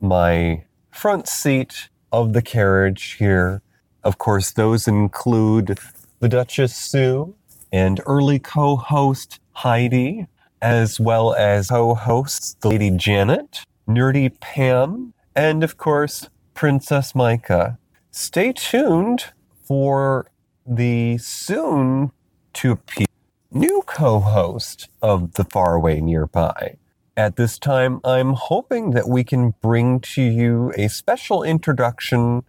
my 0.00 0.64
front 0.90 1.28
seat 1.28 1.88
of 2.12 2.32
the 2.32 2.42
carriage 2.42 3.16
here. 3.18 3.62
Of 4.04 4.18
course, 4.18 4.52
those 4.52 4.88
include 4.88 5.78
the 6.20 6.28
Duchess 6.28 6.74
Sue 6.74 7.34
and 7.72 8.00
early 8.06 8.38
co 8.38 8.76
host 8.76 9.40
Heidi, 9.52 10.26
as 10.62 11.00
well 11.00 11.34
as 11.34 11.68
co 11.68 11.94
hosts 11.94 12.56
the 12.60 12.68
Lady 12.68 12.90
Janet, 12.90 13.64
Nerdy 13.88 14.38
Pam, 14.40 15.12
and 15.34 15.62
of 15.64 15.76
course, 15.76 16.28
Princess 16.54 17.14
Micah. 17.14 17.78
Stay 18.10 18.52
tuned 18.52 19.26
for 19.64 20.30
the 20.66 21.18
soon 21.18 22.12
to 22.54 22.72
appear 22.72 23.06
new 23.50 23.82
co 23.86 24.20
host 24.20 24.88
of 25.02 25.34
The 25.34 25.44
Faraway 25.44 26.00
Nearby. 26.00 26.76
At 27.20 27.36
this 27.36 27.58
time, 27.58 28.00
I'm 28.02 28.32
hoping 28.32 28.92
that 28.92 29.06
we 29.06 29.24
can 29.24 29.52
bring 29.60 30.00
to 30.14 30.22
you 30.22 30.72
a 30.74 30.88
special 30.88 31.42
introduction 31.42 32.44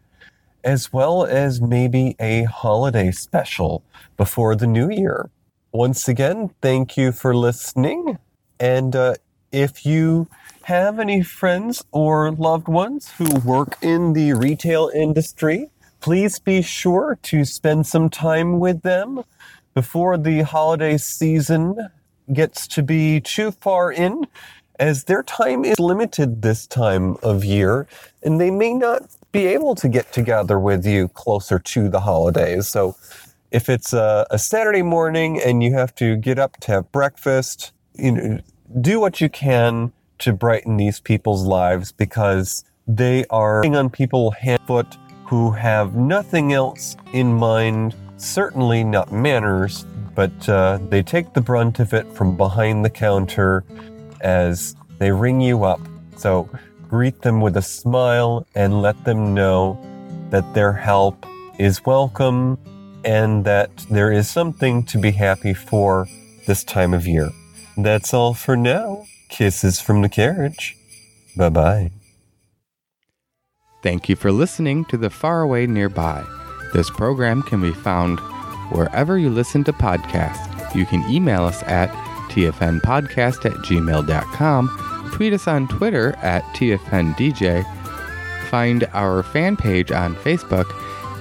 as 0.64 0.94
well 0.94 1.26
as 1.26 1.60
maybe 1.60 2.16
a 2.22 2.44
holiday 2.44 3.12
special 3.12 3.84
before 4.16 4.56
the 4.56 4.68
new 4.68 4.90
year. 4.90 5.30
Once 5.74 6.08
again, 6.08 6.52
thank 6.62 6.96
you 6.96 7.12
for 7.12 7.36
listening. 7.36 8.18
And 8.62 8.96
uh, 8.96 9.16
if 9.52 9.86
you 9.86 10.30
have 10.62 11.00
any 11.00 11.22
friends 11.22 11.84
or 11.92 12.32
loved 12.32 12.70
ones 12.70 13.12
who 13.18 13.28
work 13.42 13.78
in 13.82 14.14
the 14.14 14.32
retail 14.32 14.90
industry, 14.96 15.70
please 16.00 16.40
be 16.40 16.62
sure 16.62 17.20
to 17.24 17.44
spend 17.44 17.88
some 17.88 18.10
time 18.10 18.58
with 18.58 18.84
them 18.84 19.26
before 19.74 20.18
the 20.18 20.44
holiday 20.44 20.96
season 20.96 21.76
gets 22.32 22.68
to 22.68 22.84
be 22.84 23.20
too 23.20 23.52
far 23.52 23.92
in, 23.92 24.26
as 24.82 25.04
their 25.04 25.22
time 25.22 25.64
is 25.64 25.80
limited 25.80 26.42
this 26.42 26.66
time 26.66 27.16
of 27.22 27.46
year, 27.46 27.88
and 28.24 28.42
they 28.42 28.50
may 28.50 28.74
not 28.74 29.04
be 29.32 29.46
able 29.46 29.76
to 29.76 29.88
get 29.88 30.12
together 30.12 30.58
with 30.58 30.86
you 30.86 31.08
closer 31.10 31.60
to 31.60 31.88
the 31.88 32.00
holidays. 32.00 32.68
So 32.68 32.96
if 33.52 33.70
it's 33.70 33.94
a, 33.94 34.26
a 34.32 34.40
Saturday 34.40 34.82
morning 34.82 35.40
and 35.40 35.62
you 35.62 35.74
have 35.74 35.94
to 35.96 36.16
get 36.16 36.40
up 36.40 36.58
to 36.62 36.72
have 36.72 36.92
breakfast, 36.92 37.74
you 37.94 38.12
know, 38.12 38.40
do 38.82 39.00
what 39.00 39.22
you 39.22 39.30
can 39.30 39.94
to 40.18 40.34
brighten 40.34 40.78
these 40.78 41.00
people's 41.00 41.46
lives 41.46 41.92
because 41.92 42.66
they 42.88 43.24
are 43.30 43.64
on 43.64 43.90
people 43.92 44.32
hand 44.32 44.62
foot 44.66 44.98
who 45.26 45.52
have 45.52 45.96
nothing 45.96 46.54
else 46.54 46.98
in 47.14 47.32
mind, 47.32 47.96
certainly 48.18 48.84
not 48.84 49.12
manners, 49.12 49.86
but 50.16 50.50
uh, 50.50 50.80
they 50.90 51.04
take 51.04 51.34
the 51.34 51.42
brunt 51.42 51.80
of 51.80 51.94
it 51.94 52.12
from 52.14 52.36
behind 52.36 52.84
the 52.84 52.90
counter 52.90 53.64
as 54.22 54.76
they 55.00 55.12
ring 55.12 55.42
you 55.42 55.64
up. 55.64 55.82
So 56.18 56.50
greet 56.88 57.22
them 57.22 57.42
with 57.42 57.58
a 57.58 57.62
smile 57.62 58.46
and 58.56 58.82
let 58.82 59.04
them 59.06 59.34
know 59.34 59.80
that 60.30 60.54
their 60.54 60.74
help 60.74 61.26
is 61.60 61.86
welcome 61.86 62.58
and 63.04 63.46
that 63.46 63.76
there 63.90 64.12
is 64.12 64.30
something 64.30 64.84
to 64.84 64.98
be 65.00 65.12
happy 65.12 65.54
for 65.54 66.08
this 66.48 66.64
time 66.64 66.94
of 66.94 67.08
year. 67.08 67.30
That's 67.78 68.14
all 68.14 68.34
for 68.34 68.56
now. 68.56 69.06
Kisses 69.30 69.80
from 69.80 70.02
the 70.02 70.10
carriage. 70.10 70.76
Bye 71.36 71.50
bye. 71.50 71.92
Thank 73.82 74.10
you 74.10 74.16
for 74.16 74.32
listening 74.32 74.86
to 74.86 74.98
The 74.98 75.10
Faraway 75.10 75.66
Nearby. 75.66 76.24
This 76.74 76.90
program 76.90 77.42
can 77.42 77.62
be 77.62 77.74
found 77.74 78.20
wherever 78.72 79.18
you 79.18 79.30
listen 79.30 79.64
to 79.64 79.74
podcasts. 79.74 80.76
You 80.76 80.86
can 80.86 81.10
email 81.10 81.44
us 81.44 81.64
at 81.64 81.90
tfnpodcast 82.32 83.46
at 83.46 83.58
gmail.com, 83.58 85.12
tweet 85.14 85.34
us 85.34 85.48
on 85.48 85.68
Twitter 85.68 86.16
at 86.18 86.44
tfndj, 86.56 87.64
find 88.50 88.88
our 88.94 89.24
fan 89.24 89.56
page 89.56 89.92
on 89.92 90.16
Facebook, 90.16 90.66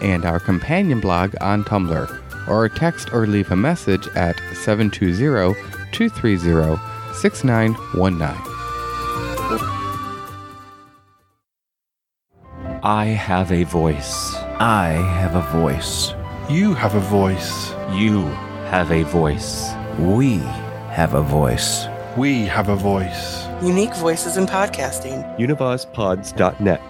and 0.02 0.24
our 0.24 0.40
companion 0.40 1.00
blog 1.00 1.34
on 1.40 1.64
Tumblr, 1.64 2.48
or 2.48 2.68
text 2.68 3.12
or 3.12 3.26
leave 3.26 3.50
a 3.50 3.56
message 3.56 4.08
at 4.16 4.36
720 4.54 5.54
230 5.92 7.14
6919. 7.14 8.50
I 12.82 13.06
have 13.08 13.52
a 13.52 13.64
voice. 13.64 14.34
I 14.58 14.88
have 14.88 15.34
a 15.34 15.42
voice. 15.52 16.14
You 16.48 16.72
have 16.72 16.94
a 16.94 17.00
voice. 17.00 17.72
You 17.92 18.22
have 18.70 18.90
a 18.90 19.02
voice. 19.02 19.70
We 19.98 20.38
have 21.00 21.14
a 21.14 21.22
voice. 21.22 21.86
We 22.18 22.44
have 22.44 22.68
a 22.68 22.76
voice. 22.76 23.46
Unique 23.62 23.94
voices 23.94 24.36
in 24.36 24.44
podcasting. 24.44 25.24
Univazpods.net. 25.38 26.89